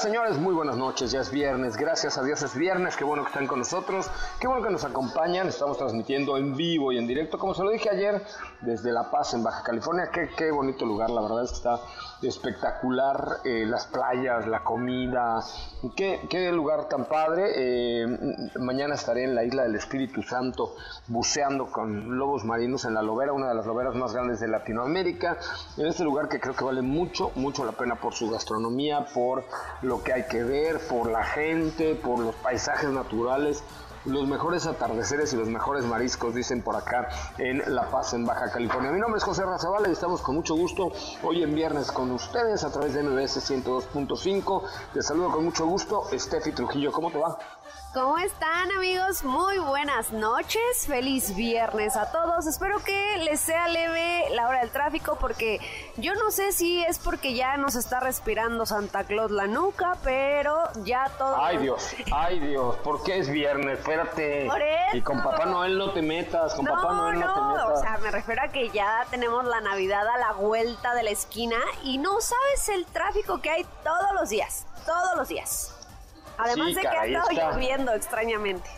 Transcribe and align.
Señores, 0.00 0.38
muy 0.38 0.54
buenas 0.54 0.78
noches. 0.78 1.10
Ya 1.10 1.20
es 1.20 1.30
viernes. 1.30 1.76
Gracias 1.76 2.16
a 2.16 2.22
Dios 2.22 2.42
es 2.42 2.54
viernes. 2.54 2.96
Qué 2.96 3.04
bueno 3.04 3.22
que 3.22 3.28
están 3.28 3.46
con 3.46 3.58
nosotros. 3.58 4.10
Qué 4.40 4.46
bueno 4.46 4.64
que 4.64 4.70
nos 4.70 4.84
acompañan. 4.84 5.48
Estamos 5.48 5.76
transmitiendo 5.76 6.38
en 6.38 6.56
vivo 6.56 6.90
y 6.90 6.96
en 6.96 7.06
directo, 7.06 7.38
como 7.38 7.54
se 7.54 7.62
lo 7.62 7.70
dije 7.70 7.90
ayer, 7.90 8.24
desde 8.62 8.92
La 8.92 9.10
Paz, 9.10 9.34
en 9.34 9.42
Baja 9.42 9.62
California. 9.62 10.10
Qué, 10.10 10.30
qué 10.34 10.50
bonito 10.50 10.86
lugar. 10.86 11.10
La 11.10 11.20
verdad 11.20 11.44
es 11.44 11.50
que 11.50 11.56
está 11.56 11.80
espectacular. 12.28 13.38
Eh, 13.44 13.64
las 13.66 13.86
playas, 13.86 14.46
la 14.46 14.62
comida. 14.64 15.42
Qué, 15.96 16.20
qué 16.28 16.52
lugar 16.52 16.88
tan 16.88 17.06
padre. 17.06 17.52
Eh, 17.56 18.06
mañana 18.58 18.94
estaré 18.94 19.24
en 19.24 19.34
la 19.34 19.44
isla 19.44 19.62
del 19.62 19.76
Espíritu 19.76 20.22
Santo 20.22 20.74
buceando 21.08 21.66
con 21.66 22.18
lobos 22.18 22.44
marinos 22.44 22.84
en 22.84 22.94
la 22.94 23.02
lobera, 23.02 23.32
una 23.32 23.48
de 23.48 23.54
las 23.54 23.66
loberas 23.66 23.94
más 23.94 24.12
grandes 24.12 24.40
de 24.40 24.48
Latinoamérica. 24.48 25.38
En 25.76 25.86
este 25.86 26.04
lugar 26.04 26.28
que 26.28 26.40
creo 26.40 26.54
que 26.54 26.64
vale 26.64 26.82
mucho, 26.82 27.32
mucho 27.34 27.64
la 27.64 27.72
pena 27.72 27.96
por 27.96 28.14
su 28.14 28.30
gastronomía, 28.30 29.06
por 29.12 29.44
lo 29.82 30.02
que 30.02 30.12
hay 30.12 30.26
que 30.26 30.42
ver, 30.42 30.78
por 30.88 31.10
la 31.10 31.24
gente, 31.24 31.94
por 31.94 32.18
los 32.18 32.34
paisajes 32.36 32.90
naturales, 32.90 33.62
los 34.04 34.26
mejores 34.26 34.66
atardeceres 34.66 35.32
y 35.32 35.36
los 35.36 35.48
mejores 35.48 35.84
mariscos, 35.84 36.34
dicen 36.34 36.62
por 36.62 36.76
acá 36.76 37.08
en 37.38 37.62
La 37.74 37.90
Paz, 37.90 38.14
en 38.14 38.24
Baja 38.24 38.50
California. 38.50 38.90
Mi 38.90 39.00
nombre 39.00 39.18
es 39.18 39.24
José 39.24 39.44
Razabala 39.44 39.88
y 39.88 39.92
estamos 39.92 40.22
con 40.22 40.34
mucho 40.34 40.54
gusto 40.54 40.92
hoy 41.22 41.42
en 41.42 41.54
viernes 41.54 41.90
con 41.92 42.10
ustedes 42.10 42.64
a 42.64 42.70
través 42.72 42.94
de 42.94 43.02
MBS 43.02 43.50
102.5. 43.50 44.62
Te 44.94 45.02
saludo 45.02 45.30
con 45.30 45.44
mucho 45.44 45.66
gusto, 45.66 46.04
Steffi 46.12 46.52
Trujillo, 46.52 46.92
¿cómo 46.92 47.10
te 47.10 47.18
va? 47.18 47.38
¿Cómo 47.92 48.18
están 48.18 48.70
amigos? 48.70 49.24
Muy 49.24 49.58
buenas 49.58 50.12
noches, 50.12 50.86
feliz 50.86 51.34
viernes 51.34 51.96
a 51.96 52.12
todos. 52.12 52.46
Espero 52.46 52.78
que 52.84 53.16
les 53.16 53.40
sea 53.40 53.66
leve 53.66 54.26
la 54.30 54.46
hora 54.46 54.60
del 54.60 54.70
tráfico 54.70 55.18
porque 55.20 55.58
yo 55.96 56.14
no 56.14 56.30
sé 56.30 56.52
si 56.52 56.84
es 56.84 57.00
porque 57.00 57.34
ya 57.34 57.56
nos 57.56 57.74
está 57.74 57.98
respirando 57.98 58.64
Santa 58.64 59.02
Claus 59.02 59.32
la 59.32 59.48
nuca, 59.48 59.98
pero 60.04 60.68
ya 60.84 61.10
todo... 61.18 61.36
Ay 61.42 61.58
Dios, 61.58 61.92
ay 62.12 62.38
Dios, 62.38 62.76
¿por 62.76 63.02
qué 63.02 63.18
es 63.18 63.28
viernes? 63.28 63.80
Espérate. 63.80 64.46
Por 64.46 64.62
eso. 64.62 64.96
Y 64.96 65.02
con 65.02 65.20
Papá 65.24 65.46
Noel 65.46 65.76
no 65.76 65.90
te 65.90 66.00
metas, 66.00 66.54
con 66.54 66.66
no, 66.66 66.74
Papá 66.74 66.92
Noel 66.92 67.18
no, 67.18 67.34
te 67.34 67.40
no, 67.40 67.48
metas. 67.54 67.70
o 67.72 67.80
sea, 67.80 67.98
me 67.98 68.12
refiero 68.12 68.42
a 68.42 68.48
que 68.48 68.70
ya 68.70 69.04
tenemos 69.10 69.44
la 69.44 69.60
Navidad 69.60 70.06
a 70.06 70.16
la 70.16 70.32
vuelta 70.34 70.94
de 70.94 71.02
la 71.02 71.10
esquina 71.10 71.58
y 71.82 71.98
no 71.98 72.20
sabes 72.20 72.68
el 72.68 72.86
tráfico 72.86 73.42
que 73.42 73.50
hay 73.50 73.66
todos 73.82 74.12
los 74.14 74.28
días, 74.28 74.64
todos 74.86 75.16
los 75.16 75.26
días. 75.26 75.79
Además 76.38 76.68
Sí, 76.68 76.74
de 76.74 76.80
que 76.82 76.88
ha 76.88 77.06
estado 77.06 77.30
está. 77.30 77.50
lloviendo 77.52 77.92
extrañamente. 77.92 78.68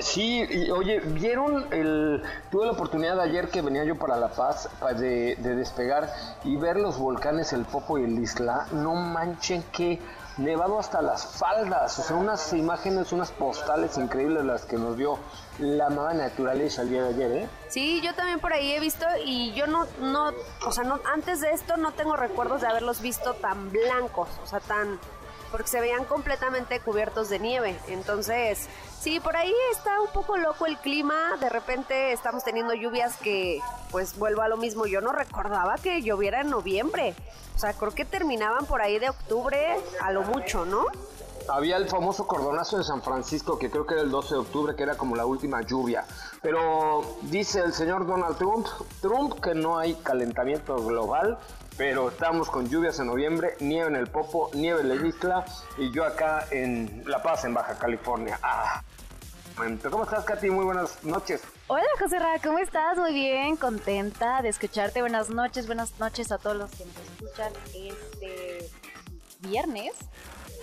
Sí, 0.00 0.46
y, 0.50 0.70
oye, 0.70 1.00
¿vieron 1.00 1.72
el... 1.72 2.22
Tuve 2.50 2.66
la 2.66 2.72
oportunidad 2.72 3.18
ayer 3.20 3.48
que 3.48 3.62
venía 3.62 3.84
yo 3.84 3.96
para 3.98 4.16
La 4.16 4.28
Paz 4.28 4.68
pa- 4.80 4.92
de, 4.92 5.36
de 5.36 5.54
despegar 5.56 6.12
y 6.44 6.56
ver 6.56 6.76
los 6.76 6.98
volcanes, 6.98 7.52
el 7.54 7.64
Popo 7.64 7.98
y 7.98 8.04
el 8.04 8.18
Isla. 8.18 8.66
No 8.72 8.94
manchen 8.94 9.62
que 9.72 9.98
nevado 10.36 10.78
hasta 10.78 11.00
las 11.00 11.24
faldas. 11.38 11.98
O 11.98 12.02
sea, 12.02 12.16
unas 12.16 12.52
imágenes, 12.52 13.12
unas 13.12 13.30
postales 13.30 13.96
increíbles 13.96 14.44
las 14.44 14.66
que 14.66 14.76
nos 14.76 14.96
dio 14.98 15.18
la 15.58 15.88
nueva 15.88 16.12
naturaleza 16.12 16.82
el 16.82 16.90
día 16.90 17.04
de 17.04 17.08
ayer, 17.10 17.32
¿eh? 17.32 17.48
Sí, 17.68 18.02
yo 18.02 18.14
también 18.14 18.40
por 18.40 18.52
ahí 18.52 18.72
he 18.72 18.80
visto 18.80 19.06
y 19.24 19.52
yo 19.54 19.66
no, 19.66 19.86
no, 20.00 20.32
o 20.66 20.72
sea, 20.72 20.84
no, 20.84 21.00
antes 21.12 21.40
de 21.40 21.52
esto 21.52 21.76
no 21.76 21.92
tengo 21.92 22.16
recuerdos 22.16 22.60
de 22.60 22.66
haberlos 22.66 23.00
visto 23.00 23.34
tan 23.34 23.70
blancos, 23.70 24.28
o 24.42 24.46
sea, 24.46 24.60
tan, 24.60 24.98
porque 25.54 25.68
se 25.68 25.80
veían 25.80 26.04
completamente 26.04 26.80
cubiertos 26.80 27.28
de 27.28 27.38
nieve. 27.38 27.78
Entonces, 27.86 28.66
sí, 28.98 29.20
por 29.20 29.36
ahí 29.36 29.54
está 29.70 30.00
un 30.00 30.08
poco 30.08 30.36
loco 30.36 30.66
el 30.66 30.76
clima. 30.78 31.36
De 31.38 31.48
repente 31.48 32.10
estamos 32.10 32.42
teniendo 32.42 32.74
lluvias 32.74 33.16
que, 33.18 33.60
pues, 33.92 34.18
vuelvo 34.18 34.42
a 34.42 34.48
lo 34.48 34.56
mismo. 34.56 34.86
Yo 34.86 35.00
no 35.00 35.12
recordaba 35.12 35.76
que 35.76 36.02
lloviera 36.02 36.40
en 36.40 36.50
noviembre. 36.50 37.14
O 37.54 37.58
sea, 37.60 37.72
creo 37.72 37.92
que 37.92 38.04
terminaban 38.04 38.66
por 38.66 38.82
ahí 38.82 38.98
de 38.98 39.10
octubre 39.10 39.76
a 40.00 40.10
lo 40.10 40.22
mucho, 40.22 40.64
¿no? 40.64 40.86
Había 41.48 41.76
el 41.76 41.88
famoso 41.88 42.26
cordonazo 42.26 42.78
de 42.78 42.82
San 42.82 43.00
Francisco, 43.00 43.56
que 43.56 43.70
creo 43.70 43.86
que 43.86 43.94
era 43.94 44.02
el 44.02 44.10
12 44.10 44.34
de 44.34 44.40
octubre, 44.40 44.74
que 44.74 44.82
era 44.82 44.96
como 44.96 45.14
la 45.14 45.24
última 45.24 45.62
lluvia. 45.62 46.04
Pero 46.42 47.02
dice 47.22 47.60
el 47.60 47.72
señor 47.72 48.08
Donald 48.08 48.38
Trump, 48.38 48.66
Trump 49.00 49.38
que 49.40 49.54
no 49.54 49.78
hay 49.78 49.94
calentamiento 49.94 50.74
global, 50.84 51.38
pero 51.76 52.08
estamos 52.08 52.48
con 52.50 52.68
lluvias 52.68 52.98
en 53.00 53.06
noviembre, 53.06 53.56
nieve 53.60 53.88
en 53.88 53.96
el 53.96 54.06
Popo, 54.06 54.50
nieve 54.54 54.80
en 54.82 54.88
la 54.88 54.94
isla, 55.06 55.44
y 55.76 55.90
yo 55.90 56.04
acá 56.04 56.46
en 56.50 57.02
La 57.06 57.22
Paz, 57.22 57.44
en 57.44 57.54
Baja 57.54 57.78
California. 57.78 58.38
Ah. 58.42 58.82
¿Cómo 59.88 60.02
estás, 60.02 60.24
Katy? 60.24 60.50
Muy 60.50 60.64
buenas 60.64 61.04
noches. 61.04 61.42
Hola 61.68 61.84
José 62.00 62.18
Ra, 62.18 62.40
¿cómo 62.42 62.58
estás? 62.58 62.98
Muy 62.98 63.14
bien, 63.14 63.56
contenta 63.56 64.42
de 64.42 64.48
escucharte. 64.48 65.00
Buenas 65.00 65.30
noches, 65.30 65.66
buenas 65.66 65.98
noches 66.00 66.32
a 66.32 66.38
todos 66.38 66.56
los 66.56 66.70
que 66.72 66.84
nos 66.84 66.96
escuchan 66.96 67.52
este 67.72 68.70
viernes. 69.40 69.92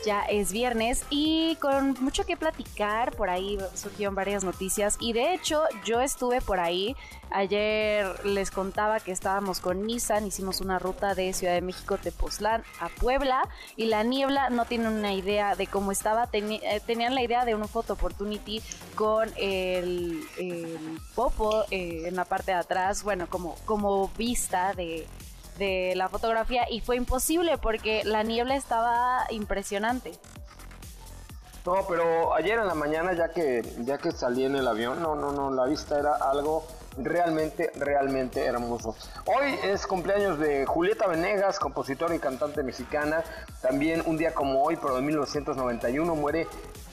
Ya 0.06 0.22
es 0.22 0.52
viernes 0.52 1.04
y 1.12 1.56
con 1.58 1.96
mucho 2.02 2.26
que 2.26 2.36
platicar, 2.36 3.16
por 3.16 3.30
ahí 3.30 3.60
surgieron 3.76 4.16
varias 4.16 4.44
noticias 4.44 4.98
y 5.00 5.14
de 5.14 5.36
hecho 5.36 5.62
yo 5.86 6.02
estuve 6.02 6.42
por 6.42 6.60
ahí, 6.60 6.96
ayer 7.30 8.08
les 8.26 8.50
contaba 8.50 9.00
que 9.00 9.12
estábamos 9.12 9.60
con 9.60 9.86
Nissan, 9.86 10.26
hicimos 10.26 10.60
una 10.60 10.80
ruta 10.80 11.14
de 11.14 11.34
Ciudad 11.34 11.54
de 11.54 11.62
México, 11.62 12.00
Tepoztlán 12.00 12.64
a 12.80 12.90
Puebla 12.90 13.48
y 13.76 13.86
la 13.86 14.02
niebla 14.02 14.50
no 14.50 14.66
tienen 14.66 14.88
una 14.88 15.14
idea 15.14 15.56
de 15.56 15.68
cómo 15.68 15.92
estaba, 15.92 16.28
eh, 16.34 16.82
tenían 16.88 17.14
la 17.14 17.22
idea 17.22 17.46
de 17.46 17.54
un 17.54 17.68
photo 17.68 17.94
opportunity 17.94 18.62
con 18.96 19.30
el, 19.38 20.24
el 20.40 20.80
popo 21.14 21.64
eh, 21.70 22.04
en 22.08 22.16
la 22.16 22.26
parte 22.26 22.52
de 22.52 22.58
atrás, 22.58 23.04
bueno, 23.04 23.28
como, 23.30 23.56
como 23.66 24.08
vista 24.18 24.74
de, 24.74 25.06
de 25.62 25.94
la 25.96 26.10
fotografía 26.10 26.68
y 26.70 26.82
fue 26.82 26.96
imposible 26.96 27.60
porque 27.60 28.04
la 28.04 28.24
niebla 28.24 28.56
estaba 28.56 29.26
impresionante. 29.30 30.14
No, 31.64 31.86
pero 31.88 32.34
ayer 32.34 32.58
en 32.58 32.66
la 32.66 32.74
mañana 32.74 33.14
ya 33.14 33.30
que 33.30 33.62
ya 33.86 34.00
que 34.00 34.12
salí 34.12 34.44
en 34.46 34.56
el 34.56 34.68
avión, 34.68 35.00
no, 35.00 35.16
no, 35.16 35.32
no, 35.32 35.52
la 35.52 35.66
vista 35.66 36.00
era 36.00 36.16
algo 36.16 36.66
realmente, 36.98 37.72
realmente 37.76 38.44
hermoso. 38.44 38.96
Hoy 39.28 39.54
es 39.64 39.86
cumpleaños 39.86 40.40
de 40.40 40.66
Julieta 40.66 41.08
Venegas, 41.08 41.60
compositora 41.60 42.16
y 42.16 42.20
cantante 42.20 42.64
mexicana. 42.64 43.24
También 43.62 44.02
un 44.08 44.18
día 44.18 44.34
como 44.34 44.64
hoy, 44.64 44.78
pero 44.82 44.96
de 44.96 45.04
1991, 45.04 46.16
muere 46.16 46.48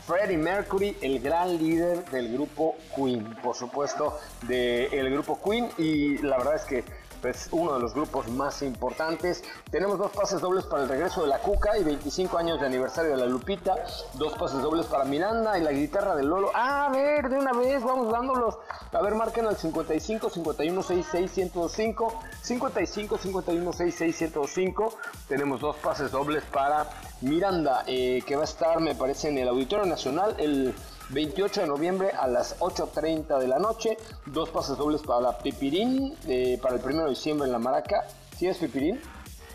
Freddie 0.06 0.36
Mercury, 0.36 0.98
el 1.00 1.20
gran 1.20 1.56
líder 1.56 2.04
del 2.10 2.32
grupo 2.34 2.76
Queen, 2.94 3.24
por 3.42 3.56
supuesto, 3.56 4.18
del 4.46 5.10
grupo 5.10 5.40
Queen. 5.42 5.70
Y 5.78 6.18
la 6.18 6.36
verdad 6.36 6.56
es 6.56 6.64
que 6.64 6.84
pues 7.20 7.48
uno 7.52 7.74
de 7.74 7.80
los 7.80 7.94
grupos 7.94 8.28
más 8.28 8.62
importantes. 8.62 9.42
Tenemos 9.70 9.98
dos 9.98 10.10
pases 10.12 10.40
dobles 10.40 10.64
para 10.64 10.82
el 10.82 10.88
regreso 10.88 11.22
de 11.22 11.28
la 11.28 11.38
Cuca 11.38 11.76
y 11.76 11.84
25 11.84 12.38
años 12.38 12.60
de 12.60 12.66
aniversario 12.66 13.12
de 13.12 13.16
la 13.16 13.26
Lupita. 13.26 13.74
Dos 14.14 14.34
pases 14.34 14.62
dobles 14.62 14.86
para 14.86 15.04
Miranda 15.04 15.58
y 15.58 15.62
la 15.62 15.72
guitarra 15.72 16.14
del 16.14 16.28
Lolo. 16.28 16.50
A 16.54 16.88
ver, 16.90 17.28
de 17.28 17.38
una 17.38 17.52
vez, 17.52 17.82
vamos 17.82 18.12
dándolos. 18.12 18.58
A 18.92 19.02
ver, 19.02 19.14
marquen 19.14 19.46
al 19.46 19.56
55 19.56 20.30
51 20.30 20.82
66 20.82 21.30
105. 21.30 22.20
55 22.42 23.18
51 23.18 23.72
66 23.72 24.16
105. 24.16 24.94
Tenemos 25.28 25.60
dos 25.60 25.76
pases 25.76 26.10
dobles 26.10 26.44
para 26.44 26.88
Miranda, 27.20 27.84
eh, 27.86 28.22
que 28.26 28.36
va 28.36 28.42
a 28.42 28.44
estar, 28.44 28.80
me 28.80 28.94
parece, 28.94 29.28
en 29.28 29.38
el 29.38 29.48
Auditorio 29.48 29.86
Nacional 29.86 30.36
el 30.38 30.74
28 31.10 31.62
de 31.62 31.66
noviembre 31.66 32.10
a 32.10 32.26
las 32.26 32.58
8.30 32.58 33.38
de 33.38 33.48
la 33.48 33.58
noche. 33.58 33.96
Dos 34.26 34.50
pases 34.50 34.76
dobles 34.76 35.02
para 35.02 35.20
la 35.20 35.38
Pipirín, 35.38 36.16
eh, 36.26 36.58
para 36.60 36.76
el 36.76 36.84
1 36.84 37.04
de 37.04 37.10
diciembre 37.10 37.46
en 37.46 37.52
la 37.52 37.58
Maraca. 37.58 38.06
¿Sí 38.36 38.46
es 38.46 38.58
Pipirín? 38.58 39.00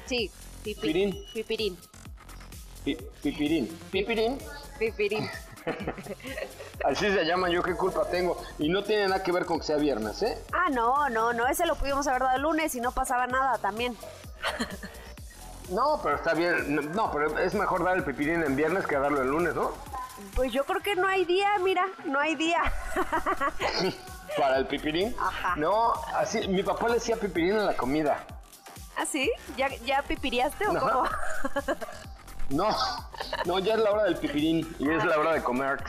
Sí, 0.05 0.31
Pipirín. 0.63 1.25
Pipirín. 1.33 1.77
Pipirín. 3.21 3.67
Pipirín. 3.91 4.37
Pipirín. 4.79 5.29
Así 6.83 7.09
se 7.09 7.23
llama, 7.23 7.49
yo 7.49 7.63
qué 7.63 7.75
culpa 7.75 8.03
tengo. 8.09 8.37
Y 8.59 8.69
no 8.69 8.83
tiene 8.83 9.07
nada 9.07 9.23
que 9.23 9.31
ver 9.31 9.45
con 9.45 9.59
que 9.59 9.65
sea 9.65 9.77
viernes, 9.77 10.21
¿eh? 10.23 10.37
Ah, 10.51 10.69
no, 10.69 11.09
no, 11.09 11.31
no, 11.31 11.47
ese 11.47 11.65
lo 11.65 11.75
pudimos 11.75 12.05
haber 12.07 12.23
dado 12.23 12.35
el 12.35 12.41
lunes 12.41 12.75
y 12.75 12.81
no 12.81 12.91
pasaba 12.91 13.27
nada 13.27 13.57
también. 13.59 13.95
No, 15.69 15.99
pero 16.03 16.15
está 16.15 16.33
bien. 16.33 16.91
No, 16.93 17.11
pero 17.11 17.37
es 17.39 17.53
mejor 17.53 17.83
dar 17.83 17.97
el 17.97 18.03
pipirín 18.03 18.43
en 18.43 18.55
viernes 18.55 18.85
que 18.85 18.97
darlo 18.97 19.21
el 19.21 19.29
lunes, 19.29 19.55
¿no? 19.55 19.71
Pues 20.35 20.51
yo 20.51 20.63
creo 20.65 20.81
que 20.81 20.95
no 20.95 21.07
hay 21.07 21.25
día, 21.25 21.49
mira, 21.61 21.85
no 22.05 22.19
hay 22.19 22.35
día. 22.35 22.61
¿Para 24.37 24.57
el 24.57 24.67
pipirín? 24.67 25.15
Ajá. 25.19 25.55
No, 25.55 25.93
así, 26.15 26.47
mi 26.47 26.63
papá 26.63 26.87
le 26.87 26.95
decía 26.95 27.15
pipirín 27.15 27.55
en 27.55 27.65
la 27.65 27.75
comida. 27.75 28.23
¿Ah, 28.95 29.05
sí? 29.05 29.31
¿Ya, 29.57 29.69
ya 29.85 30.01
pipiriaste 30.03 30.67
o 30.67 30.79
cómo? 30.79 31.03
No, 32.49 32.67
no, 33.45 33.59
ya 33.59 33.73
es 33.73 33.79
la 33.79 33.91
hora 33.91 34.03
del 34.03 34.17
pipirín 34.17 34.75
y 34.77 34.89
es 34.89 35.03
la 35.03 35.17
hora 35.17 35.33
de 35.33 35.41
comer. 35.41 35.79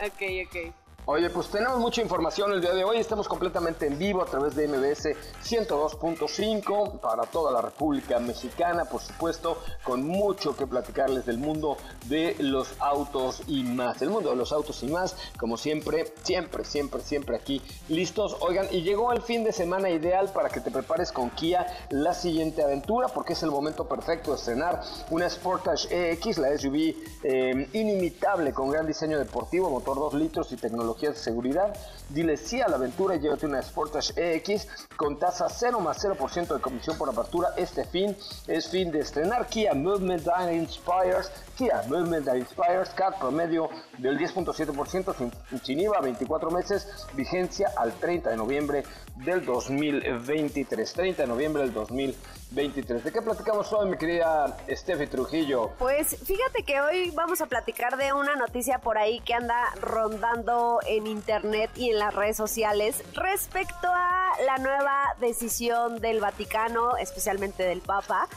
Ok, 0.00 0.22
ok. 0.46 0.74
Oye, 1.10 1.30
pues 1.30 1.48
tenemos 1.48 1.78
mucha 1.78 2.02
información 2.02 2.52
el 2.52 2.60
día 2.60 2.74
de 2.74 2.84
hoy. 2.84 2.98
Estamos 2.98 3.26
completamente 3.28 3.86
en 3.86 3.98
vivo 3.98 4.20
a 4.20 4.26
través 4.26 4.54
de 4.54 4.68
MBS 4.68 5.16
102.5 5.42 7.00
para 7.00 7.22
toda 7.22 7.50
la 7.50 7.62
República 7.62 8.18
Mexicana, 8.18 8.84
por 8.84 9.00
supuesto, 9.00 9.56
con 9.84 10.06
mucho 10.06 10.54
que 10.54 10.66
platicarles 10.66 11.24
del 11.24 11.38
mundo 11.38 11.78
de 12.08 12.36
los 12.40 12.74
autos 12.78 13.40
y 13.46 13.62
más. 13.62 14.02
El 14.02 14.10
mundo 14.10 14.28
de 14.28 14.36
los 14.36 14.52
autos 14.52 14.82
y 14.82 14.88
más, 14.88 15.16
como 15.38 15.56
siempre, 15.56 16.12
siempre, 16.24 16.66
siempre, 16.66 17.00
siempre 17.00 17.36
aquí 17.36 17.62
listos. 17.88 18.36
Oigan, 18.40 18.66
y 18.70 18.82
llegó 18.82 19.10
el 19.14 19.22
fin 19.22 19.44
de 19.44 19.52
semana 19.52 19.88
ideal 19.88 20.30
para 20.34 20.50
que 20.50 20.60
te 20.60 20.70
prepares 20.70 21.10
con 21.10 21.30
Kia 21.30 21.88
la 21.88 22.12
siguiente 22.12 22.62
aventura, 22.62 23.08
porque 23.08 23.32
es 23.32 23.42
el 23.42 23.50
momento 23.50 23.88
perfecto 23.88 24.32
de 24.32 24.36
estrenar 24.36 24.82
una 25.08 25.30
Sportage 25.30 25.88
EX, 25.88 26.36
la 26.36 26.54
SUV 26.58 26.94
eh, 27.22 27.66
inimitable 27.72 28.52
con 28.52 28.68
gran 28.68 28.86
diseño 28.86 29.18
deportivo, 29.18 29.70
motor 29.70 29.96
2 29.96 30.12
litros 30.12 30.52
y 30.52 30.56
tecnología 30.56 30.97
de 31.06 31.14
seguridad. 31.14 31.74
Dile 32.08 32.36
sí 32.36 32.60
a 32.60 32.68
la 32.68 32.76
aventura 32.76 33.16
y 33.16 33.20
llévate 33.20 33.46
una 33.46 33.62
Sportage 33.62 34.12
EX 34.16 34.66
con 34.96 35.18
tasa 35.18 35.48
0 35.48 35.80
más 35.80 36.04
0% 36.04 36.54
de 36.54 36.60
comisión 36.60 36.98
por 36.98 37.08
apertura. 37.08 37.50
Este 37.56 37.84
fin 37.84 38.16
es 38.46 38.68
fin 38.68 38.90
de 38.90 39.00
estrenar 39.00 39.46
Kia 39.46 39.74
Movement 39.74 40.24
that 40.24 40.50
Inspires. 40.50 41.30
Kia 41.56 41.82
Movement 41.88 42.26
that 42.26 42.36
Inspires, 42.36 42.88
CAT 42.90 43.18
promedio 43.18 43.68
del 43.98 44.18
10.7% 44.18 45.14
sin, 45.16 45.32
sin 45.62 45.80
IVA, 45.80 46.00
24 46.00 46.50
meses, 46.50 46.88
vigencia 47.14 47.72
al 47.76 47.92
30 47.92 48.30
de 48.30 48.36
noviembre 48.36 48.84
del 49.16 49.44
2023. 49.44 50.92
30 50.92 51.22
de 51.22 51.28
noviembre 51.28 51.62
del 51.62 51.72
2023. 51.72 52.37
¿De 52.50 53.12
qué 53.12 53.20
platicamos 53.20 53.70
hoy, 53.74 53.90
mi 53.90 53.98
querida 53.98 54.56
Steffi 54.70 55.06
Trujillo? 55.06 55.70
Pues 55.78 56.16
fíjate 56.24 56.62
que 56.64 56.80
hoy 56.80 57.10
vamos 57.10 57.42
a 57.42 57.46
platicar 57.46 57.98
de 57.98 58.14
una 58.14 58.36
noticia 58.36 58.78
por 58.78 58.96
ahí 58.96 59.20
que 59.20 59.34
anda 59.34 59.66
rondando 59.82 60.80
en 60.86 61.06
internet 61.06 61.70
y 61.76 61.90
en 61.90 61.98
las 61.98 62.14
redes 62.14 62.38
sociales 62.38 63.04
respecto 63.12 63.86
a 63.86 64.32
la 64.46 64.56
nueva 64.56 65.14
decisión 65.20 66.00
del 66.00 66.20
Vaticano, 66.20 66.96
especialmente 66.96 67.64
del 67.64 67.82
Papa, 67.82 68.28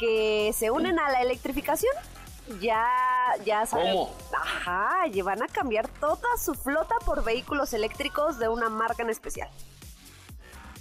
que 0.00 0.52
se 0.54 0.72
unen 0.72 0.98
a 0.98 1.10
la 1.12 1.22
electrificación. 1.22 1.94
Ya, 2.60 2.84
ya 3.44 3.64
saben. 3.64 3.92
¿Cómo? 3.92 4.12
Ajá, 4.34 5.06
y 5.06 5.22
van 5.22 5.40
a 5.40 5.46
cambiar 5.46 5.86
toda 5.86 6.36
su 6.36 6.54
flota 6.54 6.96
por 7.06 7.22
vehículos 7.22 7.72
eléctricos 7.72 8.40
de 8.40 8.48
una 8.48 8.68
marca 8.68 9.04
en 9.04 9.10
especial. 9.10 9.48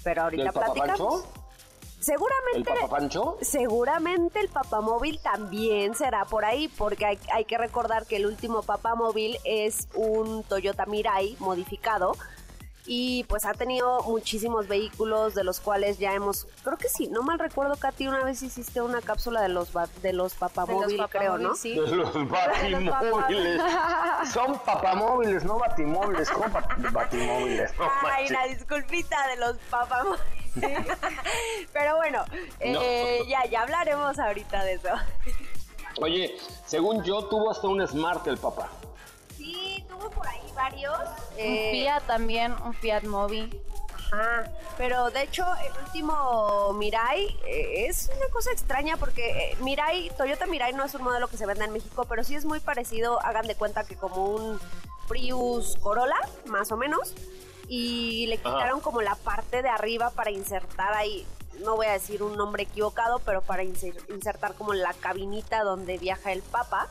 Pero 0.03 0.23
ahorita 0.23 0.43
¿Del 0.45 0.51
platicamos. 0.51 0.99
Papapancho? 0.99 1.40
Seguramente. 2.01 2.71
¿El 2.74 2.80
Papapancho? 2.80 3.38
Seguramente 3.42 4.39
el 4.39 4.50
papamóvil 4.50 5.19
también 5.21 5.95
será 5.95 6.25
por 6.25 6.44
ahí, 6.45 6.68
porque 6.68 7.06
hay, 7.06 7.19
hay 7.31 7.45
que 7.45 7.57
recordar 7.57 8.06
que 8.07 8.18
el 8.18 8.25
último 8.25 8.63
papamóvil 8.63 9.38
es 9.45 9.88
un 9.94 10.44
Toyota 10.44 10.86
Mirai 10.86 11.36
modificado 11.39 12.13
y 12.88 13.24
pues 13.25 13.45
ha 13.45 13.53
tenido 13.53 14.01
muchísimos 14.03 14.68
vehículos 14.68 15.36
de 15.36 15.44
los 15.44 15.59
cuales 15.59 16.00
ya 16.00 16.13
hemos, 16.15 16.48
creo 16.63 16.77
que 16.77 16.89
sí, 16.89 17.07
no 17.09 17.21
mal 17.21 17.38
recuerdo, 17.38 17.75
Katy, 17.77 18.07
una 18.07 18.24
vez 18.24 18.42
hiciste 18.42 18.81
una 18.81 19.01
cápsula 19.01 19.39
de 19.44 19.50
los 19.50 19.71
ba- 19.71 19.88
de 20.01 20.13
los 20.13 20.33
papamóvil, 20.33 21.00
creo, 21.12 21.38
¿no? 21.38 21.53
sí. 21.53 21.75
De 21.75 21.86
los 21.95 22.12
batimóviles. 22.30 23.62
Son 24.33 24.57
papamóviles, 24.65 25.44
no 25.45 25.59
batimóviles. 25.59 26.30
¿Cómo 26.31 26.45
bat- 26.50 26.92
batimóviles? 26.92 27.71
No 27.77 27.83
Ay, 27.83 28.24
manches. 28.27 28.31
la 28.31 28.45
disculpita 28.48 29.27
de 29.27 29.36
los 29.38 29.57
papamóviles. 29.69 30.25
Pero 31.74 31.95
bueno, 31.98 32.25
eh, 32.59 33.24
ya, 33.27 33.45
ya 33.45 33.62
hablaremos 33.62 34.19
ahorita 34.19 34.63
de 34.63 34.74
eso. 34.74 34.89
Oye, 36.00 36.38
según 36.65 37.03
yo, 37.03 37.25
tuvo 37.25 37.51
hasta 37.51 37.68
un 37.68 37.86
Smart 37.88 38.25
el 38.27 38.38
papá. 38.38 38.69
Sí, 39.38 39.84
tuvo 39.88 40.10
por 40.10 40.27
ahí 40.27 40.41
varios. 40.55 41.00
Un 41.00 41.38
eh, 41.38 41.70
Fiat 41.72 42.03
también, 42.08 42.53
un 42.65 42.74
Fiat 42.74 43.03
Mobi. 43.03 43.50
Ajá, 44.12 44.51
pero 44.77 45.10
de 45.10 45.24
hecho 45.24 45.46
el 45.63 45.86
último 45.86 46.74
Mirai 46.74 47.27
eh, 47.48 47.86
es 47.88 48.10
una 48.17 48.27
cosa 48.27 48.51
extraña 48.51 48.98
porque 48.98 49.29
eh, 49.29 49.58
Mirai, 49.62 50.12
Toyota 50.17 50.48
Mirai 50.48 50.74
no 50.74 50.84
es 50.84 50.93
un 50.96 51.03
modelo 51.03 51.29
que 51.29 51.38
se 51.38 51.46
venda 51.46 51.63
en 51.63 51.72
México, 51.72 52.05
pero 52.10 52.24
sí 52.25 52.36
es 52.36 52.43
muy 52.43 52.60
parecido, 52.60 53.22
hagan 53.22 53.48
de 53.48 53.55
cuenta 53.55 53.86
que 53.86 53.96
como 53.96 54.25
un 54.25 54.60
Prius 55.08 55.77
Corolla, 55.81 56.20
más 56.46 56.72
o 56.74 56.77
menos, 56.77 57.13
y 57.73 58.27
le 58.27 58.37
quitaron 58.37 58.81
como 58.81 59.01
la 59.01 59.15
parte 59.15 59.61
de 59.61 59.69
arriba 59.69 60.09
para 60.09 60.29
insertar 60.29 60.93
ahí, 60.93 61.25
no 61.63 61.77
voy 61.77 61.85
a 61.85 61.93
decir 61.93 62.21
un 62.21 62.35
nombre 62.35 62.63
equivocado, 62.63 63.19
pero 63.19 63.41
para 63.41 63.63
inser- 63.63 64.03
insertar 64.13 64.55
como 64.55 64.73
la 64.73 64.93
cabinita 64.93 65.63
donde 65.63 65.97
viaja 65.97 66.33
el 66.33 66.41
Papa. 66.41 66.89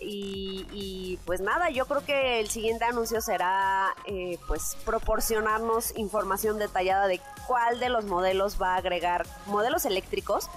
Y, 0.00 0.66
y, 0.72 1.18
pues 1.26 1.40
nada, 1.40 1.68
yo 1.70 1.84
creo 1.86 2.04
que 2.06 2.40
el 2.40 2.48
siguiente 2.48 2.84
anuncio 2.86 3.20
será 3.20 3.94
eh, 4.06 4.38
pues 4.46 4.76
proporcionarnos 4.84 5.94
información 5.98 6.56
detallada 6.58 7.06
de 7.06 7.20
cuál 7.46 7.78
de 7.80 7.88
los 7.90 8.04
modelos 8.06 8.62
va 8.62 8.74
a 8.74 8.76
agregar 8.76 9.26
modelos 9.46 9.84
eléctricos. 9.84 10.48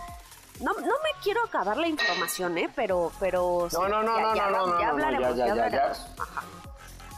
No, 0.62 0.72
no 0.74 0.80
me 0.86 1.10
quiero 1.24 1.44
acabar 1.44 1.76
la 1.76 1.88
información, 1.88 2.58
¿eh? 2.58 2.70
Pero, 2.76 3.12
pero 3.20 3.68
sí, 3.70 3.76
No, 3.76 3.90
no, 3.90 4.04
no, 4.04 4.16
ya, 4.16 4.22
no, 4.22 4.36
ya, 4.36 4.46
no, 4.46 4.52
no, 4.52 4.66
no, 4.68 4.80
ya 4.80 4.86
no, 4.86 4.92
hablaremos, 4.92 5.30
ya, 5.36 5.36
ya, 5.36 5.46
ya, 5.48 5.52
hablaremos. 5.66 5.98
ya. 6.18 6.24
Ajá. 6.24 6.44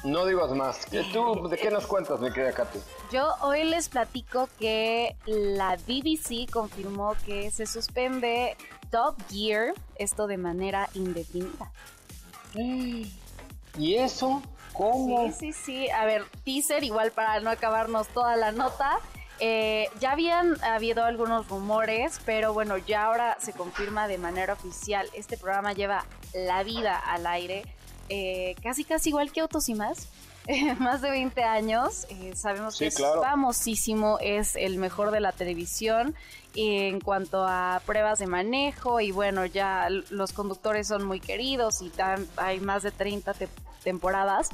No 0.03 0.25
digas 0.25 0.51
más. 0.51 0.85
¿Qué 0.85 1.03
¿Tú 1.13 1.47
de 1.47 1.57
qué 1.57 1.71
nos 1.71 1.87
cuentas, 1.87 2.19
mi 2.19 2.31
querida 2.31 2.51
Katy? 2.51 2.79
Yo 3.11 3.33
hoy 3.41 3.63
les 3.63 3.87
platico 3.87 4.49
que 4.59 5.15
la 5.25 5.77
BBC 5.77 6.51
confirmó 6.51 7.15
que 7.25 7.51
se 7.51 7.65
suspende 7.65 8.57
Top 8.91 9.15
Gear, 9.29 9.73
esto 9.95 10.27
de 10.27 10.37
manera 10.37 10.89
indefinida. 10.93 11.71
¿Y 12.55 13.95
eso? 13.95 14.41
¿Cómo? 14.73 15.31
Sí, 15.31 15.33
sí, 15.39 15.53
sí. 15.53 15.89
A 15.89 16.05
ver, 16.05 16.25
teaser, 16.43 16.83
igual 16.83 17.11
para 17.11 17.39
no 17.39 17.49
acabarnos 17.49 18.07
toda 18.09 18.35
la 18.35 18.51
nota. 18.51 18.99
Eh, 19.39 19.89
ya 19.99 20.11
habían 20.11 20.61
habido 20.63 21.05
algunos 21.05 21.47
rumores, 21.47 22.19
pero 22.25 22.53
bueno, 22.53 22.77
ya 22.77 23.05
ahora 23.05 23.37
se 23.39 23.53
confirma 23.53 24.07
de 24.07 24.17
manera 24.17 24.53
oficial. 24.53 25.09
Este 25.13 25.37
programa 25.37 25.73
lleva 25.73 26.05
la 26.33 26.63
vida 26.63 26.97
al 26.97 27.25
aire, 27.25 27.63
eh, 28.09 28.55
casi 28.61 28.83
casi 28.83 29.09
igual 29.09 29.31
que 29.31 29.41
Autos 29.41 29.69
y 29.69 29.75
más. 29.75 30.07
más 30.79 31.01
de 31.01 31.09
20 31.09 31.43
años. 31.43 32.05
Eh, 32.09 32.33
sabemos 32.35 32.77
que 32.77 32.87
es 32.87 32.97
famosísimo, 32.97 34.17
es 34.21 34.55
el 34.55 34.77
mejor 34.77 35.11
de 35.11 35.19
la 35.19 35.31
televisión 35.31 36.15
en 36.55 36.99
cuanto 36.99 37.45
a 37.47 37.81
pruebas 37.85 38.19
de 38.19 38.27
manejo 38.27 38.99
y 38.99 39.11
bueno, 39.11 39.45
ya 39.45 39.87
los 39.89 40.33
conductores 40.33 40.87
son 40.87 41.05
muy 41.05 41.19
queridos 41.19 41.81
y 41.81 41.91
hay 42.37 42.59
más 42.59 42.83
de 42.83 42.91
30 42.91 43.33
temporadas, 43.83 44.49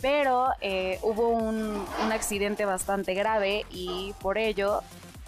pero 0.00 0.48
eh, 0.60 0.98
hubo 1.02 1.28
un, 1.28 1.84
un 2.04 2.12
accidente 2.12 2.64
bastante 2.64 3.14
grave 3.14 3.66
y 3.70 4.14
por 4.20 4.36
ello 4.38 4.80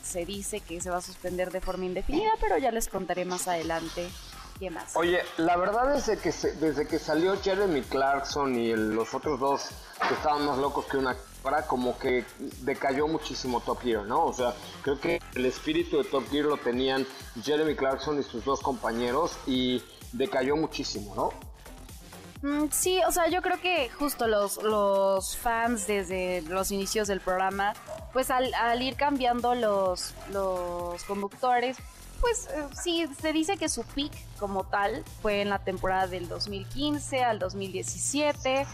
se 0.03 0.25
dice 0.25 0.61
que 0.61 0.81
se 0.81 0.91
va 0.91 0.99
a 0.99 1.03
suspender 1.03 1.51
de 1.51 1.61
forma 1.61 1.85
indefinida, 1.85 2.31
pero 2.41 2.59
ya 2.59 2.71
les 2.71 2.89
contaré 2.89 3.25
más 3.25 3.47
adelante 3.47 4.09
qué 4.59 4.71
más. 4.71 4.97
Oye, 4.97 5.21
la 5.37 5.57
verdad 5.57 5.95
es 5.95 6.07
que 6.19 6.33
desde 6.61 6.87
que 6.87 6.99
salió 6.99 7.37
Jeremy 7.43 7.83
Clarkson 7.83 8.55
y 8.57 8.75
los 8.75 9.15
otros 9.15 9.41
dos 9.41 9.69
que 10.09 10.15
estaban 10.15 10.45
más 10.47 10.59
locos 10.59 10.87
que 10.87 10.97
una 10.97 11.17
para 11.43 11.67
como 11.67 11.97
que 11.99 12.25
decayó 12.63 13.07
muchísimo 13.07 13.61
Top 13.61 13.81
Gear, 13.81 14.05
¿no? 14.05 14.25
O 14.25 14.33
sea, 14.33 14.53
creo 14.83 14.99
que 14.99 15.21
el 15.35 15.47
espíritu 15.47 15.99
de 15.99 16.05
Top 16.05 16.29
Gear 16.31 16.47
lo 16.47 16.57
tenían 16.57 17.07
Jeremy 17.41 17.77
Clarkson 17.77 18.19
y 18.19 18.25
sus 18.25 18.45
dos 18.45 18.61
compañeros 18.61 19.39
y 19.47 19.81
decayó 20.13 20.57
muchísimo, 20.57 21.15
¿no? 21.15 21.31
Mm, 22.43 22.69
sí, 22.71 23.01
o 23.07 23.13
sea, 23.13 23.29
yo 23.29 23.43
creo 23.43 23.61
que 23.61 23.89
justo 23.91 24.27
los, 24.27 24.63
los 24.63 25.37
fans 25.37 25.87
desde 25.87 26.43
los 26.43 26.71
inicios 26.71 27.09
del 27.09 27.21
programa, 27.21 27.75
pues 28.13 28.31
al, 28.31 28.83
ir 28.83 28.97
cambiando 28.97 29.55
los, 29.55 30.15
los 30.33 31.03
conductores, 31.05 31.77
pues 32.21 32.49
eh, 32.49 32.65
sí, 32.83 33.07
se 33.21 33.33
dice 33.33 33.57
que 33.57 33.69
su 33.69 33.85
peak 33.85 34.13
como 34.39 34.65
tal 34.65 35.05
fue 35.23 35.43
en 35.43 35.51
la 35.51 35.59
temporada 35.59 36.07
del 36.07 36.29
2015 36.29 37.23
al 37.23 37.39
2017. 37.39 38.67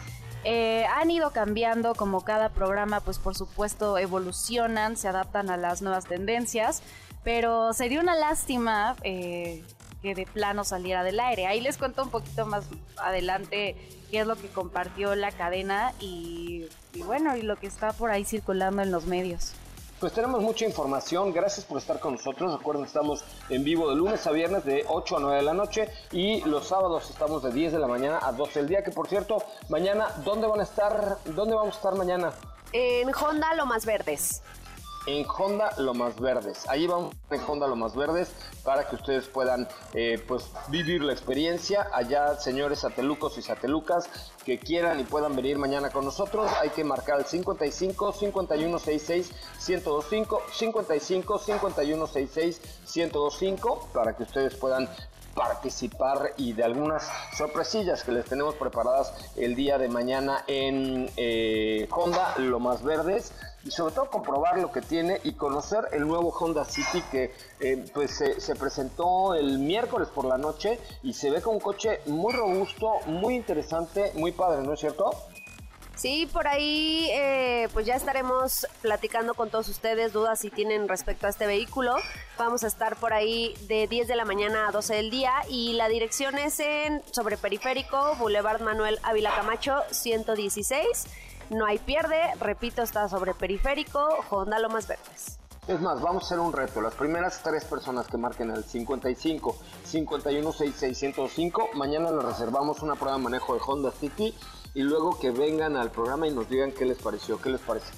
Eh, 0.44 0.84
han 0.86 1.10
ido 1.10 1.30
cambiando 1.30 1.94
como 1.94 2.24
cada 2.24 2.48
programa, 2.48 3.00
pues 3.00 3.18
por 3.18 3.36
supuesto 3.36 3.96
evolucionan, 3.98 4.96
se 4.96 5.08
adaptan 5.08 5.50
a 5.50 5.56
las 5.56 5.82
nuevas 5.82 6.04
tendencias, 6.04 6.82
pero 7.22 7.72
sería 7.72 8.00
una 8.00 8.16
lástima 8.16 8.96
eh, 9.04 9.62
que 10.02 10.14
de 10.16 10.26
plano 10.26 10.64
saliera 10.64 11.04
del 11.04 11.20
aire. 11.20 11.46
Ahí 11.46 11.60
les 11.60 11.78
cuento 11.78 12.02
un 12.02 12.10
poquito 12.10 12.44
más 12.44 12.64
adelante 12.96 13.76
qué 14.10 14.20
es 14.20 14.26
lo 14.26 14.34
que 14.36 14.48
compartió 14.48 15.14
la 15.14 15.30
cadena 15.30 15.92
y, 16.00 16.66
bueno, 17.06 17.36
y 17.36 17.42
lo 17.42 17.56
que 17.56 17.68
está 17.68 17.92
por 17.92 18.10
ahí 18.10 18.24
circulando 18.24 18.82
en 18.82 18.90
los 18.90 19.06
medios. 19.06 19.52
Pues 20.02 20.14
tenemos 20.14 20.42
mucha 20.42 20.64
información, 20.64 21.32
gracias 21.32 21.64
por 21.64 21.78
estar 21.78 22.00
con 22.00 22.14
nosotros. 22.14 22.58
Recuerden, 22.58 22.84
estamos 22.84 23.24
en 23.48 23.62
vivo 23.62 23.88
de 23.88 23.94
lunes 23.94 24.26
a 24.26 24.32
viernes 24.32 24.64
de 24.64 24.84
8 24.88 25.16
a 25.16 25.20
9 25.20 25.36
de 25.36 25.42
la 25.44 25.54
noche 25.54 25.88
y 26.10 26.40
los 26.40 26.66
sábados 26.66 27.08
estamos 27.08 27.44
de 27.44 27.52
10 27.52 27.74
de 27.74 27.78
la 27.78 27.86
mañana 27.86 28.18
a 28.20 28.32
12 28.32 28.58
del 28.58 28.68
día. 28.68 28.82
Que 28.82 28.90
por 28.90 29.06
cierto, 29.06 29.44
mañana, 29.68 30.08
¿dónde 30.24 30.48
van 30.48 30.58
a 30.58 30.64
estar? 30.64 31.18
¿Dónde 31.24 31.54
vamos 31.54 31.74
a 31.74 31.76
estar 31.76 31.94
mañana? 31.94 32.32
En 32.72 33.14
Honda 33.14 33.54
Lo 33.54 33.64
Más 33.64 33.86
Verdes 33.86 34.42
en 35.06 35.26
Honda 35.26 35.72
Lomas 35.78 36.18
Verdes. 36.20 36.68
Ahí 36.68 36.86
vamos 36.86 37.14
en 37.30 37.40
Honda 37.46 37.66
Lomas 37.66 37.96
Verdes 37.96 38.32
para 38.64 38.88
que 38.88 38.96
ustedes 38.96 39.26
puedan 39.26 39.68
eh, 39.94 40.22
pues 40.26 40.50
vivir 40.68 41.02
la 41.02 41.12
experiencia. 41.12 41.88
Allá, 41.92 42.36
señores 42.36 42.80
satelucos 42.80 43.38
y 43.38 43.42
satelucas 43.42 44.08
que 44.44 44.58
quieran 44.58 45.00
y 45.00 45.04
puedan 45.04 45.34
venir 45.34 45.58
mañana 45.58 45.90
con 45.90 46.04
nosotros, 46.04 46.50
hay 46.60 46.70
que 46.70 46.84
marcar 46.84 47.18
el 47.18 47.24
55 47.24 48.12
5166 48.12 49.32
1025 49.68 50.42
55 50.52 51.38
5166 51.38 52.60
1025 52.94 53.88
para 53.92 54.16
que 54.16 54.24
ustedes 54.24 54.54
puedan 54.56 54.88
participar 55.34 56.34
y 56.36 56.52
de 56.52 56.62
algunas 56.62 57.10
sorpresillas 57.36 58.04
que 58.04 58.12
les 58.12 58.26
tenemos 58.26 58.54
preparadas 58.54 59.14
el 59.36 59.54
día 59.54 59.78
de 59.78 59.88
mañana 59.88 60.44
en 60.46 61.10
eh, 61.16 61.88
Honda 61.90 62.34
Lomas 62.38 62.82
Verdes 62.82 63.32
y 63.64 63.70
sobre 63.70 63.94
todo 63.94 64.10
comprobar 64.10 64.58
lo 64.58 64.72
que 64.72 64.80
tiene 64.80 65.20
y 65.24 65.32
conocer 65.32 65.88
el 65.92 66.06
nuevo 66.06 66.30
Honda 66.30 66.64
City 66.64 67.02
que 67.10 67.34
eh, 67.60 67.84
pues 67.92 68.22
se, 68.38 68.54
presentó 68.56 69.34
el 69.34 69.58
miércoles 69.58 70.08
por 70.08 70.24
la 70.24 70.38
noche 70.38 70.78
y 71.02 71.12
se 71.12 71.30
ve 71.30 71.40
con 71.40 71.54
un 71.54 71.60
coche 71.60 72.00
muy 72.06 72.32
robusto, 72.32 73.00
muy 73.06 73.34
interesante, 73.34 74.12
muy 74.14 74.32
padre, 74.32 74.62
¿no 74.62 74.74
es 74.74 74.80
cierto? 74.80 75.10
Sí, 75.94 76.28
por 76.32 76.48
ahí 76.48 77.08
eh, 77.12 77.68
pues 77.72 77.86
ya 77.86 77.94
estaremos 77.94 78.66
platicando 78.80 79.34
con 79.34 79.50
todos 79.50 79.68
ustedes 79.68 80.12
dudas 80.12 80.40
si 80.40 80.50
tienen 80.50 80.88
respecto 80.88 81.26
a 81.26 81.30
este 81.30 81.46
vehículo. 81.46 81.94
Vamos 82.38 82.64
a 82.64 82.66
estar 82.66 82.96
por 82.96 83.12
ahí 83.12 83.54
de 83.68 83.86
10 83.86 84.08
de 84.08 84.16
la 84.16 84.24
mañana 84.24 84.68
a 84.68 84.72
12 84.72 84.94
del 84.94 85.10
día 85.10 85.32
y 85.48 85.74
la 85.74 85.88
dirección 85.88 86.38
es 86.38 86.58
en 86.60 87.02
sobre 87.12 87.36
Periférico, 87.36 88.16
Boulevard 88.16 88.62
Manuel 88.62 88.98
Ávila 89.02 89.34
Camacho 89.36 89.76
116 89.90 91.06
no 91.50 91.66
hay 91.66 91.78
pierde, 91.78 92.20
repito, 92.40 92.82
está 92.82 93.08
sobre 93.08 93.34
periférico, 93.34 94.00
Honda 94.30 94.58
Lomas 94.58 94.86
Verdes. 94.86 95.38
Es 95.68 95.80
más, 95.80 96.00
vamos 96.00 96.24
a 96.24 96.26
hacer 96.26 96.40
un 96.40 96.52
reto. 96.52 96.80
Las 96.80 96.94
primeras 96.94 97.40
tres 97.42 97.64
personas 97.64 98.08
que 98.08 98.16
marquen 98.16 98.50
el 98.50 98.64
55 98.64 99.56
51 99.84 100.52
6605, 100.52 101.70
mañana 101.74 102.10
les 102.10 102.24
reservamos 102.24 102.82
una 102.82 102.96
prueba 102.96 103.16
de 103.16 103.22
manejo 103.22 103.54
de 103.54 103.60
Honda 103.64 103.92
City 103.92 104.34
y 104.74 104.82
luego 104.82 105.18
que 105.20 105.30
vengan 105.30 105.76
al 105.76 105.90
programa 105.90 106.26
y 106.26 106.32
nos 106.32 106.48
digan 106.48 106.72
qué 106.72 106.84
les 106.84 106.98
pareció, 106.98 107.40
qué 107.40 107.50
les 107.50 107.60
parece. 107.60 107.92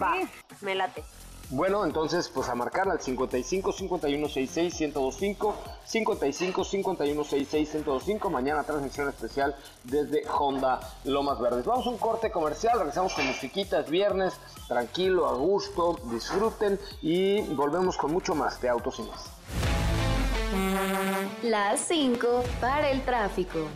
Va, 0.00 0.14
me 0.62 0.74
late. 0.74 1.04
Bueno, 1.52 1.84
entonces 1.84 2.28
pues 2.28 2.48
a 2.48 2.54
marcar 2.54 2.88
al 2.88 3.00
55 3.00 3.72
51 3.72 4.28
66 4.28 4.80
1025 4.94 5.56
55 5.84 6.64
51 6.64 7.24
66 7.24 7.74
1025 7.74 8.30
mañana 8.30 8.62
transmisión 8.62 9.08
especial 9.08 9.56
desde 9.82 10.22
Honda 10.28 10.78
Lomas 11.04 11.40
Verdes. 11.40 11.64
Vamos 11.64 11.88
a 11.88 11.90
un 11.90 11.98
corte 11.98 12.30
comercial, 12.30 12.78
regresamos 12.78 13.14
con 13.14 13.26
musiquitas 13.26 13.90
viernes, 13.90 14.34
tranquilo, 14.68 15.26
a 15.26 15.34
gusto, 15.34 15.98
disfruten 16.12 16.78
y 17.02 17.40
volvemos 17.54 17.96
con 17.96 18.12
mucho 18.12 18.36
más 18.36 18.60
de 18.60 18.68
Autos 18.68 19.00
y 19.00 19.02
más. 19.02 19.39
Las 21.42 21.80
5 21.80 22.44
para 22.60 22.90
el 22.90 23.02
tráfico. 23.02 23.68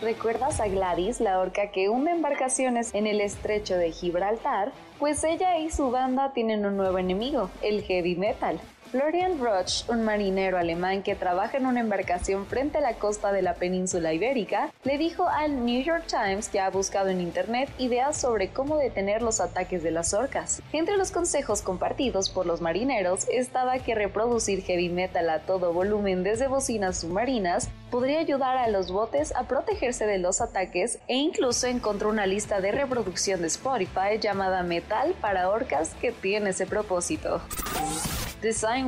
¿Recuerdas 0.00 0.60
a 0.60 0.68
Gladys, 0.68 1.20
la 1.20 1.38
orca 1.38 1.70
que 1.70 1.88
hunde 1.88 2.10
embarcaciones 2.10 2.94
en 2.94 3.06
el 3.06 3.20
estrecho 3.20 3.76
de 3.76 3.90
Gibraltar? 3.90 4.72
Pues 4.98 5.24
ella 5.24 5.58
y 5.58 5.70
su 5.70 5.90
banda 5.90 6.32
tienen 6.32 6.66
un 6.66 6.76
nuevo 6.76 6.98
enemigo, 6.98 7.50
el 7.62 7.82
heavy 7.82 8.14
metal. 8.14 8.60
Florian 8.94 9.40
Roch, 9.40 9.88
un 9.88 10.04
marinero 10.04 10.56
alemán 10.56 11.02
que 11.02 11.16
trabaja 11.16 11.56
en 11.56 11.66
una 11.66 11.80
embarcación 11.80 12.46
frente 12.46 12.78
a 12.78 12.80
la 12.80 12.94
costa 12.94 13.32
de 13.32 13.42
la 13.42 13.54
península 13.54 14.12
ibérica, 14.12 14.72
le 14.84 14.98
dijo 14.98 15.26
al 15.26 15.66
New 15.66 15.82
York 15.82 16.04
Times 16.06 16.48
que 16.48 16.60
ha 16.60 16.70
buscado 16.70 17.08
en 17.08 17.20
internet 17.20 17.68
ideas 17.78 18.16
sobre 18.16 18.50
cómo 18.50 18.76
detener 18.76 19.20
los 19.20 19.40
ataques 19.40 19.82
de 19.82 19.90
las 19.90 20.14
orcas. 20.14 20.62
Entre 20.72 20.96
los 20.96 21.10
consejos 21.10 21.60
compartidos 21.60 22.30
por 22.30 22.46
los 22.46 22.60
marineros 22.60 23.26
estaba 23.32 23.80
que 23.80 23.96
reproducir 23.96 24.62
heavy 24.62 24.90
metal 24.90 25.28
a 25.28 25.40
todo 25.40 25.72
volumen 25.72 26.22
desde 26.22 26.46
bocinas 26.46 26.98
submarinas 26.98 27.70
podría 27.90 28.20
ayudar 28.20 28.58
a 28.58 28.68
los 28.68 28.92
botes 28.92 29.34
a 29.34 29.48
protegerse 29.48 30.06
de 30.06 30.18
los 30.18 30.40
ataques 30.40 31.00
e 31.08 31.16
incluso 31.16 31.66
encontró 31.66 32.10
una 32.10 32.26
lista 32.26 32.60
de 32.60 32.70
reproducción 32.70 33.40
de 33.40 33.48
Spotify 33.48 34.20
llamada 34.20 34.62
Metal 34.62 35.16
para 35.20 35.50
orcas 35.50 35.94
que 36.00 36.12
tiene 36.12 36.50
ese 36.50 36.66
propósito. 36.66 37.40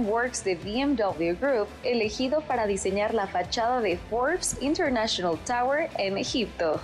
Works 0.05 0.45
de 0.45 0.55
BMW 0.55 1.33
Group, 1.41 1.69
elegido 1.83 2.41
para 2.43 2.67
diseñar 2.67 3.15
la 3.15 3.27
fachada 3.27 3.81
de 3.81 3.97
Forbes 3.97 4.57
International 4.61 5.39
Tower 5.47 5.89
en 5.99 6.19
Egipto. 6.19 6.81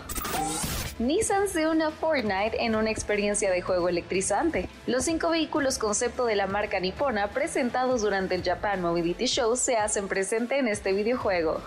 Nissan 1.03 1.49
se 1.49 1.67
une 1.67 1.83
a 1.83 1.91
Fortnite 1.91 2.65
en 2.65 2.77
una 2.77 2.89
experiencia 2.89 3.51
de 3.51 3.61
juego 3.61 3.89
electrizante. 3.89 4.69
Los 4.87 5.05
cinco 5.05 5.31
vehículos 5.31 5.77
concepto 5.77 6.27
de 6.27 6.37
la 6.37 6.47
marca 6.47 6.79
nipona 6.79 7.31
presentados 7.31 8.03
durante 8.03 8.37
el 8.37 8.45
Japan 8.45 8.81
Mobility 8.81 9.27
Show 9.27 9.57
se 9.57 9.77
hacen 9.77 10.07
presente 10.07 10.59
en 10.59 10.69
este 10.69 10.93
videojuego. 10.93 11.61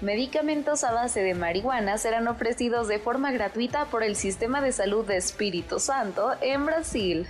Medicamentos 0.00 0.82
a 0.82 0.90
base 0.90 1.22
de 1.22 1.34
marihuana 1.34 1.96
serán 1.96 2.26
ofrecidos 2.26 2.88
de 2.88 2.98
forma 2.98 3.30
gratuita 3.30 3.84
por 3.84 4.02
el 4.02 4.16
Sistema 4.16 4.60
de 4.60 4.72
Salud 4.72 5.06
de 5.06 5.16
Espíritu 5.16 5.78
Santo 5.78 6.32
en 6.40 6.66
Brasil. 6.66 7.28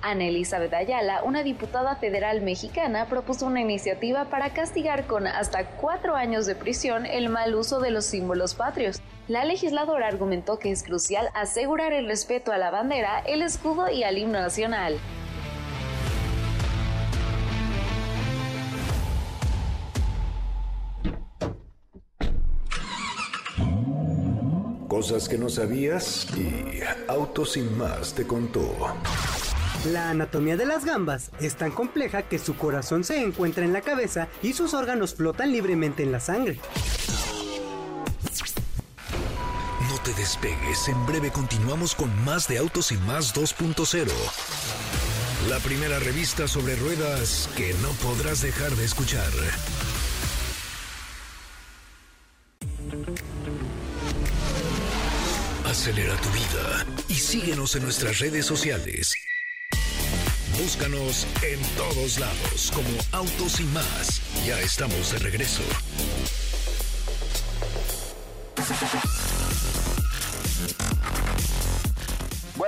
Ana 0.00 0.24
Elizabeth 0.24 0.72
Ayala, 0.72 1.24
una 1.24 1.42
diputada 1.42 1.96
federal 1.96 2.40
mexicana, 2.40 3.04
propuso 3.06 3.44
una 3.44 3.60
iniciativa 3.60 4.24
para 4.30 4.54
castigar 4.54 5.06
con 5.06 5.26
hasta 5.26 5.66
cuatro 5.72 6.16
años 6.16 6.46
de 6.46 6.54
prisión 6.54 7.04
el 7.04 7.28
mal 7.28 7.54
uso 7.54 7.80
de 7.80 7.90
los 7.90 8.06
símbolos 8.06 8.54
patrios. 8.54 9.02
La 9.28 9.44
legisladora 9.44 10.06
argumentó 10.06 10.60
que 10.60 10.70
es 10.70 10.84
crucial 10.84 11.30
asegurar 11.34 11.92
el 11.92 12.06
respeto 12.06 12.52
a 12.52 12.58
la 12.58 12.70
bandera, 12.70 13.18
el 13.26 13.42
escudo 13.42 13.90
y 13.90 14.04
al 14.04 14.18
himno 14.18 14.40
nacional. 14.40 14.96
Cosas 24.86 25.28
que 25.28 25.36
no 25.36 25.48
sabías 25.48 26.28
y 26.36 26.80
Auto 27.08 27.44
sin 27.44 27.76
más 27.76 28.14
te 28.14 28.24
contó. 28.26 28.62
La 29.86 30.10
anatomía 30.10 30.56
de 30.56 30.66
las 30.66 30.84
gambas 30.84 31.32
es 31.40 31.56
tan 31.56 31.72
compleja 31.72 32.22
que 32.22 32.38
su 32.38 32.56
corazón 32.56 33.02
se 33.02 33.20
encuentra 33.20 33.64
en 33.64 33.72
la 33.72 33.80
cabeza 33.80 34.28
y 34.40 34.52
sus 34.52 34.72
órganos 34.72 35.14
flotan 35.16 35.50
libremente 35.50 36.04
en 36.04 36.12
la 36.12 36.20
sangre 36.20 36.60
despegues, 40.16 40.88
en 40.88 41.06
breve 41.06 41.30
continuamos 41.30 41.94
con 41.94 42.10
más 42.24 42.48
de 42.48 42.58
Autos 42.58 42.90
y 42.92 42.96
Más 42.98 43.34
2.0. 43.34 44.10
La 45.48 45.58
primera 45.60 45.98
revista 45.98 46.48
sobre 46.48 46.74
ruedas 46.76 47.48
que 47.56 47.74
no 47.82 47.90
podrás 48.02 48.42
dejar 48.42 48.70
de 48.72 48.84
escuchar. 48.84 49.30
Acelera 55.64 56.16
tu 56.16 56.30
vida 56.30 56.86
y 57.08 57.14
síguenos 57.14 57.76
en 57.76 57.84
nuestras 57.84 58.18
redes 58.18 58.46
sociales. 58.46 59.14
Búscanos 60.58 61.26
en 61.42 61.60
todos 61.76 62.18
lados 62.18 62.72
como 62.74 62.88
Autos 63.12 63.60
y 63.60 63.64
más. 63.64 64.22
Ya 64.46 64.58
estamos 64.60 65.12
de 65.12 65.18
regreso. 65.18 65.62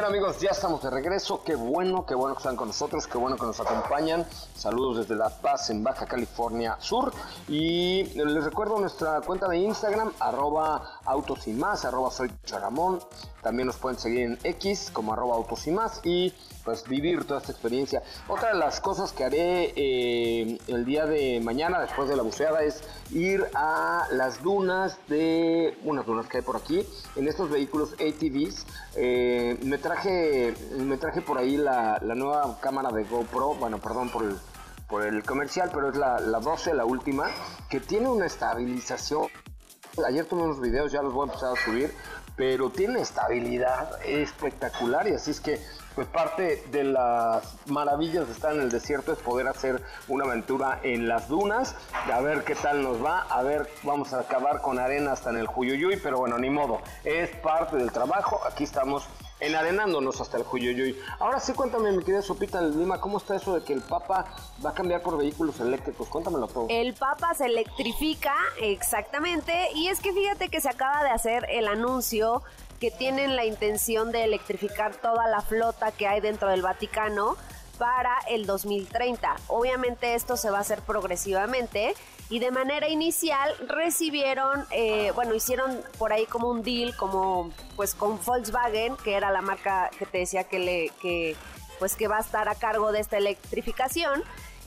Amigos, 0.09 0.41
ya 0.41 0.53
estamos 0.53 0.83
de 0.83 0.89
regreso. 0.89 1.43
Qué 1.45 1.55
bueno, 1.55 2.07
qué 2.07 2.15
bueno 2.15 2.35
que 2.35 2.39
están 2.39 2.57
con 2.57 2.69
nosotros, 2.69 3.07
qué 3.07 3.19
bueno 3.19 3.37
que 3.37 3.45
nos 3.45 3.61
acompañan. 3.61 4.25
Saludos 4.57 5.01
desde 5.01 5.15
La 5.15 5.29
Paz, 5.29 5.69
en 5.69 5.85
Baja 5.85 6.07
California 6.07 6.79
Sur. 6.81 7.13
Y 7.47 8.05
les 8.15 8.43
recuerdo 8.43 8.79
nuestra 8.79 9.21
cuenta 9.21 9.47
de 9.49 9.59
Instagram, 9.59 10.11
arroba 10.19 11.01
autos 11.05 11.47
y 11.47 11.53
más, 11.53 11.85
arroba 11.85 12.11
soy 12.11 12.33
Charamón. 12.43 13.01
También 13.43 13.67
nos 13.67 13.77
pueden 13.77 13.99
seguir 13.99 14.21
en 14.21 14.39
X 14.43 14.91
como 14.93 15.13
arroba 15.13 15.37
autos 15.37 15.67
y 15.67 15.71
más 15.71 16.01
y 16.05 16.33
pues 16.65 16.87
vivir 16.87 17.25
toda 17.25 17.41
esta 17.41 17.53
experiencia. 17.53 18.03
Otra 18.29 18.53
de 18.53 18.59
las 18.59 18.81
cosas 18.81 19.13
que 19.13 19.25
haré 19.25 19.73
eh, 19.75 20.59
el 20.67 20.85
día 20.85 21.07
de 21.07 21.41
mañana 21.41 21.81
después 21.81 22.09
de 22.09 22.17
la 22.17 22.23
buceada 22.23 22.63
es 22.63 22.83
ir 23.11 23.47
a 23.55 24.07
las 24.13 24.43
dunas 24.43 24.99
de 25.09 25.79
unas 25.85 26.05
dunas 26.05 26.27
que 26.27 26.39
hay 26.39 26.43
por 26.43 26.57
aquí 26.57 26.85
en 27.17 27.29
estos 27.29 27.49
vehículos 27.49 27.95
ATVs. 27.95 28.67
Eh, 28.97 29.59
me 29.63 29.79
traje 29.79 30.55
me 30.79 30.97
traje 30.99 31.23
por 31.23 31.39
ahí 31.39 31.57
la, 31.57 31.99
nueva 32.03 32.59
cámara 32.61 32.91
de 32.91 33.05
GoPro, 33.05 33.55
bueno, 33.55 33.79
perdón 33.79 34.11
por 34.11 34.25
el 34.25 34.37
por 34.89 35.05
el 35.05 35.23
comercial, 35.23 35.71
pero 35.73 35.91
es 35.91 35.97
la, 35.97 36.19
la 36.19 36.41
12, 36.41 36.73
la 36.73 36.87
última, 36.87 37.27
que 37.69 37.79
tiene 37.79 38.09
una 38.09 38.25
estabilización. 38.25 39.27
Ayer 40.07 40.25
tuve 40.25 40.43
unos 40.43 40.61
videos, 40.61 40.93
ya 40.93 41.03
los 41.03 41.13
voy 41.13 41.29
a 41.29 41.33
empezar 41.33 41.53
a 41.53 41.63
subir, 41.63 41.93
pero 42.39 42.71
tiene 42.71 43.01
estabilidad 43.01 44.01
espectacular 44.07 45.09
y 45.09 45.15
así 45.15 45.33
es 45.33 45.41
que 45.41 45.61
pues 45.97 46.07
parte 46.07 46.63
de 46.71 46.85
las 46.85 47.43
maravillas 47.67 48.29
de 48.29 48.33
estar 48.33 48.55
en 48.55 48.61
el 48.61 48.71
desierto 48.71 49.13
es 49.13 49.19
poder 49.19 49.49
hacer 49.49 49.83
una 50.07 50.25
aventura 50.25 50.79
en 50.85 51.09
las 51.09 51.27
dunas, 51.27 51.75
a 52.13 52.21
ver 52.21 52.45
qué 52.45 52.55
tal 52.55 52.85
nos 52.85 53.05
va, 53.05 53.23
a 53.23 53.43
ver, 53.43 53.69
vamos 53.83 54.13
a 54.13 54.21
acabar 54.21 54.63
con 54.63 54.79
arena 54.79 55.11
hasta 55.11 55.31
en 55.31 55.39
el 55.39 55.49
Juyuyuy, 55.49 55.97
pero 56.01 56.19
bueno, 56.19 56.39
ni 56.39 56.51
modo, 56.51 56.81
es 57.03 57.31
parte 57.39 57.77
del 57.77 57.91
trabajo, 57.91 58.41
aquí 58.47 58.63
estamos 58.63 59.09
enarenándonos 59.41 60.21
hasta 60.21 60.37
el 60.37 60.45
Juyuyuy. 60.45 60.99
Ahora 61.19 61.41
sí, 61.41 61.53
cuéntame, 61.53 61.93
mi 61.93 62.03
querida 62.03 62.23
Sopita 62.23 62.61
Lima, 62.61 63.01
¿cómo 63.01 63.19
está 63.19 63.37
eso 63.37 63.55
de 63.55 63.65
que 63.65 63.73
el 63.73 63.83
Papa 63.83 64.27
va 64.65 64.71
a 64.71 64.75
cambiar 64.75 65.03
por 65.03 65.17
vehículos 65.17 65.61
eléctricos? 65.61 66.09
Cuéntamelo 66.09 66.47
todo. 66.49 66.67
El 66.69 66.95
Papa 66.95 67.35
se 67.35 67.47
electrifica, 67.47 68.35
exactamente, 68.61 69.69
y 69.75 69.89
es 69.89 70.01
que 70.01 70.13
fíjate 70.13 70.49
que 70.49 70.61
se 70.61 70.69
acaba 70.69 71.05
de 71.05 71.11
hacer 71.11 71.47
el 71.51 71.69
anuncio 71.69 72.43
que 72.81 72.91
tienen 72.91 73.37
la 73.37 73.45
intención 73.45 74.13
de 74.13 74.25
electrificar 74.25 74.95
toda 74.97 75.27
la 75.27 75.41
flota 75.41 75.91
que 75.91 76.07
hay 76.07 76.21
dentro 76.21 76.49
del 76.49 76.63
Vaticano 76.63 77.37
para 77.79 78.17
el 78.29 78.47
2030. 78.47 79.37
Obviamente 79.49 80.15
esto 80.15 80.37
se 80.37 80.51
va 80.51 80.59
a 80.59 80.61
hacer 80.61 80.81
progresivamente 80.83 81.95
y 82.31 82.41
de 82.41 82.51
manera 82.51 82.89
inicial 82.89 83.55
recibieron, 83.67 84.67
eh, 84.71 85.13
bueno, 85.15 85.35
hicieron 85.35 85.81
por 85.99 86.13
ahí 86.13 86.27
como 86.27 86.51
un 86.51 86.63
deal, 86.63 86.95
como 86.97 87.51
pues 87.75 87.95
con 87.95 88.23
Volkswagen, 88.23 88.97
que 88.97 89.15
era 89.15 89.31
la 89.31 89.41
marca 89.41 89.91
que 89.99 90.05
te 90.05 90.19
decía 90.19 90.45
que 90.45 90.59
le, 90.59 90.93
que 91.01 91.37
pues 91.79 91.97
que 91.97 92.09
va 92.09 92.19
a 92.19 92.21
estar 92.21 92.49
a 92.49 92.55
cargo 92.55 92.93
de 92.93 93.01
esta 93.01 93.17
electrificación. 93.17 94.23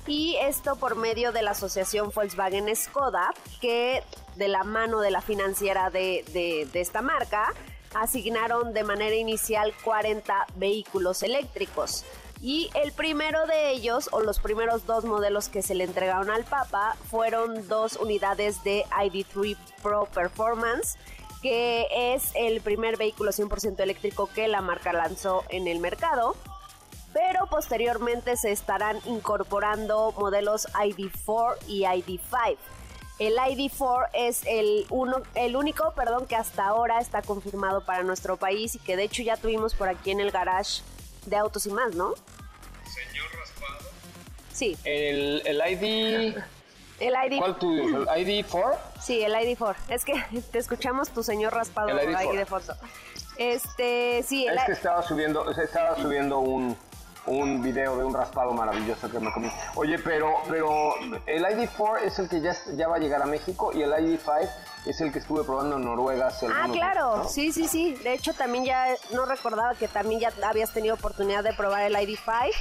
Y 0.08 0.36
esto 0.42 0.78
por 0.78 0.96
medio 0.96 1.32
de 1.32 1.44
la 1.44 1.52
asociación 1.52 2.12
Volkswagen 2.16 2.76
Skoda, 2.76 3.32
que 3.60 4.04
de 4.36 4.48
la 4.48 4.64
mano 4.64 5.00
de 5.00 5.12
la 5.12 5.22
financiera 5.22 5.92
de, 5.92 6.68
esta 6.74 7.04
marca, 7.04 7.54
asignaron 7.94 8.74
de 8.74 8.84
manera 8.84 9.16
inicial 9.16 9.74
40 9.84 10.48
vehículos 10.56 11.22
eléctricos. 11.22 12.04
Y 12.42 12.72
el 12.74 12.92
primero 12.92 13.46
de 13.46 13.70
ellos, 13.70 14.10
o 14.12 14.22
los 14.22 14.40
primeros 14.40 14.88
dos 14.88 15.06
modelos 15.06 15.48
que 15.48 15.62
se 15.62 15.76
le 15.76 15.84
entregaron 15.84 16.32
al 16.32 16.44
Papa, 16.44 16.96
fueron 17.10 17.68
dos 17.68 17.98
unidades 17.98 18.64
de 18.64 18.84
ID3 18.86 19.56
Pro 19.84 20.08
Performance, 20.12 20.98
que 21.44 21.86
es 21.92 22.32
el 22.34 22.62
primer 22.62 22.98
vehículo 22.98 23.32
100% 23.32 23.80
eléctrico 23.80 24.28
que 24.34 24.48
la 24.48 24.62
marca 24.62 24.92
lanzó 24.92 25.44
en 25.50 25.68
el 25.68 25.80
mercado. 25.80 26.36
Pero 27.14 27.46
posteriormente 27.46 28.36
se 28.38 28.52
estarán 28.52 28.98
incorporando 29.06 30.12
modelos 30.18 30.68
ID4 30.74 31.58
y 31.68 31.82
ID5. 31.82 32.58
El 33.20 33.36
ID4 33.36 34.08
es 34.14 34.42
el, 34.48 34.88
uno, 34.90 35.18
el 35.36 35.56
único 35.56 35.94
perdón, 35.94 36.26
que 36.26 36.36
hasta 36.36 36.66
ahora 36.66 37.00
está 37.00 37.22
confirmado 37.22 37.86
para 37.86 38.02
nuestro 38.02 38.38
país 38.38 38.74
y 38.74 38.80
que 38.80 38.96
de 38.96 39.04
hecho 39.04 39.22
ya 39.22 39.38
tuvimos 39.38 39.76
por 39.76 39.90
aquí 39.90 40.10
en 40.10 40.22
el 40.22 40.32
garage 40.32 40.82
de 41.26 41.38
autos 41.38 41.66
y 41.66 41.72
más, 41.72 41.96
¿no? 41.96 42.14
Señor 42.86 43.26
Raspado. 43.38 43.90
Sí. 44.54 44.78
El, 44.84 45.42
el 45.46 45.58
ID... 45.58 46.38
El 47.00 47.16
ID... 47.16 47.40
¿Cuál 47.40 47.58
tú 47.58 47.74
¿El 47.74 48.06
ID4? 48.08 48.78
Sí, 49.02 49.22
el 49.24 49.34
ID4. 49.34 49.76
Es 49.90 50.06
que 50.06 50.14
te 50.52 50.60
escuchamos 50.60 51.10
tu 51.10 51.24
señor 51.24 51.54
raspado 51.54 51.90
el 51.90 52.10
ID4. 52.10 52.16
ahí 52.16 52.38
de 52.38 52.46
foto. 52.46 52.76
Este, 53.38 54.24
sí, 54.24 54.46
el 54.46 54.58
Es 54.58 54.66
que 54.66 54.72
estaba 54.74 55.02
subiendo, 55.02 55.50
estaba 55.50 55.96
subiendo 55.96 56.40
un, 56.40 56.78
un 57.26 57.64
video 57.64 57.98
de 57.98 58.04
un 58.04 58.14
raspado 58.14 58.54
maravilloso 58.54 59.10
que 59.10 59.20
me 59.20 59.32
comí. 59.32 59.50
Oye, 59.76 59.98
pero, 59.98 60.36
pero 60.48 60.94
el 61.26 61.44
ID4 61.44 62.02
es 62.04 62.20
el 62.20 62.30
que 62.30 62.42
ya, 62.42 62.56
ya 62.76 62.88
va 62.88 62.98
a 62.98 63.00
llegar 63.00 63.22
a 63.24 63.26
México 63.26 63.72
y 63.74 63.82
el 63.82 63.92
ID5 63.92 64.50
es 64.86 65.00
el 65.02 65.12
que 65.12 65.20
estuve 65.20 65.44
probando 65.44 65.78
en 65.78 65.86
Noruega 65.86 66.28
hace 66.28 66.48
Ah, 66.48 66.68
claro, 66.72 67.28
sí, 67.30 67.52
sí, 67.52 67.68
sí. 67.68 67.94
De 68.04 68.14
hecho, 68.14 68.34
también 68.34 68.66
ya 68.66 68.86
no 69.14 69.26
recordaba 69.26 69.76
que 69.76 69.88
también 69.88 70.20
ya 70.20 70.32
habías 70.44 70.74
tenido 70.74 70.96
oportunidad 70.96 71.44
de 71.44 71.54
probar 71.54 71.84
el 71.84 71.96
ID5. 71.96 72.52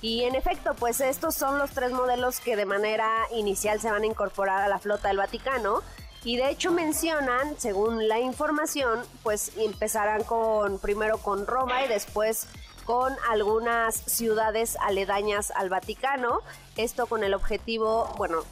Y 0.00 0.24
en 0.24 0.34
efecto, 0.34 0.74
pues 0.74 1.00
estos 1.00 1.34
son 1.34 1.58
los 1.58 1.70
tres 1.70 1.90
modelos 1.90 2.40
que 2.40 2.56
de 2.56 2.66
manera 2.66 3.10
inicial 3.32 3.80
se 3.80 3.90
van 3.90 4.02
a 4.02 4.06
incorporar 4.06 4.62
a 4.62 4.68
la 4.68 4.78
flota 4.78 5.08
del 5.08 5.16
Vaticano. 5.18 5.82
Y 6.24 6.36
de 6.36 6.50
hecho 6.50 6.72
mencionan, 6.72 7.54
según 7.58 8.08
la 8.08 8.18
información, 8.18 9.02
pues 9.22 9.52
empezarán 9.56 10.24
con 10.24 10.78
primero 10.78 11.18
con 11.18 11.46
Roma 11.46 11.84
y 11.84 11.88
después 11.88 12.48
con 12.84 13.14
algunas 13.30 13.94
ciudades 13.94 14.76
aledañas 14.80 15.52
al 15.52 15.68
Vaticano. 15.68 16.40
Esto 16.76 17.06
con 17.06 17.22
el 17.22 17.34
objetivo, 17.34 18.12
bueno, 18.16 18.42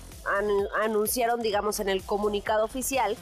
anunciaron, 0.82 1.40
digamos, 1.40 1.80
en 1.80 1.88
el 1.88 2.02
comunicado 2.02 2.64
oficial 2.64 3.16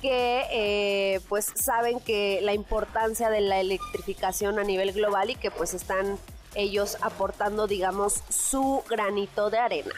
que 0.00 0.44
eh, 0.52 1.20
pues 1.28 1.52
saben 1.54 2.00
que 2.00 2.40
la 2.42 2.54
importancia 2.54 3.30
de 3.30 3.40
la 3.40 3.60
electrificación 3.60 4.58
a 4.58 4.64
nivel 4.64 4.92
global 4.92 5.30
y 5.30 5.34
que 5.34 5.50
pues 5.50 5.74
están 5.74 6.18
ellos 6.54 6.96
aportando, 7.00 7.66
digamos, 7.66 8.22
su 8.28 8.82
granito 8.88 9.50
de 9.50 9.58
arena. 9.58 9.94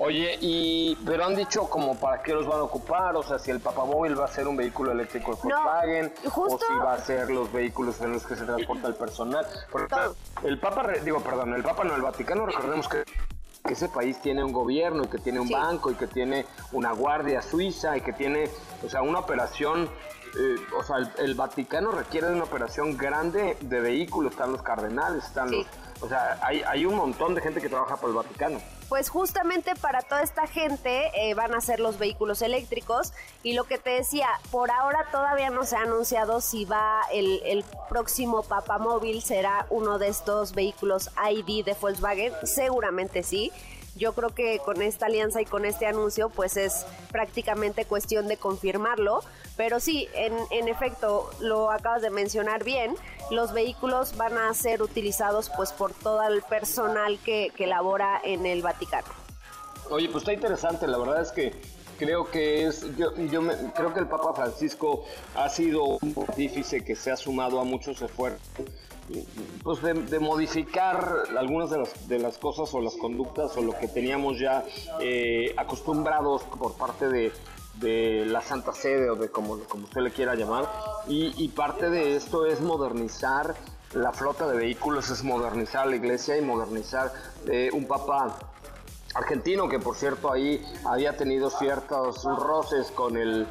Oye, 0.00 0.38
y 0.40 0.94
pero 1.04 1.24
han 1.24 1.34
dicho 1.34 1.68
como 1.68 1.98
para 1.98 2.22
qué 2.22 2.32
los 2.32 2.46
van 2.46 2.60
a 2.60 2.62
ocupar, 2.62 3.16
o 3.16 3.22
sea, 3.24 3.36
si 3.40 3.50
el 3.50 3.58
Papamóvil 3.58 4.18
va 4.18 4.26
a 4.26 4.28
ser 4.28 4.46
un 4.46 4.56
vehículo 4.56 4.92
eléctrico 4.92 5.34
de 5.34 5.42
Volkswagen, 5.42 6.14
o 6.36 6.56
si 6.56 6.74
va 6.74 6.92
a 6.92 6.98
ser 6.98 7.28
los 7.30 7.52
vehículos 7.52 8.00
en 8.00 8.12
los 8.12 8.24
que 8.24 8.36
se 8.36 8.44
transporta 8.44 8.86
el 8.86 8.94
personal. 8.94 9.44
Porque 9.72 9.96
el 10.44 10.60
Papa, 10.60 10.86
digo, 11.04 11.20
perdón, 11.20 11.52
el 11.54 11.64
Papa 11.64 11.82
no, 11.82 11.96
el 11.96 12.02
Vaticano, 12.02 12.46
recordemos 12.46 12.88
que 12.88 13.02
ese 13.74 13.88
país 13.88 14.20
tiene 14.20 14.44
un 14.44 14.52
gobierno 14.52 15.04
y 15.04 15.08
que 15.08 15.18
tiene 15.18 15.40
un 15.40 15.48
banco 15.48 15.90
y 15.90 15.94
que 15.94 16.06
tiene 16.06 16.46
una 16.72 16.92
guardia 16.92 17.42
suiza 17.42 17.96
y 17.96 18.00
que 18.00 18.12
tiene, 18.12 18.48
o 18.84 18.88
sea, 18.88 19.02
una 19.02 19.18
operación 19.20 19.88
eh, 20.36 20.56
o 20.78 20.82
sea, 20.82 20.96
el, 21.18 21.34
Vaticano 21.34 21.90
requiere 21.90 22.28
de 22.28 22.34
una 22.34 22.44
operación 22.44 22.96
grande 22.96 23.56
de 23.60 23.80
vehículos, 23.80 24.32
están 24.32 24.52
los 24.52 24.62
cardenales, 24.62 25.24
están 25.24 25.50
los... 25.50 25.66
O 26.00 26.08
sea, 26.08 26.38
hay, 26.42 26.62
hay 26.62 26.84
un 26.84 26.96
montón 26.96 27.34
de 27.34 27.40
gente 27.40 27.60
que 27.60 27.68
trabaja 27.68 27.96
por 27.96 28.10
el 28.10 28.16
Vaticano. 28.16 28.60
Pues 28.88 29.10
justamente 29.10 29.74
para 29.76 30.02
toda 30.02 30.22
esta 30.22 30.46
gente 30.46 31.10
eh, 31.14 31.34
van 31.34 31.54
a 31.54 31.60
ser 31.60 31.78
los 31.78 31.98
vehículos 31.98 32.40
eléctricos. 32.40 33.12
Y 33.42 33.52
lo 33.52 33.64
que 33.64 33.78
te 33.78 33.90
decía, 33.90 34.28
por 34.50 34.70
ahora 34.70 35.06
todavía 35.12 35.50
no 35.50 35.64
se 35.64 35.76
ha 35.76 35.82
anunciado 35.82 36.40
si 36.40 36.64
va 36.64 37.02
el, 37.12 37.42
el 37.44 37.64
próximo 37.88 38.42
Papamóvil. 38.42 39.22
Será 39.22 39.66
uno 39.70 39.98
de 39.98 40.08
estos 40.08 40.54
vehículos 40.54 41.10
ID 41.30 41.64
de 41.64 41.76
Volkswagen, 41.80 42.32
seguramente 42.44 43.22
sí 43.22 43.52
yo 43.96 44.12
creo 44.12 44.30
que 44.30 44.60
con 44.64 44.82
esta 44.82 45.06
alianza 45.06 45.40
y 45.40 45.44
con 45.44 45.64
este 45.64 45.86
anuncio, 45.86 46.28
pues 46.28 46.56
es 46.56 46.86
prácticamente 47.10 47.84
cuestión 47.84 48.28
de 48.28 48.36
confirmarlo. 48.36 49.20
Pero 49.56 49.80
sí, 49.80 50.08
en, 50.14 50.68
efecto, 50.68 51.30
lo 51.40 51.70
acabas 51.70 52.02
de 52.02 52.10
mencionar 52.10 52.62
bien, 52.62 52.94
los 53.30 53.52
vehículos 53.52 54.16
van 54.16 54.38
a 54.38 54.54
ser 54.54 54.82
utilizados 54.82 55.50
pues 55.56 55.72
por 55.72 55.92
todo 55.92 56.22
el 56.22 56.42
personal 56.42 57.18
que, 57.24 57.52
que 57.56 57.66
labora 57.66 58.20
en 58.22 58.46
el 58.46 58.62
Vaticano. 58.62 59.08
Oye, 59.90 60.08
pues 60.08 60.22
está 60.22 60.32
interesante, 60.32 60.86
la 60.86 60.98
verdad 60.98 61.22
es 61.22 61.32
que 61.32 61.52
Creo 61.98 62.30
que 62.30 62.66
es, 62.66 62.84
yo, 62.96 63.14
yo 63.16 63.42
creo 63.74 63.92
que 63.92 64.00
el 64.00 64.06
Papa 64.06 64.32
Francisco 64.34 65.04
ha 65.34 65.48
sido 65.48 65.98
un 66.00 66.14
pontífice 66.14 66.84
que 66.84 66.94
se 66.94 67.10
ha 67.10 67.16
sumado 67.16 67.60
a 67.60 67.64
muchos 67.64 68.00
esfuerzos 68.00 68.40
pues 69.62 69.82
de, 69.82 70.18
modificar 70.18 71.24
algunas 71.38 71.70
de 71.70 71.78
las, 71.78 72.08
de 72.08 72.18
las 72.18 72.38
cosas 72.38 72.72
o 72.74 72.80
las 72.80 72.94
conductas 72.94 73.56
o 73.56 73.62
lo 73.62 73.72
que 73.72 73.88
teníamos 73.88 74.38
ya 74.38 74.64
eh, 75.00 75.54
acostumbrados 75.56 76.42
por 76.42 76.76
parte 76.76 77.08
de, 77.08 77.32
de 77.80 78.24
la 78.26 78.40
Santa 78.40 78.72
Sede 78.72 79.10
o 79.10 79.16
de 79.16 79.30
como, 79.30 79.58
como 79.60 79.84
usted 79.84 80.02
le 80.02 80.10
quiera 80.10 80.34
llamar. 80.34 80.68
Y, 81.08 81.48
parte 81.48 81.90
de 81.90 82.16
esto 82.16 82.46
es 82.46 82.60
modernizar 82.60 83.54
la 83.94 84.12
flota 84.12 84.46
de 84.46 84.56
vehículos, 84.56 85.10
es 85.10 85.24
modernizar 85.24 85.86
la 85.86 85.96
iglesia 85.96 86.36
y 86.36 86.42
modernizar 86.42 87.12
eh, 87.46 87.70
un 87.72 87.86
papa 87.86 88.38
argentino 89.18 89.68
que 89.68 89.78
por 89.78 89.96
cierto 89.96 90.32
ahí 90.32 90.64
había 90.84 91.16
tenido 91.16 91.50
ciertos 91.50 92.24
roces 92.24 92.90
con 92.92 93.16
el 93.16 93.46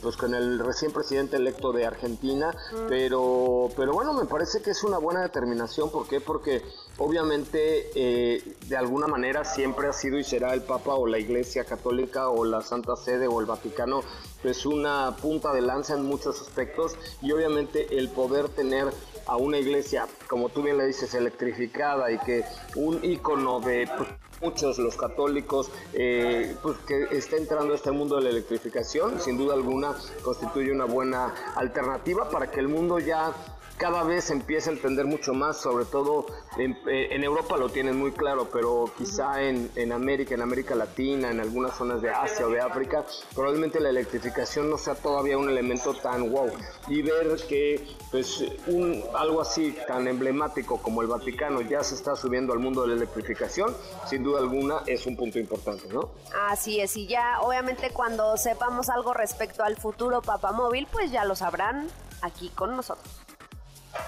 pues 0.00 0.16
con 0.16 0.34
el 0.34 0.58
recién 0.58 0.92
presidente 0.92 1.36
electo 1.36 1.72
de 1.72 1.86
Argentina 1.86 2.54
pero 2.88 3.68
pero 3.76 3.92
bueno 3.92 4.12
me 4.12 4.24
parece 4.26 4.62
que 4.62 4.70
es 4.70 4.84
una 4.84 4.98
buena 4.98 5.22
determinación. 5.22 5.90
¿por 5.90 6.06
qué? 6.08 6.20
porque 6.20 6.62
obviamente 6.98 7.90
eh, 7.94 8.56
de 8.66 8.76
alguna 8.76 9.06
manera 9.06 9.44
siempre 9.44 9.88
ha 9.88 9.92
sido 9.92 10.18
y 10.18 10.24
será 10.24 10.54
el 10.54 10.62
Papa 10.62 10.94
o 10.94 11.06
la 11.06 11.18
Iglesia 11.18 11.64
Católica 11.64 12.28
o 12.28 12.44
la 12.44 12.62
Santa 12.62 12.96
Sede 12.96 13.26
o 13.26 13.40
el 13.40 13.46
Vaticano 13.46 14.02
pues 14.42 14.64
una 14.64 15.16
punta 15.16 15.52
de 15.52 15.60
lanza 15.60 15.94
en 15.94 16.04
muchos 16.04 16.40
aspectos. 16.40 16.96
Y 17.20 17.32
obviamente 17.32 17.98
el 17.98 18.08
poder 18.08 18.48
tener 18.48 18.92
a 19.26 19.36
una 19.36 19.58
iglesia, 19.58 20.06
como 20.28 20.48
tú 20.50 20.62
bien 20.62 20.78
le 20.78 20.86
dices, 20.86 21.14
electrificada 21.14 22.10
y 22.12 22.18
que 22.18 22.44
un 22.76 23.04
icono 23.04 23.60
de 23.60 23.88
pues, 23.96 24.08
muchos 24.40 24.78
los 24.78 24.96
católicos 24.96 25.70
eh, 25.92 26.54
pues 26.62 26.76
que 26.86 27.16
está 27.16 27.36
entrando 27.36 27.74
este 27.74 27.90
mundo 27.90 28.16
de 28.16 28.22
la 28.22 28.30
electrificación 28.30 29.20
sin 29.20 29.38
duda 29.38 29.54
alguna 29.54 29.94
constituye 30.22 30.72
una 30.72 30.84
buena 30.84 31.34
alternativa 31.54 32.28
para 32.28 32.50
que 32.50 32.60
el 32.60 32.68
mundo 32.68 32.98
ya 32.98 33.32
cada 33.76 34.02
vez 34.02 34.30
empieza 34.30 34.70
a 34.70 34.72
entender 34.72 35.06
mucho 35.06 35.34
más, 35.34 35.58
sobre 35.58 35.84
todo 35.84 36.26
en, 36.56 36.72
eh, 36.86 37.22
Europa 37.22 37.56
lo 37.56 37.68
tienen 37.68 37.96
muy 37.96 38.12
claro, 38.12 38.48
pero 38.52 38.90
quizá 38.96 39.42
en, 39.42 39.70
en, 39.74 39.92
América, 39.92 40.34
en 40.34 40.42
América 40.42 40.74
Latina, 40.74 41.30
en 41.30 41.40
algunas 41.40 41.76
zonas 41.76 42.00
de 42.00 42.10
Asia 42.10 42.46
o 42.46 42.50
de 42.50 42.60
África, 42.60 43.04
probablemente 43.34 43.80
la 43.80 43.90
electrificación 43.90 44.70
no 44.70 44.78
sea 44.78 44.94
todavía 44.94 45.36
un 45.36 45.48
elemento 45.48 45.94
tan 45.94 46.30
wow. 46.30 46.50
Y 46.88 47.02
ver 47.02 47.36
que 47.48 47.86
pues 48.10 48.44
un, 48.66 49.02
algo 49.14 49.40
así 49.40 49.76
tan 49.86 50.06
emblemático 50.06 50.80
como 50.80 51.02
el 51.02 51.08
Vaticano 51.08 51.60
ya 51.60 51.82
se 51.82 51.94
está 51.94 52.16
subiendo 52.16 52.52
al 52.52 52.60
mundo 52.60 52.82
de 52.82 52.88
la 52.88 52.94
electrificación, 52.94 53.76
sin 54.08 54.22
duda 54.22 54.40
alguna 54.40 54.82
es 54.86 55.06
un 55.06 55.16
punto 55.16 55.38
importante, 55.38 55.88
¿no? 55.88 56.10
Así 56.48 56.80
es, 56.80 56.96
y 56.96 57.06
ya 57.06 57.40
obviamente 57.40 57.90
cuando 57.90 58.36
sepamos 58.36 58.88
algo 58.88 59.12
respecto 59.12 59.64
al 59.64 59.76
futuro 59.76 60.22
papamóvil, 60.22 60.86
pues 60.90 61.10
ya 61.10 61.24
lo 61.24 61.34
sabrán 61.34 61.88
aquí 62.22 62.50
con 62.50 62.76
nosotros. 62.76 63.25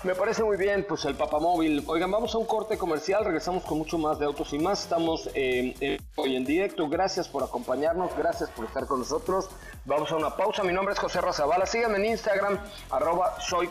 Me 0.05 0.15
parece 0.15 0.45
muy 0.45 0.57
bien, 0.57 0.85
pues 0.89 1.05
el 1.05 1.15
papamóvil. 1.15 1.83
Oigan, 1.87 2.11
vamos 2.11 2.35
a 2.35 2.39
un 2.39 2.47
corte 2.47 2.79
comercial, 2.79 3.25
regresamos 3.25 3.65
con 3.65 3.79
mucho 3.79 3.99
más 3.99 4.19
de 4.19 4.27
autos 4.27 4.53
y 4.53 4.59
más. 4.59 4.83
Estamos 4.83 5.29
eh, 5.35 5.99
hoy 6.15 6.37
en 6.37 6.45
directo. 6.45 6.89
Gracias 6.89 7.29
por 7.29 7.43
acompañarnos, 7.43 8.17
gracias 8.17 8.49
por 8.51 8.67
estar 8.67 8.87
con 8.87 9.01
nosotros. 9.01 9.51
Vamos 9.85 10.13
a 10.13 10.17
una 10.17 10.37
pausa. 10.37 10.63
Mi 10.63 10.73
nombre 10.73 10.95
es 10.95 11.01
José 11.01 11.21
Razabala. 11.21 11.67
Síganme 11.67 11.99
en 11.99 12.07
Instagram, 12.07 12.59
arroba 12.91 13.41
soy 13.41 13.69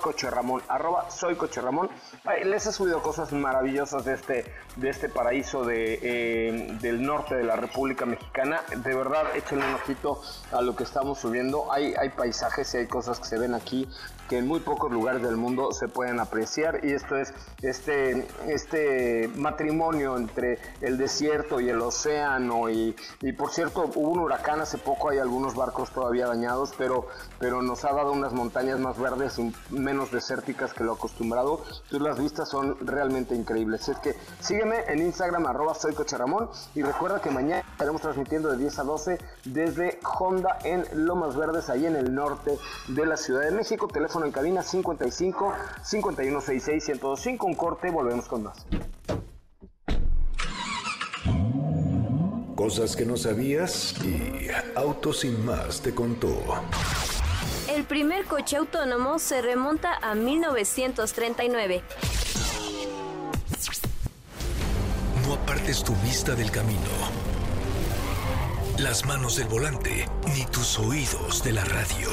arroba 0.68 1.10
soy 1.10 1.38
les 2.46 2.66
he 2.66 2.72
subido 2.72 3.02
cosas 3.02 3.32
maravillosas 3.32 4.04
de 4.06 4.14
este, 4.14 4.54
de 4.76 4.90
este 4.90 5.10
paraíso 5.10 5.64
de, 5.64 6.00
eh, 6.02 6.78
del 6.82 7.02
norte 7.04 7.36
de 7.36 7.44
la 7.44 7.56
República 7.56 8.06
Mexicana. 8.06 8.62
De 8.76 8.96
verdad, 8.96 9.36
échenle 9.36 9.66
un 9.66 9.76
ojito 9.76 10.22
a 10.52 10.62
lo 10.62 10.76
que 10.76 10.84
estamos 10.84 11.20
subiendo. 11.20 11.72
Hay, 11.72 11.94
hay 11.96 12.10
paisajes 12.10 12.74
y 12.74 12.78
hay 12.78 12.88
cosas 12.88 13.20
que 13.20 13.26
se 13.26 13.38
ven 13.38 13.54
aquí 13.54 13.88
que 14.28 14.38
en 14.38 14.48
muy 14.48 14.60
pocos 14.60 14.92
lugares 14.92 15.22
del 15.22 15.38
mundo 15.38 15.72
se 15.72 15.88
pueden 15.88 16.20
apreciar 16.20 16.82
y 16.84 16.92
esto 16.92 17.18
es 17.18 17.34
este, 17.62 18.28
este 18.48 19.30
matrimonio 19.36 20.18
entre 20.18 20.60
el 20.82 20.98
desierto 20.98 21.60
y 21.60 21.70
el 21.70 21.82
océano 21.82 22.70
y, 22.70 22.96
y 23.22 23.32
por 23.34 23.52
cierto 23.52 23.90
hubo 23.96 24.12
un 24.12 24.20
huracán 24.20 24.62
hace 24.62 24.78
poco, 24.78 25.10
hay 25.10 25.20
algunos 25.20 25.56
barcos 25.56 25.92
todavía 25.92 26.28
dañados, 26.28 26.74
pero, 26.78 27.08
pero 27.40 27.62
nos 27.62 27.86
ha 27.86 27.94
dado 27.94 28.12
unas 28.12 28.34
montañas 28.34 28.80
más 28.80 28.98
verdes 29.00 29.38
y 29.40 29.54
menos 29.70 30.12
desérticas 30.12 30.74
que 30.74 30.84
lo 30.84 30.94
acostumbrado. 30.94 31.62
Entonces 31.68 32.02
las 32.02 32.20
vistas 32.20 32.50
son 32.50 32.78
realmente 32.86 33.36
increíbles. 33.36 33.88
Es 33.90 33.98
que 33.98 34.16
sígueme 34.40 34.84
en 34.88 35.00
Instagram 35.00 35.46
arroba 35.46 35.74
soy 35.76 35.96
y 36.76 36.82
recuerda 36.82 37.22
que 37.22 37.30
mañana 37.30 37.63
estaremos 37.72 38.02
transmitiendo 38.02 38.50
de 38.50 38.58
10 38.58 38.80
a 38.80 38.84
12 38.84 39.18
desde 39.46 40.00
Honda 40.04 40.58
en 40.63 40.86
Lomas 40.94 41.36
Verdes, 41.36 41.70
ahí 41.70 41.86
en 41.86 41.96
el 41.96 42.13
norte 42.13 42.58
de 42.88 43.06
la 43.06 43.18
Ciudad 43.18 43.42
de 43.42 43.52
México. 43.52 43.88
Teléfono 43.88 44.17
en 44.26 44.32
cabina 44.32 44.64
55 44.64 45.54
5166 45.84 46.88
1025. 46.88 47.46
Un 47.46 47.56
corte, 47.56 47.90
volvemos 47.92 48.28
con 48.28 48.44
más. 48.44 48.66
Cosas 52.56 52.96
que 52.96 53.06
no 53.06 53.18
sabías 53.18 53.94
y 54.04 54.48
Autos 54.76 55.20
sin 55.20 55.46
más 55.46 55.82
te 55.82 55.94
contó. 55.94 56.36
El 57.70 57.84
primer 57.84 58.26
coche 58.26 58.58
autónomo 58.58 59.20
se 59.20 59.42
remonta 59.42 60.00
a 60.02 60.16
1939. 60.16 61.84
No 65.26 65.34
apartes 65.34 65.84
tu 65.84 65.94
vista 65.98 66.34
del 66.34 66.50
camino, 66.50 66.80
las 68.80 69.06
manos 69.06 69.36
del 69.36 69.48
volante, 69.48 70.08
ni 70.34 70.46
tus 70.46 70.80
oídos 70.80 71.44
de 71.44 71.54
la 71.54 71.64
radio. 71.66 72.10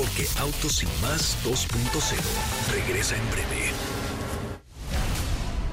Porque 0.00 0.26
Autos 0.38 0.82
más 1.02 1.36
2.0 1.44 2.16
regresa 2.72 3.16
en 3.16 3.30
breve. 3.32 3.70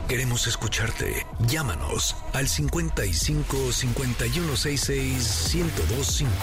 Queremos 0.10 0.48
escucharte. 0.48 1.26
Llámanos 1.48 2.13
al 2.34 2.50
55 2.50 3.72
5166 3.72 5.56
1025 5.56 6.34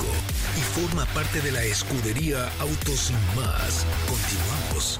y 0.57 0.81
forma 0.81 1.05
parte 1.12 1.42
de 1.42 1.53
la 1.53 1.62
escudería 1.62 2.51
Autos 2.59 3.12
más. 3.37 3.85
Continuamos. 4.09 4.99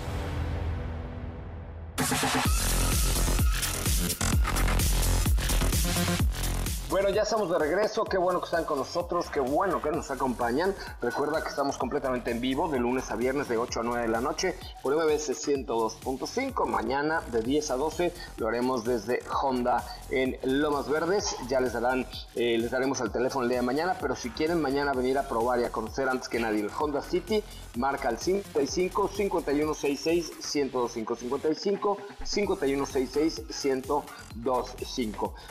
Bueno, 7.05 7.17
ya 7.17 7.25
estamos 7.25 7.51
de 7.51 7.59
regreso. 7.59 8.03
Qué 8.05 8.17
bueno 8.17 8.41
que 8.41 8.47
están 8.47 8.65
con 8.65 8.79
nosotros. 8.79 9.29
Qué 9.29 9.39
bueno 9.39 9.83
que 9.83 9.91
nos 9.91 10.11
acompañan. 10.11 10.75
Recuerda 11.03 11.43
que 11.43 11.51
estamos 11.51 11.77
completamente 11.77 12.31
en 12.31 12.41
vivo 12.41 12.67
de 12.67 12.79
lunes 12.79 13.11
a 13.11 13.17
viernes 13.17 13.47
de 13.47 13.59
8 13.59 13.81
a 13.81 13.83
9 13.83 14.03
de 14.05 14.09
la 14.09 14.23
noche 14.23 14.55
por 14.83 14.97
MBS 14.97 15.33
102.5. 15.33 16.65
Mañana 16.65 17.21
de 17.31 17.43
10 17.43 17.73
a 17.73 17.77
12 17.77 18.15
lo 18.39 18.49
haremos 18.49 18.87
desde 18.87 19.21
Honda 19.43 19.85
en 20.09 20.39
Lomas 20.45 20.89
Verdes. 20.89 21.37
Ya 21.47 21.61
les 21.61 21.75
darán, 21.75 22.07
eh, 22.37 22.57
les 22.57 22.71
daremos 22.71 23.03
el 23.03 23.11
teléfono 23.11 23.43
el 23.43 23.51
día 23.51 23.59
de 23.59 23.67
mañana. 23.67 23.99
Pero 24.01 24.17
si 24.17 24.31
quieren 24.31 24.63
mañana 24.63 24.95
venir 24.95 25.19
a 25.19 25.29
probar 25.29 25.61
y 25.61 25.65
a 25.65 25.71
conocer 25.71 26.09
antes 26.09 26.31
que 26.31 26.41
nadie 26.41 26.61
el 26.61 26.71
Honda 26.71 27.03
City, 27.03 27.45
marca 27.77 28.09
el 28.09 28.17
55 28.17 29.09
5166 29.09 30.33
1025 30.55 31.17
55 31.17 31.99
5166 32.25 33.43
1025. 33.51 34.05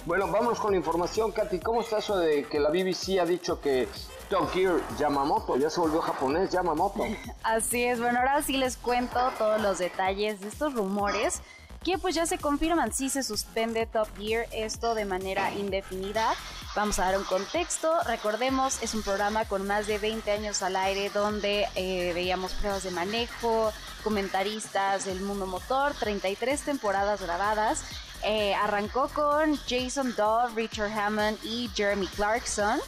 Bueno, 0.05 0.27
vamos 0.27 0.59
con 0.59 0.71
la 0.71 0.77
información 0.77 1.31
Katy, 1.31 1.59
¿cómo 1.59 1.81
está 1.81 1.99
eso 1.99 2.17
de 2.17 2.43
que 2.43 2.59
la 2.59 2.69
BBC 2.69 3.19
ha 3.21 3.25
dicho 3.25 3.61
que 3.61 3.87
Top 4.29 4.51
Gear 4.51 4.75
Yamamoto 4.99 5.57
ya 5.57 5.69
se 5.69 5.79
volvió 5.79 6.01
japonés 6.01 6.51
Yamamoto? 6.51 7.03
Así 7.43 7.83
es, 7.83 7.99
bueno, 7.99 8.19
ahora 8.19 8.41
sí 8.41 8.57
les 8.57 8.75
cuento 8.75 9.19
todos 9.37 9.61
los 9.61 9.79
detalles 9.79 10.41
de 10.41 10.49
estos 10.49 10.73
rumores 10.73 11.41
que 11.83 11.97
pues 11.97 12.15
ya 12.15 12.25
se 12.25 12.37
confirman, 12.37 12.93
si 12.93 13.09
se 13.09 13.23
suspende 13.23 13.85
Top 13.85 14.07
Gear, 14.17 14.45
esto 14.53 14.95
de 14.95 15.03
manera 15.05 15.51
indefinida. 15.51 16.33
Vamos 16.75 16.97
a 16.97 17.05
dar 17.05 17.17
un 17.17 17.25
contexto, 17.25 17.91
recordemos, 18.05 18.81
es 18.81 18.93
un 18.93 19.03
programa 19.03 19.45
con 19.45 19.67
más 19.67 19.85
de 19.85 19.97
20 19.97 20.31
años 20.31 20.61
al 20.63 20.77
aire 20.77 21.09
donde 21.09 21.67
eh, 21.75 22.13
veíamos 22.13 22.53
pruebas 22.53 22.83
de 22.83 22.91
manejo, 22.91 23.71
comentaristas 24.03 25.05
del 25.05 25.19
mundo 25.21 25.45
motor, 25.45 25.93
33 25.93 26.61
temporadas 26.61 27.21
grabadas 27.21 27.83
eh, 28.23 28.55
arrancó 28.55 29.09
con 29.09 29.57
Jason 29.67 30.15
Dove, 30.15 30.53
Richard 30.55 30.91
Hammond 30.91 31.37
y 31.43 31.69
Jeremy 31.75 32.07
Clarkson 32.07 32.79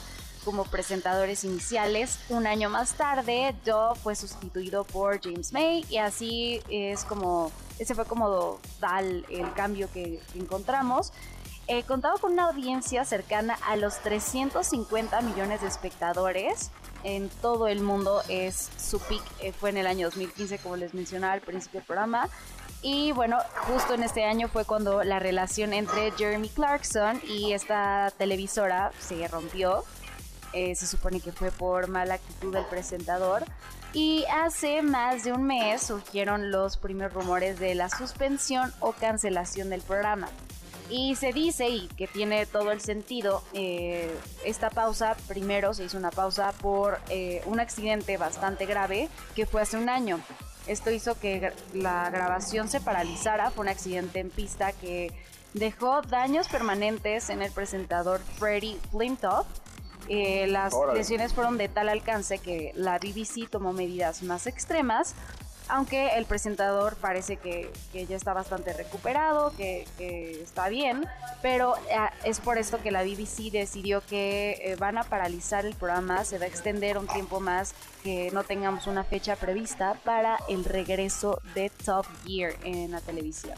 como 0.45 0.63
presentadores 0.63 1.43
iniciales. 1.43 2.19
Un 2.30 2.48
año 2.48 2.69
más 2.69 2.93
tarde, 2.93 3.54
Dove 3.65 4.00
fue 4.00 4.15
sustituido 4.15 4.86
por 4.86 5.21
James 5.21 5.52
May 5.52 5.84
y 5.89 5.98
así 5.98 6.62
es 6.69 7.04
como, 7.04 7.52
ese 7.80 7.95
fue 7.95 8.06
como 8.06 8.60
tal 8.80 9.26
el 9.30 9.52
cambio 9.54 9.89
que, 9.91 10.21
encontramos. 10.36 11.12
Eh, 11.67 11.84
contaba 11.84 12.19
con 12.19 12.34
una 12.34 12.45
audiencia 12.45 13.04
cercana 13.06 13.58
a 13.67 13.76
los 13.76 14.00
350 14.02 15.19
millones 15.21 15.62
de 15.62 15.67
espectadores 15.67 16.69
en 17.04 17.28
todo 17.41 17.67
el 17.67 17.82
mundo. 17.82 18.21
Es 18.30 18.69
su 18.78 19.00
peak 19.00 19.24
eh, 19.41 19.52
fue 19.52 19.71
en 19.71 19.78
el 19.78 19.88
año 19.88 20.08
2015, 20.08 20.60
como 20.60 20.76
les 20.76 20.93
mencionaba 20.93 21.34
al 21.34 21.41
principio 21.41 21.80
del 21.80 21.88
programa. 21.88 22.30
Y 22.81 23.11
bueno, 23.13 23.39
justo 23.67 23.95
en 23.95 24.03
este 24.03 24.25
año 24.25 24.47
fue 24.47 24.63
cuando 24.63 25.03
la 25.03 25.17
relación 25.19 25.73
entre 25.73 26.11
Jeremy 26.11 26.49
Clarkson 26.49 27.19
y 27.27 27.53
esta 27.53 28.11
televisora 28.17 28.91
se 28.99 29.27
rompió. 29.27 29.83
eh, 30.53 30.73
se 30.73 30.88
supone 30.88 31.19
que 31.19 31.33
fue 31.33 31.51
por 31.51 31.89
mala 31.89 32.13
actitud 32.15 32.53
del 32.53 32.65
presentador. 32.65 33.43
Y 33.91 34.25
hace 34.25 34.81
más 34.81 35.23
de 35.23 35.33
un 35.33 35.43
mes 35.43 35.83
surgieron 35.83 36.51
los 36.51 36.77
primeros 36.77 37.13
rumores 37.13 37.59
de 37.59 37.75
la 37.75 37.89
suspensión 37.89 38.73
o 38.79 38.93
cancelación 38.93 39.69
del 39.69 39.81
programa. 39.81 40.29
Y 40.89 41.15
se 41.15 41.33
dice, 41.33 41.67
y 41.69 41.88
que 41.97 42.07
tiene 42.07 42.45
todo 42.45 42.71
el 42.71 42.79
sentido, 42.79 43.43
eh, 43.53 44.15
esta 44.45 44.69
pausa, 44.69 45.15
primero 45.27 45.73
se 45.73 45.85
hizo 45.85 45.97
una 45.97 46.11
pausa 46.11 46.51
por 46.61 46.99
eh, 47.09 47.41
un 47.45 47.59
accidente 47.59 48.17
bastante 48.17 48.65
grave 48.65 49.09
que 49.35 49.45
fue 49.45 49.61
hace 49.61 49.77
un 49.77 49.89
año. 49.89 50.19
Esto 50.67 50.89
hizo 50.89 51.19
que 51.19 51.51
la 51.73 52.10
grabación 52.10 52.67
se 52.67 52.82
paralizara, 52.82 53.51
fue 53.51 53.63
un 53.63 53.69
accidente 53.69 54.19
en 54.19 54.30
pista 54.30 54.71
que 54.71 55.12
dejó 55.54 56.01
daños 56.01 56.47
permanentes 56.47 57.30
en 57.30 57.41
el 57.41 57.51
presentador 57.51 58.19
Freddie 58.38 58.78
Flintoff. 58.91 59.45
Eh, 60.08 60.47
las 60.47 60.73
lesiones 60.93 61.34
fueron 61.34 61.58
de 61.58 61.67
tal 61.67 61.89
alcance 61.89 62.38
que 62.39 62.71
la 62.75 62.99
BBC 62.99 63.49
tomó 63.49 63.73
medidas 63.73 64.21
más 64.21 64.45
extremas, 64.47 65.15
aunque 65.67 66.15
el 66.15 66.25
presentador 66.25 66.95
parece 66.95 67.38
que, 67.38 67.71
ya 67.93 68.15
está 68.15 68.34
bastante 68.34 68.73
recuperado, 68.73 69.51
que, 69.56 69.86
está 70.41 70.69
bien, 70.69 71.06
pero 71.41 71.75
eh, 71.89 71.97
es 72.23 72.39
por 72.39 72.58
esto 72.58 72.82
que 72.82 72.91
la 72.91 73.04
BBC 73.04 73.51
decidió 73.51 74.01
que 74.01 74.58
eh, 74.62 74.75
van 74.78 74.97
a 74.97 75.04
paralizar 75.04 75.65
el 75.65 75.75
programa, 75.75 76.23
se 76.23 76.38
va 76.38 76.45
a 76.45 76.47
extender 76.47 76.97
un 76.97 77.08
tiempo 77.08 77.39
más, 77.39 77.73
que 78.04 78.30
no 78.32 78.43
tengamos 78.43 78.88
una 78.88 79.04
fecha 79.04 79.36
prevista 79.36 79.95
para 80.04 80.38
el 80.47 80.63
regreso 80.65 81.41
de 81.54 81.69
Top 81.69 82.06
Gear 82.25 82.54
en 82.63 82.91
la 82.91 83.01
televisión. 83.01 83.58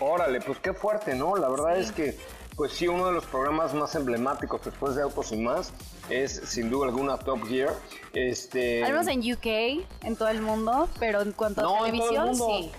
Órale, 0.00 0.40
pues 0.40 0.58
qué 0.58 0.72
fuerte, 0.72 1.14
¿no? 1.14 1.36
La 1.36 1.48
verdad 1.48 1.78
es 1.78 1.90
que, 1.90 2.16
pues 2.56 2.72
sí, 2.72 2.86
uno 2.86 3.06
de 3.06 3.12
los 3.12 3.24
programas 3.26 3.74
más 3.74 3.94
emblemáticos 3.94 4.64
después 4.64 4.94
de 4.94 5.02
Autos 5.02 5.32
y 5.32 5.38
más 5.38 5.72
es 6.10 6.32
sin 6.32 6.70
duda 6.70 6.86
alguna 6.86 7.18
Top 7.18 7.46
Gear. 7.46 7.74
Este... 8.12 8.84
Al 8.84 9.08
en 9.08 9.20
UK, 9.20 9.86
en 10.02 10.16
todo 10.16 10.28
el 10.28 10.40
mundo, 10.40 10.88
pero 10.98 11.22
en 11.22 11.32
cuanto 11.32 11.60
a 11.60 11.84
televisión, 11.84 12.34
sí. 12.34 12.70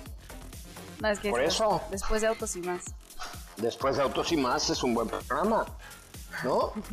No, 1.01 1.09
es 1.09 1.19
que 1.19 1.29
Por 1.29 1.41
eso. 1.41 1.81
Después 1.91 2.21
de 2.21 2.27
Autos 2.27 2.55
y 2.55 2.61
más. 2.61 2.85
Después 3.57 3.97
de 3.97 4.03
Autos 4.03 4.31
y 4.31 4.37
más 4.37 4.69
es 4.69 4.83
un 4.83 4.93
buen 4.93 5.07
programa, 5.07 5.65
¿no? 6.43 6.73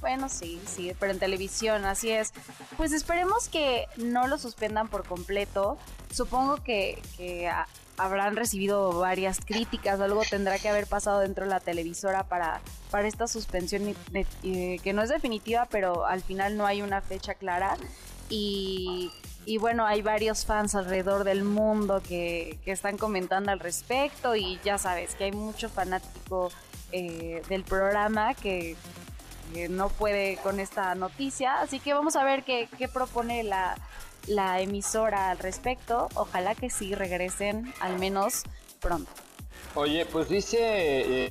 Bueno, 0.00 0.30
sí, 0.30 0.60
sí, 0.66 0.94
pero 0.98 1.12
en 1.12 1.18
televisión, 1.18 1.84
así 1.84 2.10
es. 2.10 2.32
Pues 2.76 2.92
esperemos 2.92 3.48
que 3.48 3.86
no 3.96 4.28
lo 4.28 4.38
suspendan 4.38 4.88
por 4.88 5.06
completo. 5.06 5.76
Supongo 6.10 6.56
que, 6.62 7.02
que 7.18 7.50
habrán 8.00 8.36
recibido 8.36 8.98
varias 8.98 9.40
críticas, 9.40 10.00
algo 10.00 10.22
tendrá 10.28 10.58
que 10.58 10.68
haber 10.68 10.86
pasado 10.86 11.20
dentro 11.20 11.44
de 11.44 11.50
la 11.50 11.60
televisora 11.60 12.24
para, 12.24 12.60
para 12.90 13.06
esta 13.06 13.26
suspensión 13.26 13.94
que 14.42 14.92
no 14.94 15.02
es 15.02 15.10
definitiva, 15.10 15.66
pero 15.70 16.06
al 16.06 16.22
final 16.22 16.56
no 16.56 16.66
hay 16.66 16.82
una 16.82 17.00
fecha 17.00 17.34
clara. 17.34 17.76
Y, 18.28 19.10
bueno, 19.58 19.84
hay 19.84 20.02
varios 20.02 20.46
fans 20.46 20.74
alrededor 20.74 21.24
del 21.24 21.44
mundo 21.44 22.00
que, 22.06 22.58
están 22.64 22.96
comentando 22.96 23.50
al 23.50 23.58
respecto 23.58 24.36
y 24.36 24.60
ya 24.64 24.78
sabes 24.78 25.14
que 25.16 25.24
hay 25.24 25.32
mucho 25.32 25.68
fanático 25.68 26.52
eh, 26.92 27.42
del 27.48 27.64
programa 27.64 28.34
que, 28.34 28.76
no 29.68 29.88
puede 29.88 30.36
con 30.44 30.60
esta 30.60 30.94
noticia. 30.94 31.60
Así 31.60 31.80
que 31.80 31.92
vamos 31.92 32.14
a 32.14 32.22
ver 32.22 32.44
qué 32.44 32.88
propone 32.92 33.42
la, 33.42 33.76
la 34.26 34.60
emisora 34.60 35.30
al 35.30 35.38
respecto. 35.38 36.08
Ojalá 36.14 36.54
que 36.54 36.70
sí 36.70 36.94
regresen 36.94 37.72
al 37.80 37.98
menos 37.98 38.42
pronto. 38.80 39.10
Oye, 39.74 40.04
pues 40.06 40.28
dice 40.28 40.58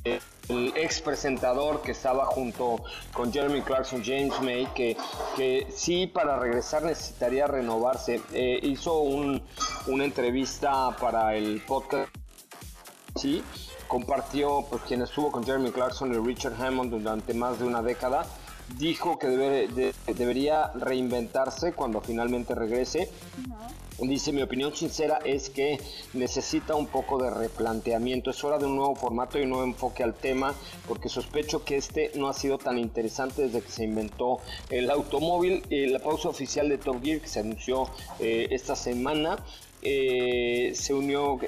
eh, 0.02 0.20
el 0.48 0.72
ex 0.76 1.00
presentador 1.00 1.82
que 1.82 1.92
estaba 1.92 2.26
junto 2.26 2.82
con 3.12 3.32
Jeremy 3.32 3.62
Clarkson, 3.62 4.02
James 4.04 4.40
May, 4.40 4.66
que, 4.74 4.96
que 5.36 5.66
sí 5.74 6.06
para 6.06 6.38
regresar 6.38 6.82
necesitaría 6.82 7.46
renovarse. 7.46 8.20
Eh, 8.32 8.58
hizo 8.62 9.00
un, 9.00 9.42
una 9.86 10.04
entrevista 10.04 10.96
para 10.98 11.36
el 11.36 11.62
podcast, 11.66 12.08
sí, 13.14 13.42
compartió 13.86 14.64
pues 14.70 14.82
quien 14.82 15.02
estuvo 15.02 15.30
con 15.30 15.44
Jeremy 15.44 15.70
Clarkson 15.70 16.14
y 16.14 16.18
Richard 16.18 16.54
Hammond 16.60 16.90
durante 16.90 17.34
más 17.34 17.58
de 17.58 17.66
una 17.66 17.82
década 17.82 18.24
dijo 18.78 19.18
que 19.18 19.28
debería 20.06 20.70
reinventarse 20.74 21.72
cuando 21.72 22.00
finalmente 22.00 22.54
regrese. 22.54 23.10
Dice, 23.98 24.32
mi 24.32 24.40
opinión 24.40 24.74
sincera 24.74 25.18
es 25.26 25.50
que 25.50 25.78
necesita 26.14 26.74
un 26.74 26.86
poco 26.86 27.22
de 27.22 27.28
replanteamiento. 27.28 28.30
Es 28.30 28.42
hora 28.42 28.58
de 28.58 28.64
un 28.64 28.76
nuevo 28.76 28.94
formato 28.94 29.38
y 29.38 29.42
un 29.42 29.50
nuevo 29.50 29.64
enfoque 29.64 30.02
al 30.02 30.14
tema, 30.14 30.54
porque 30.88 31.10
sospecho 31.10 31.64
que 31.64 31.76
este 31.76 32.10
no 32.14 32.28
ha 32.28 32.32
sido 32.32 32.56
tan 32.56 32.78
interesante 32.78 33.42
desde 33.42 33.60
que 33.60 33.70
se 33.70 33.84
inventó 33.84 34.38
el 34.70 34.90
automóvil. 34.90 35.62
Eh, 35.68 35.86
la 35.86 35.98
pausa 35.98 36.30
oficial 36.30 36.70
de 36.70 36.78
Top 36.78 37.02
Gear 37.02 37.20
que 37.20 37.28
se 37.28 37.40
anunció 37.40 37.90
eh, 38.20 38.48
esta 38.50 38.74
semana 38.74 39.36
eh, 39.82 40.72
se 40.74 40.92
unió 40.92 41.38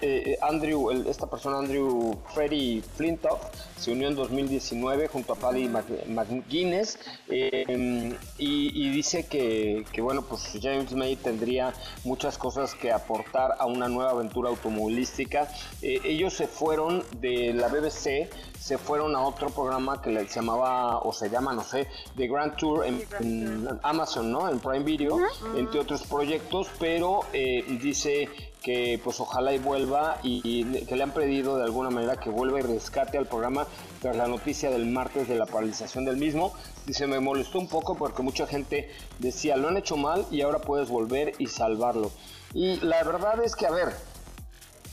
eh, 0.00 0.36
Andrew, 0.42 0.90
esta 1.08 1.28
persona 1.28 1.58
Andrew 1.58 2.18
Freddy 2.34 2.82
Flintoff, 2.96 3.40
se 3.76 3.92
unió 3.92 4.08
en 4.08 4.16
2019 4.16 5.08
junto 5.08 5.32
a 5.32 5.36
Paddy 5.36 5.68
McGuinness 5.68 6.98
eh, 7.28 8.16
y, 8.38 8.90
dice 8.90 9.26
que, 9.26 9.84
que, 9.92 10.00
bueno, 10.00 10.22
pues 10.22 10.58
James 10.60 10.92
May 10.94 11.16
tendría 11.16 11.74
muchas 12.04 12.38
cosas 12.38 12.74
que 12.74 12.92
aportar 12.92 13.54
a 13.58 13.66
una 13.66 13.88
nueva 13.88 14.10
aventura 14.10 14.50
automovilística. 14.50 15.48
ellos 15.82 16.34
se 16.34 16.46
fueron 16.46 17.04
de 17.20 17.52
la 17.52 17.68
BBC 17.68 18.28
se 18.66 18.78
fueron 18.78 19.14
a 19.14 19.22
otro 19.22 19.48
programa 19.50 20.02
que 20.02 20.12
se 20.26 20.40
llamaba, 20.40 20.98
o 20.98 21.12
se 21.12 21.30
llama, 21.30 21.52
no 21.52 21.62
sé, 21.62 21.86
The 22.16 22.26
Grand 22.26 22.56
Tour 22.56 22.84
en, 22.84 23.68
Amazon, 23.84 24.32
¿no? 24.32 24.48
En 24.48 24.58
Prime 24.58 24.84
Video, 24.84 25.20
entre 25.54 25.78
otros 25.78 26.02
proyectos, 26.02 26.66
pero 26.80 27.20
eh, 27.32 27.64
dice 27.80 28.28
que 28.66 29.00
pues 29.04 29.20
ojalá 29.20 29.52
y 29.52 29.58
vuelva 29.58 30.18
y, 30.24 30.64
que 30.86 30.96
le 30.96 31.04
han 31.04 31.12
pedido 31.12 31.56
de 31.56 31.62
alguna 31.62 31.88
manera 31.88 32.16
que 32.16 32.30
vuelva 32.30 32.58
y 32.58 32.62
rescate 32.62 33.16
al 33.16 33.26
programa 33.26 33.64
tras 34.02 34.16
la 34.16 34.26
noticia 34.26 34.72
del 34.72 34.86
martes 34.86 35.28
de 35.28 35.36
la 35.36 35.46
paralización 35.46 36.04
del 36.04 36.16
mismo. 36.16 36.52
Dice, 36.84 37.06
me 37.06 37.20
molestó 37.20 37.60
un 37.60 37.68
poco 37.68 37.96
porque 37.96 38.24
mucha 38.24 38.44
gente 38.44 38.90
decía, 39.20 39.56
lo 39.56 39.68
han 39.68 39.76
hecho 39.76 39.96
mal 39.96 40.26
y 40.32 40.42
ahora 40.42 40.58
puedes 40.58 40.88
volver 40.88 41.34
y 41.38 41.46
salvarlo. 41.46 42.10
Y 42.54 42.80
la 42.80 43.04
verdad 43.04 43.40
es 43.44 43.54
que, 43.54 43.66
a 43.66 43.70
ver, 43.70 43.94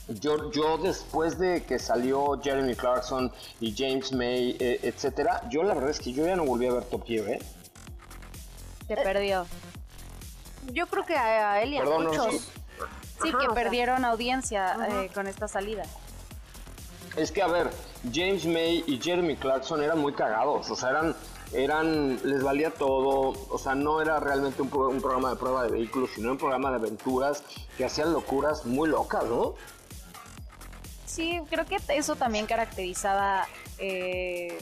yo, 0.08 0.52
yo 0.52 0.78
después 0.78 1.40
de 1.40 1.64
que 1.64 1.80
salió 1.80 2.40
Jeremy 2.44 2.76
Clarkson 2.76 3.32
y 3.60 3.74
James 3.76 4.12
May, 4.12 4.56
eh, 4.60 4.82
etcétera, 4.84 5.50
yo 5.50 5.64
la 5.64 5.74
verdad 5.74 5.90
es 5.90 6.00
que 6.00 6.14
yo 6.14 6.28
ya 6.28 6.36
no 6.36 6.46
volví 6.46 6.68
a 6.68 6.74
ver 6.74 6.84
Top 6.84 7.08
Gear, 7.08 7.28
¿eh? 7.28 7.40
Se 8.88 8.96
perdió. 8.98 9.48
Yo 10.72 10.86
creo 10.86 11.04
que 11.08 11.16
a 11.18 11.64
él 11.64 11.74
y 11.74 11.78
a 11.80 11.86
muchos. 11.86 12.36
Sí, 12.36 12.63
que 13.32 13.54
perdieron 13.54 14.06
audiencia 14.06 14.76
eh, 14.90 15.10
con 15.14 15.28
esta 15.28 15.48
salida. 15.48 15.84
Es 17.16 17.32
que, 17.32 17.42
a 17.42 17.48
ver, 17.48 17.70
James 18.12 18.46
May 18.46 18.84
y 18.88 19.00
Jeremy 19.00 19.36
Clarkson 19.36 19.84
eran 19.84 20.00
muy 20.00 20.14
cagados, 20.14 20.70
o 20.70 20.76
sea, 20.76 20.90
eran, 20.90 21.16
eran, 21.54 22.20
les 22.24 22.44
valía 22.44 22.72
todo, 22.72 23.34
o 23.50 23.58
sea, 23.58 23.76
no 23.76 24.02
era 24.02 24.20
realmente 24.20 24.62
un, 24.62 24.74
un 24.74 25.02
programa 25.02 25.30
de 25.30 25.36
prueba 25.36 25.64
de 25.64 25.70
vehículos, 25.70 26.10
sino 26.16 26.32
un 26.32 26.38
programa 26.38 26.72
de 26.72 26.78
aventuras 26.78 27.44
que 27.78 27.86
hacían 27.86 28.12
locuras 28.12 28.66
muy 28.66 28.90
locas, 28.90 29.26
¿no? 29.26 29.54
sí, 31.14 31.40
creo 31.50 31.66
que 31.66 31.78
eso 31.90 32.16
también 32.16 32.48
caracterizaba 32.48 33.48
eh, 33.78 34.58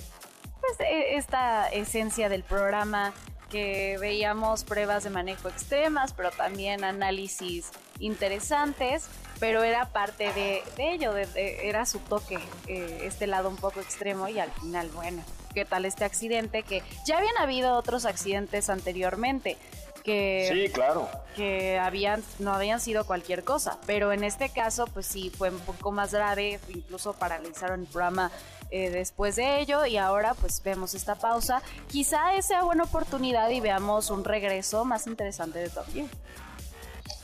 pues, 0.60 0.80
e, 0.82 1.16
esta 1.16 1.68
esencia 1.68 2.28
del 2.30 2.44
programa 2.44 3.14
que 3.52 3.98
veíamos 4.00 4.64
pruebas 4.64 5.04
de 5.04 5.10
manejo 5.10 5.50
extremas, 5.50 6.14
pero 6.14 6.32
también 6.32 6.84
análisis 6.84 7.70
interesantes, 8.00 9.06
pero 9.40 9.64
era 9.64 9.90
parte 9.90 10.32
de, 10.34 10.64
ello, 10.78 11.16
era 11.16 11.86
su 11.86 12.00
toque, 12.00 12.40
eh, 12.68 13.02
este 13.04 13.28
lado 13.28 13.50
un 13.50 13.58
poco 13.58 13.82
extremo 13.82 14.28
y 14.30 14.40
al 14.40 14.52
final, 14.52 14.90
bueno, 14.90 15.24
¿qué 15.54 15.66
tal 15.66 15.86
este 15.86 16.06
accidente? 16.06 16.64
Que 16.64 16.82
ya 17.06 17.18
habían 17.18 17.38
habido 17.38 17.76
otros 17.76 18.06
accidentes 18.06 18.70
anteriormente, 18.70 19.58
que, 20.04 20.50
sí, 20.52 20.72
claro. 20.72 21.10
que 21.36 21.78
habían, 21.78 22.24
no 22.40 22.54
habían 22.54 22.80
sido 22.80 23.06
cualquier 23.06 23.44
cosa, 23.44 23.78
pero 23.86 24.14
en 24.14 24.24
este 24.24 24.50
caso 24.50 24.88
pues 24.88 25.06
sí 25.06 25.30
fue 25.30 25.50
un 25.50 25.60
poco 25.60 25.92
más 25.92 26.14
grave, 26.14 26.60
incluso 26.70 27.14
paralizaron 27.14 27.82
el 27.82 27.88
programa 27.88 28.32
eh, 28.72 28.90
después 28.90 29.36
de 29.36 29.60
ello 29.60 29.86
y 29.86 29.98
ahora 29.98 30.34
pues 30.34 30.62
vemos 30.64 30.94
esta 30.94 31.16
pausa. 31.16 31.62
Quizá 31.88 32.20
sea 32.42 32.64
buena 32.64 32.84
oportunidad 32.84 33.50
y 33.50 33.60
veamos 33.60 34.10
un 34.10 34.24
regreso 34.24 34.86
más 34.86 35.08
interesante 35.08 35.60
de 35.60 35.70
Top 35.70 35.86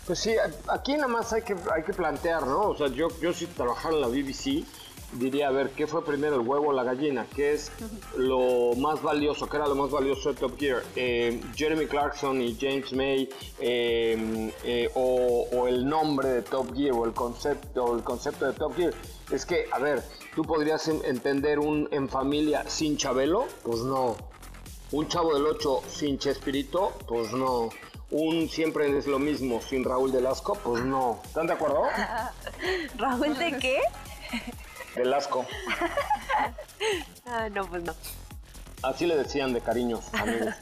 Pues 0.05 0.19
sí, 0.19 0.36
aquí 0.67 0.93
nada 0.93 1.07
más 1.07 1.33
hay 1.33 1.41
que, 1.41 1.55
hay 1.73 1.83
que 1.83 1.93
plantear, 1.93 2.45
¿no? 2.45 2.69
O 2.69 2.77
sea, 2.77 2.88
yo, 2.88 3.07
yo 3.21 3.33
si 3.33 3.47
trabajara 3.47 3.95
en 3.95 4.01
la 4.01 4.07
BBC, 4.07 4.65
diría, 5.13 5.47
a 5.47 5.51
ver, 5.51 5.71
¿qué 5.71 5.88
fue 5.88 6.03
primero, 6.03 6.36
el 6.36 6.47
huevo 6.47 6.67
o 6.67 6.73
la 6.73 6.83
gallina? 6.83 7.25
¿Qué 7.36 7.53
es 7.53 7.71
lo 8.17 8.73
más 8.77 9.01
valioso? 9.01 9.47
¿Qué 9.47 9.57
era 9.57 9.67
lo 9.67 9.75
más 9.75 9.89
valioso 9.89 10.33
de 10.33 10.39
Top 10.39 10.60
Gear? 10.60 10.83
Eh, 10.95 11.41
Jeremy 11.55 11.86
Clarkson 11.86 12.41
y 12.41 12.57
James 12.60 12.93
May, 12.93 13.29
eh, 13.60 14.51
eh, 14.63 14.89
o, 14.95 15.67
el 15.67 15.88
nombre 15.88 16.29
de 16.29 16.41
Top 16.41 16.75
Gear, 16.75 16.93
o 16.93 17.05
el 17.05 17.13
concepto, 17.13 17.95
el 17.95 18.03
concepto 18.03 18.45
de 18.45 18.53
Top 18.53 18.75
Gear. 18.75 18.93
Es 19.31 19.45
que, 19.45 19.65
a 19.71 19.79
ver, 19.79 20.03
¿tú 20.38 20.43
podrías 20.43 20.88
entender 20.88 21.58
un 21.58 21.89
en 21.89 22.08
familia 22.08 22.63
sin 22.69 22.95
Chabelo? 22.95 23.47
Pues 23.63 23.80
no. 23.80 24.15
Un 24.91 25.08
chavo 25.08 25.34
del 25.34 25.47
8 25.47 25.82
sin 25.89 26.19
Chespirito, 26.19 26.93
pues 27.08 27.32
no. 27.32 27.69
Un 28.12 28.47
siempre 28.47 28.95
es 28.95 29.08
lo 29.08 29.17
mismo 29.17 29.60
sin 29.63 29.84
Raúl 29.84 30.12
Velasco, 30.12 30.54
pues 30.63 30.84
no. 30.84 31.19
¿Están 31.26 31.47
de 31.47 31.54
acuerdo? 31.54 31.86
¿Raúl 32.97 33.36
de 33.36 33.58
qué? 33.58 33.80
Velasco. 34.95 35.43
ah, 37.26 37.50
no, 37.50 37.65
pues 37.65 37.82
no. 37.82 37.95
Así 38.84 39.08
le 39.08 39.17
decían 39.17 39.54
de 39.54 39.62
cariño, 39.62 40.00
amigos. 40.13 40.54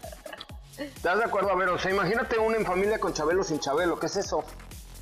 ¿Estás 0.77 1.17
de 1.17 1.25
acuerdo? 1.25 1.51
A 1.51 1.55
ver, 1.55 1.67
o 1.67 1.77
sea, 1.77 1.91
imagínate 1.91 2.39
uno 2.39 2.55
en 2.55 2.65
familia 2.65 2.97
con 2.97 3.11
Chabelo 3.11 3.43
sin 3.43 3.59
Chabelo, 3.59 3.99
¿qué 3.99 4.05
es 4.05 4.15
eso? 4.15 4.41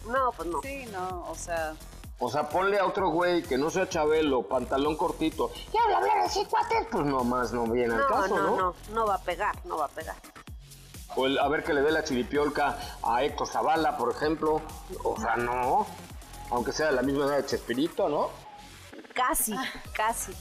No, 0.07 0.31
pues 0.31 0.49
no. 0.49 0.63
Sí, 0.63 0.87
no, 0.91 1.29
o 1.29 1.35
sea... 1.35 1.75
O 2.23 2.29
sea, 2.29 2.47
ponle 2.47 2.79
a 2.79 2.85
otro 2.85 3.09
güey 3.09 3.43
que 3.43 3.57
no 3.57 3.69
sea 3.69 3.89
Chabelo, 3.89 4.43
pantalón 4.43 4.95
cortito. 4.95 5.51
Y 5.73 5.77
habla, 5.77 5.97
hablar 5.97 6.19
así, 6.19 6.45
cuates. 6.45 6.87
Pues 6.89 7.03
nomás 7.03 7.51
no 7.51 7.65
viene 7.67 7.95
al 7.95 8.07
caso, 8.07 8.37
¿no? 8.37 8.43
No, 8.43 8.55
no, 8.55 8.75
no 8.93 9.05
va 9.05 9.15
a 9.15 9.21
pegar, 9.21 9.53
no 9.65 9.77
va 9.77 9.85
a 9.85 9.89
pegar. 9.89 10.15
O 11.17 11.25
el, 11.25 11.37
a 11.37 11.49
ver 11.49 11.65
que 11.65 11.73
le 11.73 11.81
dé 11.81 11.91
la 11.91 12.05
chiripiolca 12.05 12.77
a 13.03 13.23
Héctor 13.23 13.45
Zavala, 13.47 13.97
por 13.97 14.15
ejemplo. 14.15 14.61
O 15.03 15.19
sea, 15.19 15.35
no. 15.35 15.85
Aunque 16.49 16.71
sea 16.71 16.85
de 16.87 16.91
la 16.93 17.01
misma 17.01 17.25
edad 17.25 17.37
de 17.37 17.45
Chespirito, 17.45 18.07
¿no? 18.07 18.29
Casi, 19.13 19.53
casi. 19.91 20.31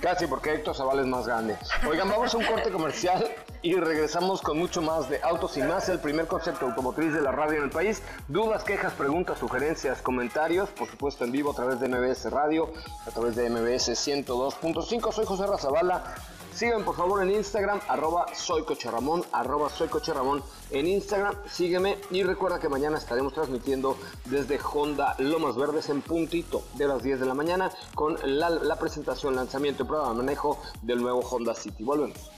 Casi, 0.00 0.26
porque 0.26 0.54
Héctor 0.54 0.74
Zavala 0.74 1.02
es 1.02 1.06
más 1.06 1.26
grande. 1.26 1.58
Oigan, 1.86 2.08
vamos 2.08 2.32
a 2.32 2.38
un 2.38 2.46
corte 2.46 2.72
comercial 2.72 3.30
y 3.64 3.74
regresamos 3.76 4.42
con 4.42 4.58
mucho 4.58 4.82
más 4.82 5.08
de 5.08 5.22
Autos 5.22 5.56
y 5.56 5.62
Más, 5.62 5.88
el 5.88 5.98
primer 5.98 6.26
concepto 6.26 6.66
automotriz 6.66 7.14
de 7.14 7.22
la 7.22 7.32
radio 7.32 7.56
en 7.56 7.64
el 7.64 7.70
país. 7.70 8.02
Dudas, 8.28 8.62
quejas, 8.62 8.92
preguntas, 8.92 9.38
sugerencias, 9.38 10.02
comentarios, 10.02 10.68
por 10.68 10.86
supuesto 10.86 11.24
en 11.24 11.32
vivo 11.32 11.52
a 11.52 11.54
través 11.54 11.80
de 11.80 11.88
MBS 11.88 12.30
Radio, 12.30 12.70
a 13.06 13.10
través 13.10 13.36
de 13.36 13.48
MBS 13.48 13.88
102.5. 13.88 15.12
Soy 15.12 15.24
José 15.24 15.46
Razabala. 15.46 16.14
Sígueme 16.52 16.84
por 16.84 16.94
favor 16.94 17.22
en 17.22 17.30
Instagram, 17.30 17.80
arroba 17.88 18.26
soycocherramón, 18.34 19.24
arroba 19.32 19.70
soycocherramón 19.70 20.42
en 20.70 20.86
Instagram, 20.86 21.34
sígueme 21.48 21.98
y 22.10 22.22
recuerda 22.22 22.60
que 22.60 22.68
mañana 22.68 22.98
estaremos 22.98 23.32
transmitiendo 23.32 23.96
desde 24.26 24.60
Honda 24.60 25.16
Lomas 25.18 25.56
Verdes 25.56 25.88
en 25.88 26.02
puntito 26.02 26.62
de 26.74 26.86
las 26.86 27.02
10 27.02 27.18
de 27.18 27.26
la 27.26 27.34
mañana 27.34 27.72
con 27.94 28.18
la, 28.22 28.50
la 28.50 28.76
presentación, 28.78 29.34
lanzamiento 29.34 29.84
y 29.84 29.86
prueba 29.86 30.10
de 30.10 30.14
manejo 30.14 30.60
del 30.82 31.00
nuevo 31.00 31.20
Honda 31.20 31.54
City. 31.54 31.82
Volvemos. 31.82 32.30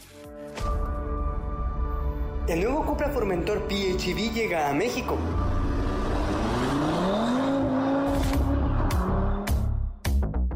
El 2.49 2.61
nuevo 2.61 2.87
Cupra 2.87 3.09
Formentor 3.09 3.67
PHEV 3.67 4.33
llega 4.33 4.69
a 4.69 4.73
México. 4.73 5.19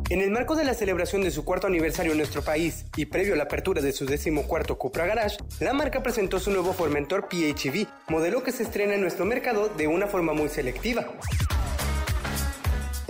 En 0.09 0.21
el 0.21 0.31
marco 0.31 0.55
de 0.55 0.65
la 0.65 0.75
celebración 0.75 1.23
de 1.23 1.33
su 1.33 1.45
cuarto 1.45 1.67
aniversario 1.67 2.13
en 2.13 2.19
nuestro 2.19 2.43
país 2.43 2.85
y 2.97 3.07
previo 3.07 3.35
a 3.35 3.37
la 3.37 3.45
apertura 3.45 3.83
de 3.83 3.93
su 3.93 4.07
decimocuarto 4.07 4.79
Cupra 4.79 5.05
Garage, 5.05 5.39
la 5.59 5.73
marca 5.73 6.01
presentó 6.01 6.39
su 6.39 6.53
nuevo 6.53 6.73
Formentor 6.73 7.29
PHEV, 7.29 7.89
modelo 8.09 8.45
que 8.45 8.53
se 8.53 8.63
estrena 8.63 8.95
en 8.95 9.01
nuestro 9.01 9.25
mercado 9.25 9.69
de 9.69 9.89
una 9.89 10.07
forma 10.07 10.33
muy 10.33 10.49
selectiva. 10.49 11.09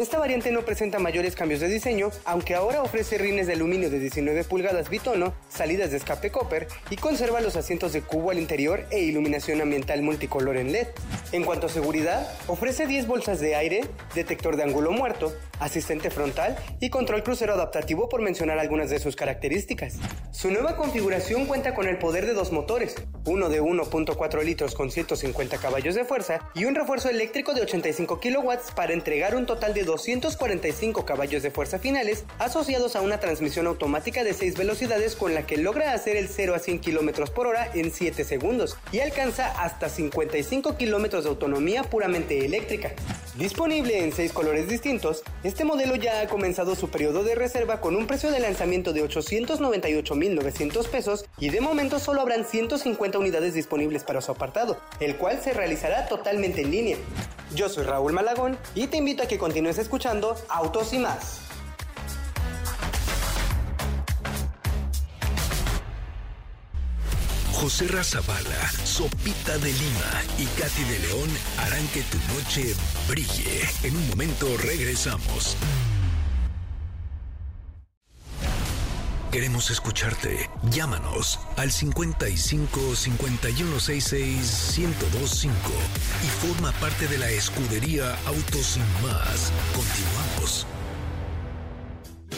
Esta 0.01 0.19
variante 0.19 0.51
no 0.51 0.63
presenta 0.63 0.99
mayores 0.99 1.35
cambios 1.35 1.61
de 1.61 1.69
diseño, 1.69 2.11
aunque 2.25 2.55
ahora 2.55 2.81
ofrece 2.81 3.19
rines 3.19 3.47
de 3.47 3.53
aluminio 3.53 3.91
de 3.91 3.99
19 3.99 4.45
pulgadas 4.45 4.89
bitono, 4.89 5.35
salidas 5.51 5.91
de 5.91 5.99
escape 5.99 6.31
copper 6.31 6.69
y 6.89 6.97
conserva 6.97 7.43
los 7.43 7.55
asientos 7.55 7.93
de 7.93 8.01
cubo 8.01 8.31
al 8.31 8.39
interior 8.39 8.87
e 8.91 9.01
iluminación 9.01 9.61
ambiental 9.61 10.01
multicolor 10.01 10.57
en 10.57 10.73
LED. 10.73 10.87
En 11.33 11.45
cuanto 11.45 11.67
a 11.67 11.69
seguridad, 11.69 12.27
ofrece 12.47 12.87
10 12.87 13.09
bolsas 13.09 13.41
de 13.41 13.57
aire, 13.57 13.83
detector 14.15 14.57
de 14.57 14.63
ángulo 14.63 14.91
muerto, 14.91 15.35
asistente 15.61 16.11
frontal 16.11 16.57
y 16.81 16.91
control 16.91 17.23
crucero 17.23 17.55
adaptativo 17.55 18.09
por 18.09 18.23
mencionar 18.23 18.59
algunas 18.59 18.91
de 18.91 18.99
sus 18.99 19.15
características. 19.15 19.95
Su 20.33 20.51
nueva 20.51 20.77
configuración 20.77 21.47
cuenta 21.47 21.75
con 21.75 21.87
el 21.87 21.99
poder 21.99 22.27
de 22.27 22.35
dos 22.35 22.51
motores, 22.51 22.97
uno 23.27 23.49
de 23.49 23.63
1.4 23.63 24.43
litros 24.43 24.75
con 24.75 24.91
150 24.91 25.59
caballos 25.59 25.95
de 25.95 26.05
fuerza 26.05 26.41
y 26.55 26.65
un 26.65 26.75
refuerzo 26.75 27.09
eléctrico 27.09 27.55
de 27.55 27.63
85 27.63 28.21
kilowatts 28.21 28.73
para 28.73 28.93
entregar 28.93 29.35
un 29.35 29.47
total 29.47 29.75
de 29.75 29.85
245 29.85 31.05
caballos 31.05 31.43
de 31.43 31.51
fuerza 31.51 31.79
finales 31.79 32.25
asociados 32.39 32.97
a 32.97 33.03
una 33.03 33.21
transmisión 33.21 33.67
automática 33.67 34.25
de 34.25 34.35
6 34.35 34.57
velocidades 34.57 35.17
con 35.17 35.35
la 35.35 35.47
que 35.47 35.57
logra 35.57 35.93
hacer 35.93 36.17
el 36.17 36.29
0 36.29 36.55
a 36.55 36.59
100 36.59 36.79
km 36.79 37.31
por 37.31 37.47
hora 37.47 37.71
en 37.75 37.93
7 37.93 38.25
segundos 38.25 38.77
y 38.93 39.01
alcanza 39.01 39.51
hasta 39.63 39.89
55 39.89 40.77
km 40.77 41.23
de 41.23 41.29
autonomía 41.29 41.83
puramente 41.83 42.45
eléctrica. 42.45 42.93
Disponible 43.37 44.03
en 44.03 44.13
6 44.13 44.33
colores 44.33 44.69
distintos, 44.69 45.23
este 45.51 45.65
modelo 45.65 45.97
ya 45.97 46.21
ha 46.21 46.29
comenzado 46.29 46.77
su 46.77 46.91
periodo 46.91 47.25
de 47.25 47.35
reserva 47.35 47.81
con 47.81 47.97
un 47.97 48.07
precio 48.07 48.31
de 48.31 48.39
lanzamiento 48.39 48.93
de 48.93 49.03
898.900 49.03 50.87
pesos 50.87 51.25
y 51.39 51.49
de 51.49 51.61
momento 51.61 51.99
solo 51.99 52.21
habrán 52.21 52.45
150 52.45 53.19
unidades 53.19 53.55
disponibles 53.55 54.05
para 54.05 54.21
su 54.21 54.31
apartado, 54.31 54.79
el 55.01 55.17
cual 55.17 55.41
se 55.43 55.53
realizará 55.53 56.07
totalmente 56.07 56.63
en 56.63 56.71
línea. 56.71 56.99
Yo 57.53 57.69
soy 57.69 57.83
Raúl 57.83 58.13
Malagón 58.13 58.57
y 58.77 58.87
te 58.87 58.99
invito 58.99 59.25
a 59.25 59.27
que 59.27 59.39
continúes 59.39 59.79
escuchando 59.79 60.37
Autos 60.49 60.93
y 60.93 60.99
más. 60.99 61.50
José 67.61 67.89
Razabala, 67.89 68.71
Sopita 68.85 69.59
de 69.59 69.71
Lima 69.71 70.23
y 70.39 70.47
Katy 70.59 70.83
de 70.83 70.99
León 71.01 71.29
harán 71.59 71.87
que 71.89 72.01
tu 72.05 72.17
noche 72.33 72.75
brille. 73.07 73.69
En 73.83 73.95
un 73.95 74.09
momento 74.09 74.47
regresamos. 74.65 75.59
Queremos 79.31 79.71
escucharte. 79.71 80.49
Llámanos 80.71 81.39
al 81.59 81.71
55 81.71 82.97
5166 82.97 84.79
1025 84.79 85.55
y 86.25 86.47
forma 86.47 86.73
parte 86.81 87.07
de 87.09 87.19
la 87.19 87.29
escudería 87.29 88.17
Autos 88.25 88.65
Sin 88.65 88.83
Más. 89.03 89.53
Continuamos. 89.75 90.67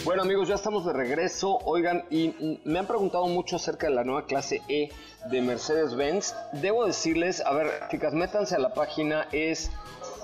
Bueno 0.03 0.23
amigos, 0.23 0.49
ya 0.49 0.55
estamos 0.55 0.85
de 0.85 0.91
regreso. 0.91 1.59
Oigan, 1.63 2.03
y 2.09 2.59
me 2.65 2.79
han 2.79 2.87
preguntado 2.87 3.25
mucho 3.27 3.55
acerca 3.55 3.87
de 3.87 3.93
la 3.93 4.03
nueva 4.03 4.25
clase 4.25 4.61
E 4.67 4.89
de 5.31 5.41
Mercedes-Benz. 5.41 6.35
Debo 6.51 6.85
decirles, 6.85 7.39
a 7.39 7.53
ver, 7.53 7.71
chicas, 7.89 8.13
métanse 8.13 8.55
a 8.55 8.59
la 8.59 8.73
página, 8.73 9.29
es 9.31 9.71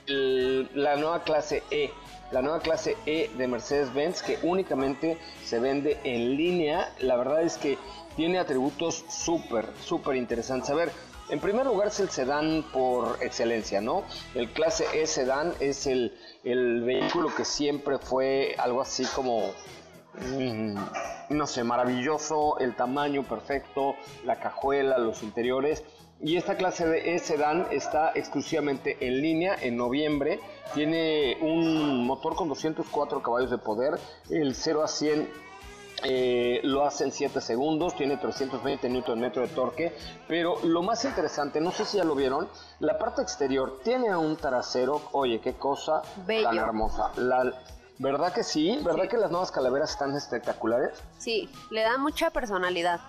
la 0.08 0.96
nueva 0.96 1.24
clase 1.24 1.62
E 1.72 1.92
la 2.32 2.41
nueva 2.41 2.60
clase 2.60 2.98
E 3.06 3.30
de 3.38 3.48
Mercedes-Benz 3.48 4.24
que 4.24 4.39
únicamente 4.44 5.17
se 5.46 5.60
vende 5.60 6.00
en 6.04 6.36
línea. 6.36 6.94
La 7.00 7.15
verdad 7.15 7.41
es 7.44 7.58
que 7.58 7.78
tiene 8.15 8.39
atributos 8.39 9.06
súper, 9.10 9.67
súper 9.84 10.15
interesantes. 10.15 10.70
A 10.70 10.76
ver, 10.76 10.91
en 11.30 11.39
primer 11.39 11.65
lugar 11.65 11.88
es 11.88 12.00
el 12.00 12.10
sedán 12.10 12.65
por 12.74 13.17
excelencia, 13.22 13.82
¿no? 13.82 14.04
El 14.36 14.52
clase 14.52 14.86
E 14.94 15.08
sedán 15.08 15.54
es 15.60 15.88
el, 15.88 16.17
el 16.44 16.84
vehículo 16.84 17.34
que 17.36 17.46
siempre 17.46 17.98
fue 18.00 18.56
algo 18.58 18.82
así 18.82 19.06
como 19.06 19.52
mm, 20.13 20.76
no 21.30 21.48
sé, 21.48 21.63
maravilloso, 21.63 22.60
el 22.60 22.76
tamaño 22.76 23.24
perfecto, 23.24 23.96
la 24.26 24.39
cajuela, 24.39 24.98
los 24.98 25.24
interiores. 25.24 25.84
Y 26.24 26.38
esta 26.38 26.56
clase 26.56 26.88
de 26.88 27.18
sedán 27.20 27.68
está 27.72 28.12
exclusivamente 28.14 28.98
en 29.00 29.22
línea 29.22 29.56
en 29.60 29.76
noviembre. 29.76 30.40
Tiene 30.74 31.38
un 31.42 32.06
motor 32.06 32.36
con 32.36 32.48
204 32.48 33.24
caballos 33.24 33.50
de 33.50 33.58
poder, 33.58 34.00
el 34.30 34.54
0 34.54 34.84
a 34.84 34.88
100 34.88 35.30
eh, 36.04 36.62
lo 36.64 36.84
hace 36.86 37.04
en 37.04 37.12
7 37.12 37.42
segundos, 37.42 37.96
tiene 37.96 38.18
320 38.18 38.90
Nm 38.90 39.32
de 39.32 39.48
torque, 39.48 39.96
pero 40.28 40.58
lo 40.64 40.82
más 40.82 41.06
interesante, 41.06 41.62
no 41.62 41.72
sé 41.72 41.86
si 41.86 41.98
ya 41.98 42.04
lo 42.04 42.16
vieron, 42.16 42.48
la 42.80 42.98
parte 42.98 43.22
exterior 43.22 43.80
tiene 43.84 44.16
un 44.16 44.36
trasero, 44.36 45.02
oye, 45.12 45.40
qué 45.42 45.54
cosa 45.54 46.02
tan 46.26 46.58
hermosa. 46.58 47.12
La, 47.18 47.54
¿Verdad 48.00 48.34
que 48.34 48.44
sí? 48.44 48.80
¿Verdad 48.84 49.08
que 49.08 49.18
las 49.18 49.30
nuevas 49.30 49.52
calaveras 49.52 49.92
están 49.92 50.16
espectaculares? 50.16 51.00
Sí, 51.20 51.48
le 51.70 51.82
da 51.82 52.00
mucha 52.00 52.32
personalidad. 52.32 53.00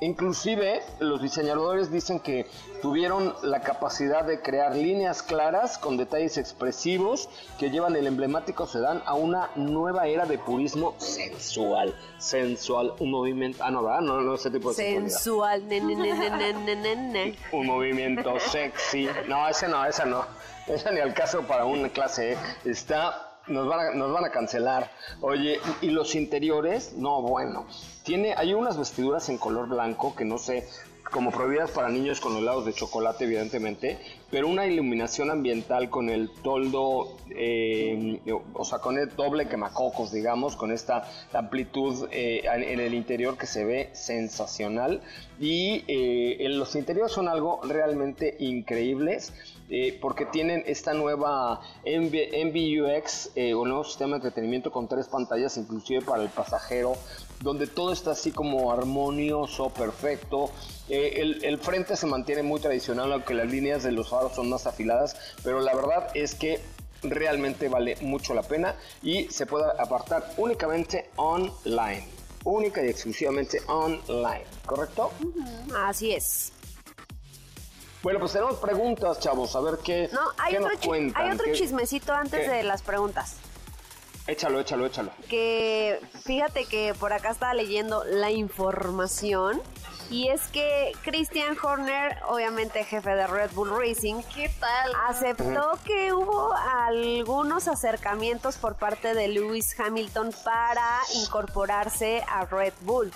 Inclusive 0.00 0.82
los 0.98 1.20
diseñadores 1.20 1.90
dicen 1.90 2.20
que 2.20 2.46
tuvieron 2.80 3.34
la 3.42 3.60
capacidad 3.60 4.24
de 4.24 4.40
crear 4.40 4.74
líneas 4.74 5.22
claras 5.22 5.76
con 5.76 5.98
detalles 5.98 6.38
expresivos 6.38 7.28
que 7.58 7.70
llevan 7.70 7.94
el 7.96 8.06
emblemático 8.06 8.66
sedán 8.66 9.02
a 9.04 9.14
una 9.14 9.50
nueva 9.56 10.06
era 10.06 10.24
de 10.24 10.38
purismo 10.38 10.94
sensual. 10.98 11.94
Sensual, 12.18 12.94
un 12.98 13.10
movimiento... 13.10 13.62
Ah, 13.62 13.70
no, 13.70 13.82
¿verdad? 13.82 14.00
No, 14.00 14.20
no, 14.22 14.34
ese 14.34 14.50
tipo 14.50 14.70
de 14.70 14.76
Sensual, 14.76 15.68
ne, 15.68 15.80
ne, 15.80 16.96
ne, 16.96 17.38
Un 17.52 17.66
movimiento 17.66 18.40
sexy. 18.40 19.08
No, 19.28 19.48
ese 19.48 19.68
no, 19.68 19.84
ese 19.84 20.06
no. 20.06 20.24
Ese 20.66 20.92
ni 20.92 21.00
al 21.00 21.12
caso 21.12 21.42
para 21.42 21.66
una 21.66 21.88
clase 21.90 22.32
E. 22.32 22.38
Está 22.64 23.29
nos 23.50 23.66
van, 23.66 23.80
a, 23.80 23.90
nos 23.94 24.12
van 24.12 24.24
a 24.24 24.30
cancelar. 24.30 24.90
Oye, 25.20 25.60
¿y 25.82 25.90
los 25.90 26.14
interiores? 26.14 26.94
No, 26.96 27.20
bueno. 27.20 27.66
Tiene, 28.04 28.34
hay 28.36 28.54
unas 28.54 28.78
vestiduras 28.78 29.28
en 29.28 29.38
color 29.38 29.68
blanco 29.68 30.14
que 30.14 30.24
no 30.24 30.38
sé 30.38 30.66
como 31.10 31.30
prohibidas 31.30 31.70
para 31.70 31.88
niños 31.88 32.20
con 32.20 32.36
helados 32.36 32.64
de 32.64 32.72
chocolate, 32.72 33.24
evidentemente, 33.24 33.98
pero 34.30 34.48
una 34.48 34.66
iluminación 34.66 35.30
ambiental 35.30 35.90
con 35.90 36.08
el 36.08 36.30
toldo, 36.30 37.16
eh, 37.30 38.20
o 38.54 38.64
sea, 38.64 38.78
con 38.78 38.96
el 38.96 39.14
doble 39.16 39.48
quemacocos, 39.48 40.12
digamos, 40.12 40.56
con 40.56 40.70
esta 40.70 41.04
amplitud 41.32 42.08
eh, 42.12 42.42
en 42.44 42.80
el 42.80 42.94
interior 42.94 43.36
que 43.36 43.46
se 43.46 43.64
ve 43.64 43.90
sensacional. 43.92 45.02
Y 45.40 45.84
eh, 45.88 46.46
los 46.50 46.76
interiores 46.76 47.12
son 47.12 47.28
algo 47.28 47.60
realmente 47.62 48.36
increíbles. 48.38 49.32
porque 50.00 50.26
tienen 50.26 50.64
esta 50.66 50.94
nueva 50.94 51.60
MBUX, 51.84 53.30
un 53.54 53.68
nuevo 53.68 53.84
sistema 53.84 54.10
de 54.10 54.16
entretenimiento 54.16 54.72
con 54.72 54.88
tres 54.88 55.06
pantallas, 55.06 55.56
inclusive 55.58 56.02
para 56.02 56.24
el 56.24 56.28
pasajero, 56.28 56.96
donde 57.40 57.66
todo 57.66 57.92
está 57.92 58.12
así 58.12 58.32
como 58.32 58.70
armonioso, 58.70 59.70
perfecto. 59.70 60.50
Eh, 60.88 61.38
el, 61.42 61.58
frente 61.58 61.96
se 61.96 62.06
mantiene 62.06 62.42
muy 62.42 62.60
tradicional, 62.60 63.12
aunque 63.12 63.34
las 63.34 63.50
líneas 63.50 63.82
de 63.82 63.92
los 63.92 64.10
faros 64.10 64.34
son 64.34 64.48
más 64.50 64.66
afiladas, 64.66 65.16
pero 65.42 65.60
la 65.60 65.74
verdad 65.74 66.08
es 66.14 66.34
que 66.34 66.60
realmente 67.02 67.68
vale 67.68 67.96
mucho 68.02 68.34
la 68.34 68.42
pena 68.42 68.76
y 69.02 69.24
se 69.30 69.46
puede 69.46 69.64
apartar 69.78 70.34
únicamente 70.36 71.10
online. 71.16 72.06
Única 72.44 72.82
y 72.82 72.88
exclusivamente 72.88 73.60
online, 73.66 74.44
¿correcto? 74.64 75.10
Así 75.76 76.12
es. 76.12 76.52
Bueno, 78.02 78.18
pues 78.18 78.32
tenemos 78.32 78.56
preguntas, 78.56 79.20
chavos, 79.20 79.54
a 79.56 79.60
ver 79.60 79.78
qué, 79.84 80.08
no, 80.10 80.20
hay 80.38 80.56
otro 80.56 80.92
Hay 81.14 81.30
otro 81.32 81.52
chismecito 81.52 82.14
antes 82.14 82.48
de 82.48 82.62
las 82.62 82.80
preguntas. 82.80 83.36
Échalo, 84.30 84.60
échalo, 84.60 84.86
échalo. 84.86 85.10
Que 85.28 86.00
fíjate 86.24 86.64
que 86.66 86.94
por 86.94 87.12
acá 87.12 87.30
estaba 87.30 87.52
leyendo 87.52 88.04
la 88.04 88.30
información. 88.30 89.60
Y 90.08 90.28
es 90.28 90.46
que 90.48 90.92
Christian 91.02 91.56
Horner, 91.60 92.16
obviamente 92.28 92.84
jefe 92.84 93.10
de 93.10 93.26
Red 93.26 93.50
Bull 93.54 93.70
Racing, 93.70 94.22
¿qué 94.32 94.48
tal? 94.60 94.92
Aceptó 95.08 95.78
que 95.84 96.12
hubo 96.12 96.52
algunos 96.54 97.66
acercamientos 97.66 98.56
por 98.56 98.76
parte 98.76 99.14
de 99.14 99.26
Lewis 99.26 99.74
Hamilton 99.78 100.30
para 100.44 101.00
incorporarse 101.14 102.24
a 102.28 102.44
Red 102.44 102.74
Bull. 102.82 103.10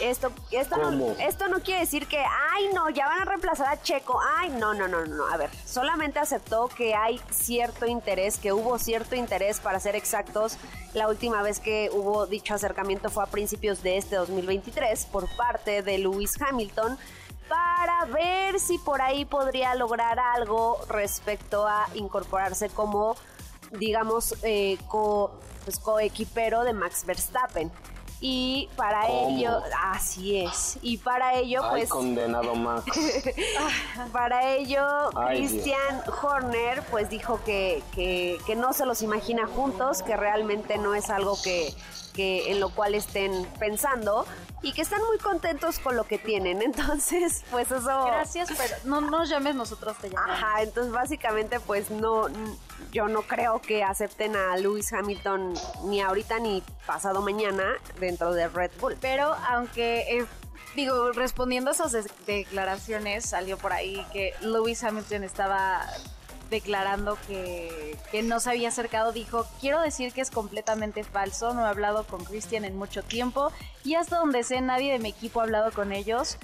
Esto, 0.00 0.30
esto, 0.50 0.76
no, 0.76 1.10
esto 1.18 1.48
no 1.48 1.60
quiere 1.60 1.80
decir 1.80 2.06
que, 2.06 2.18
ay, 2.18 2.68
no, 2.74 2.88
ya 2.90 3.06
van 3.06 3.20
a 3.20 3.24
reemplazar 3.24 3.68
a 3.68 3.82
Checo. 3.82 4.20
Ay, 4.36 4.50
no, 4.50 4.74
no, 4.74 4.86
no, 4.86 5.04
no. 5.06 5.26
A 5.26 5.36
ver, 5.36 5.50
solamente 5.64 6.18
aceptó 6.18 6.68
que 6.68 6.94
hay 6.94 7.20
cierto 7.30 7.86
interés, 7.86 8.38
que 8.38 8.52
hubo 8.52 8.78
cierto 8.78 9.16
interés, 9.16 9.60
para 9.60 9.80
ser 9.80 9.96
exactos. 9.96 10.56
La 10.94 11.08
última 11.08 11.42
vez 11.42 11.60
que 11.60 11.90
hubo 11.92 12.26
dicho 12.26 12.54
acercamiento 12.54 13.10
fue 13.10 13.24
a 13.24 13.26
principios 13.26 13.82
de 13.82 13.98
este 13.98 14.16
2023 14.16 15.06
por 15.06 15.28
parte 15.36 15.82
de 15.82 15.98
Lewis 15.98 16.40
Hamilton 16.40 16.98
para 17.48 18.04
ver 18.06 18.60
si 18.60 18.78
por 18.78 19.00
ahí 19.00 19.24
podría 19.24 19.74
lograr 19.74 20.18
algo 20.18 20.78
respecto 20.88 21.66
a 21.66 21.86
incorporarse 21.94 22.68
como, 22.68 23.16
digamos, 23.72 24.34
eh, 24.42 24.78
co, 24.86 25.32
pues, 25.64 25.78
coequipero 25.78 26.64
de 26.64 26.72
Max 26.72 27.04
Verstappen. 27.04 27.72
Y 28.20 28.68
para 28.76 29.06
ello, 29.08 29.62
así 29.80 30.40
es. 30.40 30.78
Y 30.82 30.98
para 30.98 31.34
ello, 31.34 31.62
pues. 31.70 31.88
condenado 31.88 32.54
Max. 32.56 32.84
para 34.12 34.54
ello, 34.54 34.84
Christian 35.28 36.02
Horner, 36.20 36.82
pues 36.90 37.10
dijo 37.10 37.40
que, 37.44 37.82
que, 37.92 38.38
que 38.44 38.56
no 38.56 38.72
se 38.72 38.86
los 38.86 39.02
imagina 39.02 39.46
juntos, 39.46 40.02
que 40.02 40.16
realmente 40.16 40.78
no 40.78 40.96
es 40.96 41.10
algo 41.10 41.40
que, 41.42 41.72
que 42.12 42.50
en 42.50 42.58
lo 42.58 42.70
cual 42.70 42.96
estén 42.96 43.46
pensando 43.60 44.26
y 44.62 44.72
que 44.72 44.82
están 44.82 45.00
muy 45.04 45.18
contentos 45.18 45.78
con 45.78 45.96
lo 45.96 46.04
que 46.04 46.18
tienen. 46.18 46.62
Entonces, 46.62 47.44
pues 47.50 47.70
eso. 47.70 48.06
Gracias, 48.06 48.48
pero 48.56 48.74
no 48.84 49.00
nos 49.00 49.28
llames, 49.28 49.54
nosotros 49.54 49.96
te 49.98 50.10
llamamos. 50.10 50.38
Ajá, 50.38 50.62
entonces 50.62 50.92
básicamente, 50.92 51.60
pues 51.60 51.90
no, 51.90 52.26
yo 52.92 53.08
no 53.08 53.22
creo 53.22 53.60
que 53.60 53.84
acepten 53.84 54.36
a 54.36 54.56
Lewis 54.56 54.92
Hamilton 54.92 55.54
ni 55.84 56.00
ahorita 56.00 56.38
ni 56.38 56.62
pasado 56.86 57.22
mañana 57.22 57.74
dentro 58.00 58.32
de 58.32 58.48
Red 58.48 58.72
Bull. 58.80 58.96
Pero 59.00 59.34
aunque. 59.48 60.18
Eh, 60.18 60.26
digo, 60.74 61.10
respondiendo 61.12 61.70
a 61.70 61.74
esas 61.74 61.92
declaraciones, 62.26 63.24
salió 63.24 63.56
por 63.58 63.72
ahí 63.72 64.04
que 64.12 64.34
Lewis 64.42 64.84
Hamilton 64.84 65.24
estaba 65.24 65.82
declarando 66.50 67.18
que, 67.26 67.96
que 68.10 68.22
no 68.22 68.40
se 68.40 68.50
había 68.50 68.68
acercado, 68.68 69.12
dijo, 69.12 69.46
quiero 69.60 69.80
decir 69.80 70.12
que 70.12 70.20
es 70.20 70.30
completamente 70.30 71.04
falso, 71.04 71.54
no 71.54 71.66
he 71.66 71.68
hablado 71.68 72.04
con 72.04 72.24
Christian 72.24 72.64
en 72.64 72.76
mucho 72.76 73.02
tiempo 73.02 73.52
y 73.84 73.94
hasta 73.94 74.18
donde 74.18 74.42
sé 74.42 74.60
nadie 74.60 74.92
de 74.92 74.98
mi 74.98 75.10
equipo 75.10 75.40
ha 75.40 75.44
hablado 75.44 75.72
con 75.72 75.92
ellos. 75.92 76.38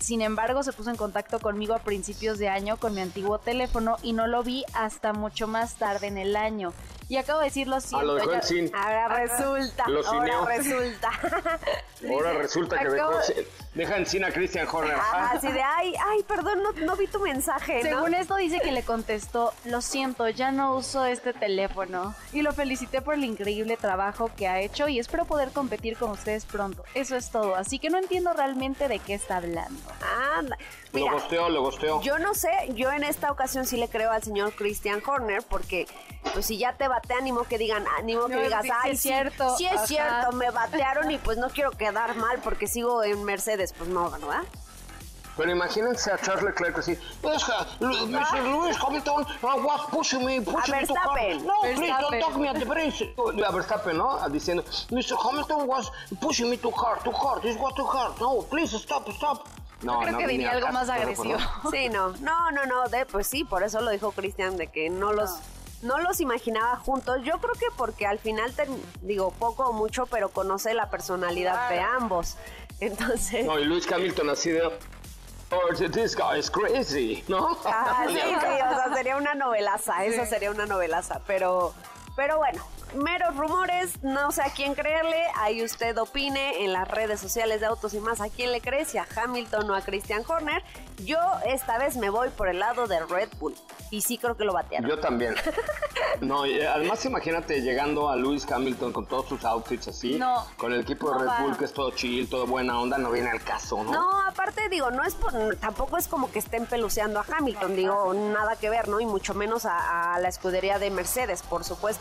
Sin 0.00 0.22
embargo, 0.22 0.62
se 0.62 0.72
puso 0.72 0.88
en 0.88 0.96
contacto 0.96 1.40
conmigo 1.40 1.74
a 1.74 1.80
principios 1.80 2.38
de 2.38 2.48
año 2.48 2.78
con 2.78 2.94
mi 2.94 3.02
antiguo 3.02 3.38
teléfono 3.38 3.98
y 4.02 4.14
no 4.14 4.26
lo 4.26 4.42
vi 4.42 4.64
hasta 4.72 5.12
mucho 5.12 5.46
más 5.46 5.74
tarde 5.74 6.06
en 6.06 6.16
el 6.16 6.36
año. 6.36 6.72
Y 7.10 7.16
acabo 7.16 7.40
de 7.40 7.46
decir 7.46 7.66
lo 7.66 7.80
siento. 7.80 7.98
Ahora 7.98 8.24
resulta. 8.24 8.78
ahora 8.78 9.08
resulta. 9.18 9.84
ahora 12.08 12.32
resulta 12.34 12.78
que 12.78 12.88
dejó, 12.88 13.10
deja 13.74 13.96
en 13.96 14.06
cine 14.06 14.26
a 14.26 14.32
Christian 14.32 14.68
Horner. 14.70 14.96
así 15.12 15.50
de, 15.50 15.60
ay, 15.60 15.92
ay, 16.06 16.22
perdón, 16.22 16.60
no, 16.86 16.94
vi 16.94 17.08
tu 17.08 17.18
mensaje. 17.18 17.82
Según 17.82 18.14
esto 18.14 18.36
dice 18.36 18.60
que 18.60 18.70
le 18.70 18.84
contestó, 18.84 19.52
lo 19.64 19.80
siento, 19.80 20.28
ya 20.28 20.52
no 20.52 20.76
uso 20.76 21.04
este 21.04 21.32
teléfono. 21.32 22.14
Y 22.32 22.42
lo 22.42 22.52
felicité 22.52 23.02
por 23.02 23.14
el 23.14 23.24
increíble 23.24 23.76
trabajo 23.76 24.30
que 24.36 24.46
ha 24.46 24.60
hecho 24.60 24.86
y 24.86 25.00
espero 25.00 25.24
poder 25.24 25.50
competir 25.50 25.96
con 25.96 26.12
ustedes 26.12 26.44
pronto. 26.44 26.84
Eso 26.94 27.16
es 27.16 27.32
todo. 27.32 27.56
Así 27.56 27.80
que 27.80 27.90
no 27.90 27.98
entiendo 27.98 28.32
realmente 28.34 28.86
de 28.86 29.00
qué 29.00 29.14
está 29.14 29.38
hablando. 29.38 29.82
Anda. 30.36 30.56
Lo 30.92 31.10
gosteo, 31.12 31.48
lo 31.48 31.62
gosteo. 31.62 32.02
Yo 32.02 32.18
no 32.18 32.34
sé, 32.34 32.50
yo 32.74 32.90
en 32.90 33.04
esta 33.04 33.30
ocasión 33.30 33.66
sí 33.66 33.76
le 33.76 33.88
creo 33.88 34.10
al 34.10 34.22
señor 34.22 34.52
Christian 34.54 35.02
Horner 35.06 35.42
porque 35.42 35.86
pues 36.32 36.46
si 36.46 36.58
ya 36.58 36.74
te 36.74 36.86
te 37.06 37.14
ánimo 37.14 37.44
que 37.44 37.58
digan, 37.58 37.84
ánimo 37.98 38.26
que 38.26 38.42
digas, 38.42 38.64
ay, 38.82 38.92
es 38.92 39.00
cierto. 39.00 39.56
Sí, 39.56 39.66
es 39.66 39.86
cierto, 39.86 40.32
me 40.32 40.50
batearon 40.50 41.10
y 41.10 41.18
pues 41.18 41.38
no 41.38 41.48
quiero 41.48 41.70
quedar 41.72 42.16
mal 42.16 42.40
porque 42.42 42.66
sigo 42.66 43.02
en 43.02 43.22
Mercedes, 43.24 43.72
pues 43.72 43.88
no, 43.88 44.10
¿verdad? 44.10 44.42
Pero 45.36 45.52
imagínense 45.52 46.12
a 46.12 46.18
Charles 46.18 46.42
Leclerc 46.44 46.78
así, 46.78 46.98
Mr. 47.22 48.42
Lewis 48.42 48.76
Hamilton 48.76 49.24
uh, 49.42 49.66
was 49.66 49.80
pushing 49.90 50.24
me, 50.24 50.40
pushing 50.40 50.74
me 50.74 50.86
to 50.86 50.94
car. 50.94 51.16
No, 51.42 51.60
please 51.62 51.94
don't 51.98 52.20
talk 52.20 52.36
me 52.36 52.48
at 52.48 52.58
the 52.58 52.66
brakes. 52.66 53.00
A 53.00 53.52
Verstappen, 53.52 53.96
¿no? 53.96 54.18
Diciendo, 54.28 54.62
Mr. 54.90 55.16
Hamilton 55.16 55.66
was 55.66 55.90
pushing 56.20 56.50
me 56.50 56.58
too 56.58 56.70
hard, 56.72 57.02
too 57.04 57.12
hard, 57.12 57.42
this 57.42 57.56
was 57.56 57.72
too 57.74 57.84
hard. 57.84 58.20
No, 58.20 58.42
please 58.50 58.70
stop, 58.72 59.10
stop. 59.12 59.48
No, 59.82 60.00
creo 60.00 60.18
que 60.18 60.26
diría 60.26 60.52
algo 60.52 60.68
más 60.72 60.88
agresivo. 60.88 61.38
Sí, 61.70 61.88
no, 61.88 62.10
no, 62.18 62.50
no, 62.50 62.66
no, 62.66 62.88
de, 62.88 63.06
pues 63.06 63.26
sí, 63.26 63.44
por 63.44 63.62
eso 63.62 63.80
lo 63.80 63.90
dijo 63.90 64.12
Cristian, 64.12 64.56
de 64.56 64.66
que 64.66 64.90
no 64.90 65.12
los 65.12 65.40
no 65.82 65.98
los 65.98 66.20
imaginaba 66.20 66.76
juntos. 66.76 67.20
Yo 67.24 67.38
creo 67.38 67.54
que 67.54 67.66
porque 67.76 68.06
al 68.06 68.18
final, 68.18 68.52
digo, 69.02 69.30
poco 69.32 69.68
o 69.68 69.72
mucho, 69.72 70.06
pero 70.06 70.28
conoce 70.28 70.74
la 70.74 70.90
personalidad 70.90 71.70
de 71.70 71.80
ambos. 71.80 72.36
Entonces. 72.80 73.46
No, 73.46 73.58
y 73.58 73.64
Luis 73.64 73.90
Hamilton 73.90 74.30
así 74.30 74.50
de. 74.50 74.62
Oh, 75.52 75.74
this 75.74 76.14
guy 76.14 76.38
is 76.38 76.48
crazy, 76.48 77.24
¿no? 77.26 77.58
Ah, 77.64 78.04
sí, 78.08 78.14
sí, 78.14 78.20
o 78.20 78.40
sea, 78.40 78.94
sería 78.94 79.16
una 79.16 79.34
novelaza, 79.34 80.04
eso 80.04 80.24
sería 80.24 80.48
una 80.52 80.64
novelaza, 80.66 81.20
pero, 81.26 81.74
pero 82.16 82.38
bueno, 82.38 82.62
meros 82.94 83.36
rumores, 83.36 84.02
no 84.02 84.32
sé 84.32 84.42
a 84.42 84.50
quién 84.50 84.74
creerle, 84.74 85.22
ahí 85.36 85.62
usted 85.62 85.96
opine 85.98 86.64
en 86.64 86.72
las 86.72 86.88
redes 86.88 87.20
sociales 87.20 87.60
de 87.60 87.66
Autos 87.66 87.94
y 87.94 88.00
más 88.00 88.20
a 88.20 88.28
quién 88.28 88.50
le 88.52 88.60
cree, 88.60 88.84
si 88.84 88.98
a 88.98 89.06
Hamilton 89.16 89.70
o 89.70 89.74
a 89.74 89.80
Christian 89.80 90.22
Horner. 90.26 90.62
Yo 91.04 91.18
esta 91.46 91.78
vez 91.78 91.96
me 91.96 92.10
voy 92.10 92.28
por 92.30 92.48
el 92.48 92.58
lado 92.58 92.86
de 92.86 93.00
Red 93.00 93.30
Bull 93.38 93.54
y 93.90 94.02
sí 94.02 94.18
creo 94.18 94.36
que 94.36 94.44
lo 94.44 94.52
batearon. 94.52 94.90
Yo 94.90 94.98
también. 94.98 95.34
no, 96.20 96.46
y 96.46 96.60
además 96.60 97.04
imagínate 97.04 97.62
llegando 97.62 98.10
a 98.10 98.16
Lewis 98.16 98.50
Hamilton 98.50 98.92
con 98.92 99.06
todos 99.06 99.28
sus 99.28 99.44
outfits 99.44 99.88
así, 99.88 100.20
con 100.56 100.72
el 100.72 100.80
equipo 100.80 101.10
de 101.10 101.20
Red 101.20 101.44
Bull 101.44 101.56
que 101.56 101.64
es 101.64 101.72
todo 101.72 101.90
chill, 101.92 102.28
todo 102.28 102.46
buena 102.46 102.78
onda, 102.78 102.98
no 102.98 103.10
viene 103.10 103.30
al 103.30 103.42
caso, 103.42 103.82
¿no? 103.82 103.92
No, 103.92 104.22
aparte 104.26 104.68
digo, 104.68 104.90
no 104.90 105.04
es 105.04 105.16
tampoco 105.60 105.96
es 105.96 106.08
como 106.08 106.30
que 106.30 106.40
estén 106.40 106.66
peluceando 106.66 107.20
a 107.20 107.24
Hamilton, 107.36 107.76
digo, 107.76 108.14
nada 108.14 108.56
que 108.56 108.68
ver, 108.68 108.88
¿no? 108.88 109.00
Y 109.00 109.06
mucho 109.06 109.34
menos 109.34 109.64
a 109.64 110.18
la 110.20 110.28
escudería 110.28 110.78
de 110.78 110.90
Mercedes, 110.90 111.42
por 111.42 111.64
supuesto 111.64 111.99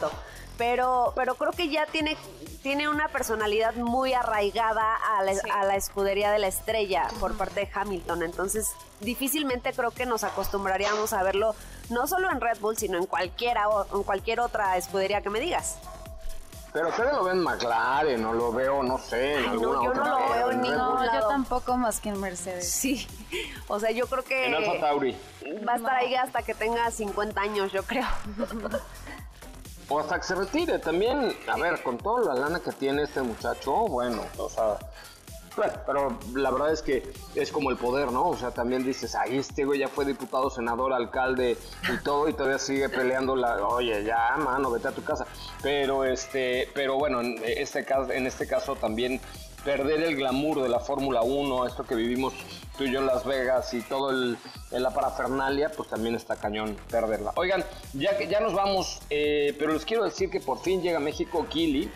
pero, 0.60 1.14
pero 1.16 1.36
creo 1.36 1.54
que 1.54 1.70
ya 1.70 1.86
tiene, 1.86 2.18
tiene 2.62 2.90
una 2.90 3.08
personalidad 3.08 3.76
muy 3.76 4.14
arraigada 4.14 4.94
a 5.18 5.24
la, 5.24 5.76
escudería 5.78 6.32
de 6.32 6.40
la 6.40 6.48
estrella 6.48 7.08
por 7.22 7.38
parte 7.38 7.62
de 7.62 7.70
Hamilton. 7.74 8.24
Entonces, 8.24 8.68
difícilmente 9.00 9.72
creo 9.72 9.92
que 9.92 10.06
nos 10.06 10.26
acostumbraríamos 10.26 11.14
a 11.14 11.24
verlo 11.24 11.56
no 11.90 12.08
solo 12.08 12.30
en 12.30 12.42
Red 12.42 12.60
Bull, 12.60 12.78
sino 12.78 12.98
en 12.98 13.06
cualquiera 13.06 13.64
en 13.94 14.04
cualquier 14.04 14.42
otra 14.42 14.76
escudería 14.76 15.22
que 15.22 15.30
me 15.30 15.40
digas. 15.40 15.78
Pero 16.74 16.90
ustedes 16.90 17.14
lo 17.14 17.24
ven 17.24 17.38
en 17.38 17.44
McLaren, 17.44 18.22
no 18.22 18.34
lo 18.34 18.52
veo, 18.52 18.84
no 18.84 18.98
sé, 19.00 19.38
en 19.38 19.50
alguna 19.50 19.78
no, 19.78 19.84
yo 19.86 19.94
no 19.94 20.04
lo 20.04 20.30
veo 20.30 20.52
en 20.52 20.62
ningún 20.62 21.04
yo 21.14 21.28
tampoco 21.28 21.78
más 21.78 22.00
que 22.00 22.10
en 22.10 22.20
Mercedes. 22.20 22.70
Sí, 22.70 23.08
o 23.68 23.80
sea, 23.80 23.90
yo 23.90 24.06
creo 24.08 24.24
que... 24.24 24.48
En 24.48 24.54
Alfa 24.54 24.80
Tauri. 24.80 25.18
Va 25.68 25.74
a 25.74 25.76
estar 25.78 25.96
ahí 25.96 26.14
hasta 26.14 26.44
que 26.44 26.54
tenga 26.54 26.92
50 26.92 27.42
años, 27.42 27.72
yo 27.72 27.82
creo. 27.84 28.06
O 29.90 30.00
hasta 30.00 30.18
que 30.20 30.24
se 30.24 30.36
retire 30.36 30.80
también. 30.80 31.36
A 31.48 31.58
ver, 31.58 31.82
con 31.82 31.98
toda 31.98 32.34
la 32.34 32.40
lana 32.40 32.60
que 32.60 32.72
tiene 32.72 33.04
este 33.04 33.22
muchacho, 33.22 33.72
bueno, 33.88 34.22
o 34.38 34.50
sea, 34.50 34.78
Bueno, 35.58 35.74
pero 35.86 36.20
la 36.36 36.52
verdad 36.52 36.72
es 36.72 36.82
que 36.82 37.12
es 37.36 37.52
como 37.52 37.70
el 37.70 37.78
poder, 37.78 38.12
¿no? 38.12 38.30
O 38.30 38.38
sea, 38.38 38.52
también 38.52 38.84
dices, 38.84 39.16
ay, 39.16 39.38
este 39.38 39.66
güey 39.66 39.80
ya 39.80 39.88
fue 39.88 40.06
diputado, 40.06 40.50
senador, 40.50 40.94
alcalde 40.94 41.58
y 41.92 41.98
todo, 42.04 42.30
y 42.30 42.34
todavía 42.34 42.60
sigue 42.60 42.88
peleando 42.88 43.36
la, 43.36 43.58
oye, 43.68 44.04
ya, 44.06 44.38
mano, 44.38 44.72
vete 44.72 44.88
a 44.88 44.92
tu 44.92 45.04
casa. 45.04 45.26
Pero 45.62 46.06
este, 46.06 46.70
pero 46.74 46.98
bueno, 46.98 47.20
en 47.22 47.42
este 47.44 47.84
caso, 47.84 48.12
en 48.12 48.28
este 48.28 48.48
caso 48.48 48.76
también 48.76 49.20
perder 49.64 50.04
el 50.04 50.16
glamour 50.16 50.62
de 50.62 50.70
la 50.70 50.80
Fórmula 50.80 51.22
1, 51.22 51.68
esto 51.68 51.84
que 51.84 51.96
vivimos 51.96 52.34
tú 52.78 52.86
y 52.86 52.92
yo 52.92 53.00
en 53.00 53.08
Las 53.08 53.26
Vegas 53.26 53.74
y 53.74 53.82
todo 53.82 54.12
el, 54.12 54.38
la 54.72 54.92
parafernalia, 54.92 55.72
pues 55.72 55.90
también 55.90 56.16
está 56.16 56.36
cañón 56.36 56.78
perderla. 56.90 57.34
Oigan, 57.36 57.64
ya 57.94 58.18
que 58.18 58.28
ya 58.28 58.40
nos 58.40 58.54
vamos, 58.54 59.00
eh, 59.10 59.56
pero 59.60 59.74
les 59.74 59.86
quiero 59.86 60.04
decir 60.06 60.30
que 60.30 60.40
por 60.40 60.60
fin 60.60 60.82
llega 60.82 60.98
a 60.98 61.02
México 61.02 61.46
Kili 61.50 61.92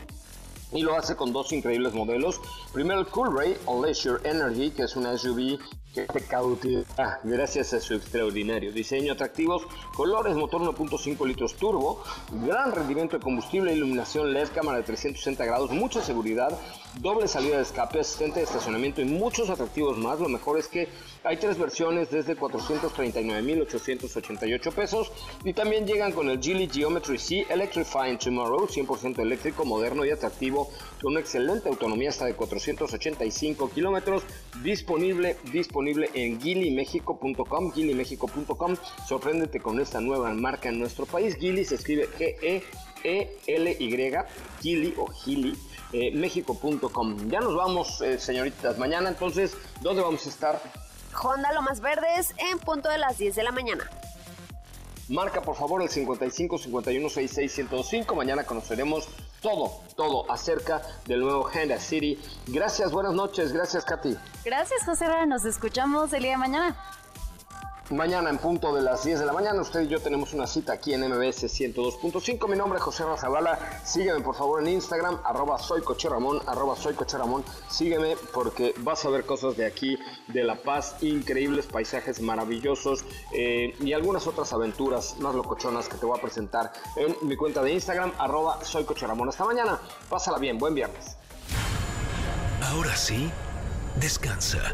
y 0.74 0.82
lo 0.82 0.96
hace 0.96 1.16
con 1.16 1.32
dos 1.32 1.52
increíbles 1.54 1.94
modelos. 1.94 2.42
Primero 2.74 3.00
el 3.00 3.08
Cool 3.08 3.38
Ray 3.38 3.58
o 3.66 3.84
Leisure 3.84 4.28
Energy, 4.28 4.72
que 4.72 4.84
es 4.84 4.96
una 4.96 5.18
SUV 5.18 5.60
que 5.94 6.06
te 6.06 6.22
cautiva 6.22 6.84
gracias 7.24 7.74
a 7.74 7.80
su 7.80 7.94
extraordinario 7.94 8.72
diseño, 8.72 9.14
atractivos 9.14 9.62
colores, 9.96 10.36
motor 10.36 10.62
1.5 10.62 11.28
litros 11.28 11.54
turbo, 11.56 12.04
gran 12.32 12.72
rendimiento 12.72 13.18
de 13.18 13.24
combustible, 13.24 13.74
iluminación 13.74 14.34
LED, 14.34 14.50
cámara 14.56 14.80
de 14.80 14.86
360 14.86 15.46
grados, 15.46 15.70
mucha 15.70 16.02
seguridad, 16.02 16.58
doble 17.00 17.28
salida 17.28 17.58
de 17.58 17.64
escape, 17.64 18.00
asistente 18.00 18.40
de 18.40 18.46
estacionamiento 18.46 19.02
y 19.02 19.06
muchos 19.06 19.50
atractivos 19.50 19.98
más. 19.98 20.20
Lo 20.20 20.30
mejor 20.30 20.60
es 20.60 20.68
que 20.68 20.90
hay 21.24 21.38
tres 21.38 21.58
versiones 21.58 22.12
desde 22.12 22.38
439.888 22.38 24.74
pesos 24.74 25.12
y 25.44 25.54
también 25.54 25.88
llegan 25.88 26.12
con 26.12 26.30
el 26.30 26.40
Geely 26.42 26.70
Geometry 26.70 27.18
C 27.18 27.46
Electrifying 27.50 28.18
Tomorrow, 28.18 28.68
100% 28.68 29.20
eléctrico, 29.20 29.64
moderno 29.66 30.06
y 30.06 30.12
atractivo, 30.12 30.70
con 31.02 31.14
una 31.14 31.22
excelente 31.22 31.70
autonomía 31.70 32.10
hasta 32.10 32.26
de 32.26 32.36
485 32.36 33.72
kilómetros, 33.72 34.24
disponible, 34.62 35.38
disponible 35.52 36.10
en 36.14 36.42
gilimexico.com, 36.42 37.72
gilimexico.com. 37.72 38.76
Sorpréndete 39.08 39.60
con 39.60 39.80
esta 39.80 40.02
nueva 40.02 40.34
marca 40.34 40.70
en 40.70 40.80
nuestro 40.80 41.06
país. 41.06 41.38
Gili 41.38 41.64
se 41.66 41.76
escribe 41.76 42.10
G-E-E-L-Y, 43.04 44.18
Gili 44.62 44.96
o 44.98 45.08
Gili. 45.08 45.58
Eh, 45.92 46.12
México.com. 46.12 47.30
Ya 47.30 47.40
nos 47.40 47.56
vamos, 47.56 48.02
eh, 48.02 48.18
señoritas, 48.18 48.80
mañana. 48.80 49.10
Entonces, 49.10 49.56
¿dónde 49.82 50.02
vamos 50.02 50.26
a 50.26 50.30
estar? 50.30 50.60
Honda 51.22 51.54
Lomas 51.54 51.82
Verdes 51.82 52.34
en 52.38 52.58
punto 52.58 52.90
de 52.90 52.98
las 52.98 53.20
10 53.20 53.36
de 53.36 53.44
la 53.44 53.52
mañana. 53.52 53.88
Marca 55.10 55.42
por 55.42 55.56
favor 55.56 55.84
el 55.84 55.90
55 55.90 56.58
51 56.58 57.10
66 57.10 57.54
105. 57.54 58.16
Mañana 58.16 58.44
conoceremos 58.46 59.08
todo, 59.42 59.82
todo 59.96 60.32
acerca 60.32 60.82
del 61.06 61.20
nuevo 61.20 61.48
Honda 61.54 61.80
City. 61.80 62.20
Gracias, 62.48 62.92
buenas 62.92 63.14
noches. 63.14 63.54
Gracias, 63.54 63.86
Katy. 63.86 64.18
Gracias, 64.44 64.84
José. 64.86 65.06
Nos 65.28 65.46
escuchamos 65.46 66.12
el 66.14 66.24
día 66.24 66.32
de 66.32 66.38
mañana. 66.38 66.76
Mañana 67.94 68.32
en 68.32 68.40
punto 68.40 68.74
de 68.74 68.82
las 68.82 69.04
10 69.04 69.20
de 69.20 69.26
la 69.28 69.34
mañana, 69.34 69.62
usted 69.62 69.82
y 69.82 69.88
yo 69.88 70.02
tenemos 70.02 70.34
una 70.34 70.48
cita 70.48 70.74
aquí 70.74 70.96
en 70.96 71.02
MBS 71.02 71.44
102.5. 71.44 72.50
Mi 72.50 72.58
nombre 72.58 72.80
es 72.80 72.84
José 72.84 73.04
Razabala. 73.06 73.60
Sígueme 73.86 74.20
por 74.22 74.34
favor 74.34 74.64
en 74.64 74.70
Instagram, 74.70 75.20
arroba 75.24 75.60
soy 75.60 75.84
arroba 76.48 76.76
soy 76.76 76.96
Ramón. 76.96 77.44
Sígueme 77.70 78.16
porque 78.34 78.74
vas 78.80 79.06
a 79.06 79.10
ver 79.10 79.28
cosas 79.28 79.58
de 79.58 79.68
aquí, 79.68 80.00
de 80.28 80.44
La 80.44 80.56
Paz, 80.56 80.96
increíbles 81.02 81.68
paisajes 81.68 82.20
maravillosos 82.20 83.06
eh, 83.32 83.76
y 83.80 83.94
algunas 83.94 84.26
otras 84.26 84.52
aventuras 84.54 85.20
más 85.20 85.36
locochonas 85.36 85.88
que 85.88 85.98
te 85.98 86.08
voy 86.08 86.18
a 86.18 86.22
presentar 86.22 86.74
en 86.96 87.16
mi 87.22 87.36
cuenta 87.36 87.62
de 87.62 87.74
Instagram, 87.74 88.12
arroba 88.18 88.64
soy. 88.64 88.88
Hasta 89.30 89.46
mañana, 89.46 89.80
pásala 90.10 90.40
bien, 90.40 90.58
buen 90.58 90.74
viernes. 90.74 91.16
Ahora 92.60 92.96
sí, 92.96 93.30
descansa 94.00 94.74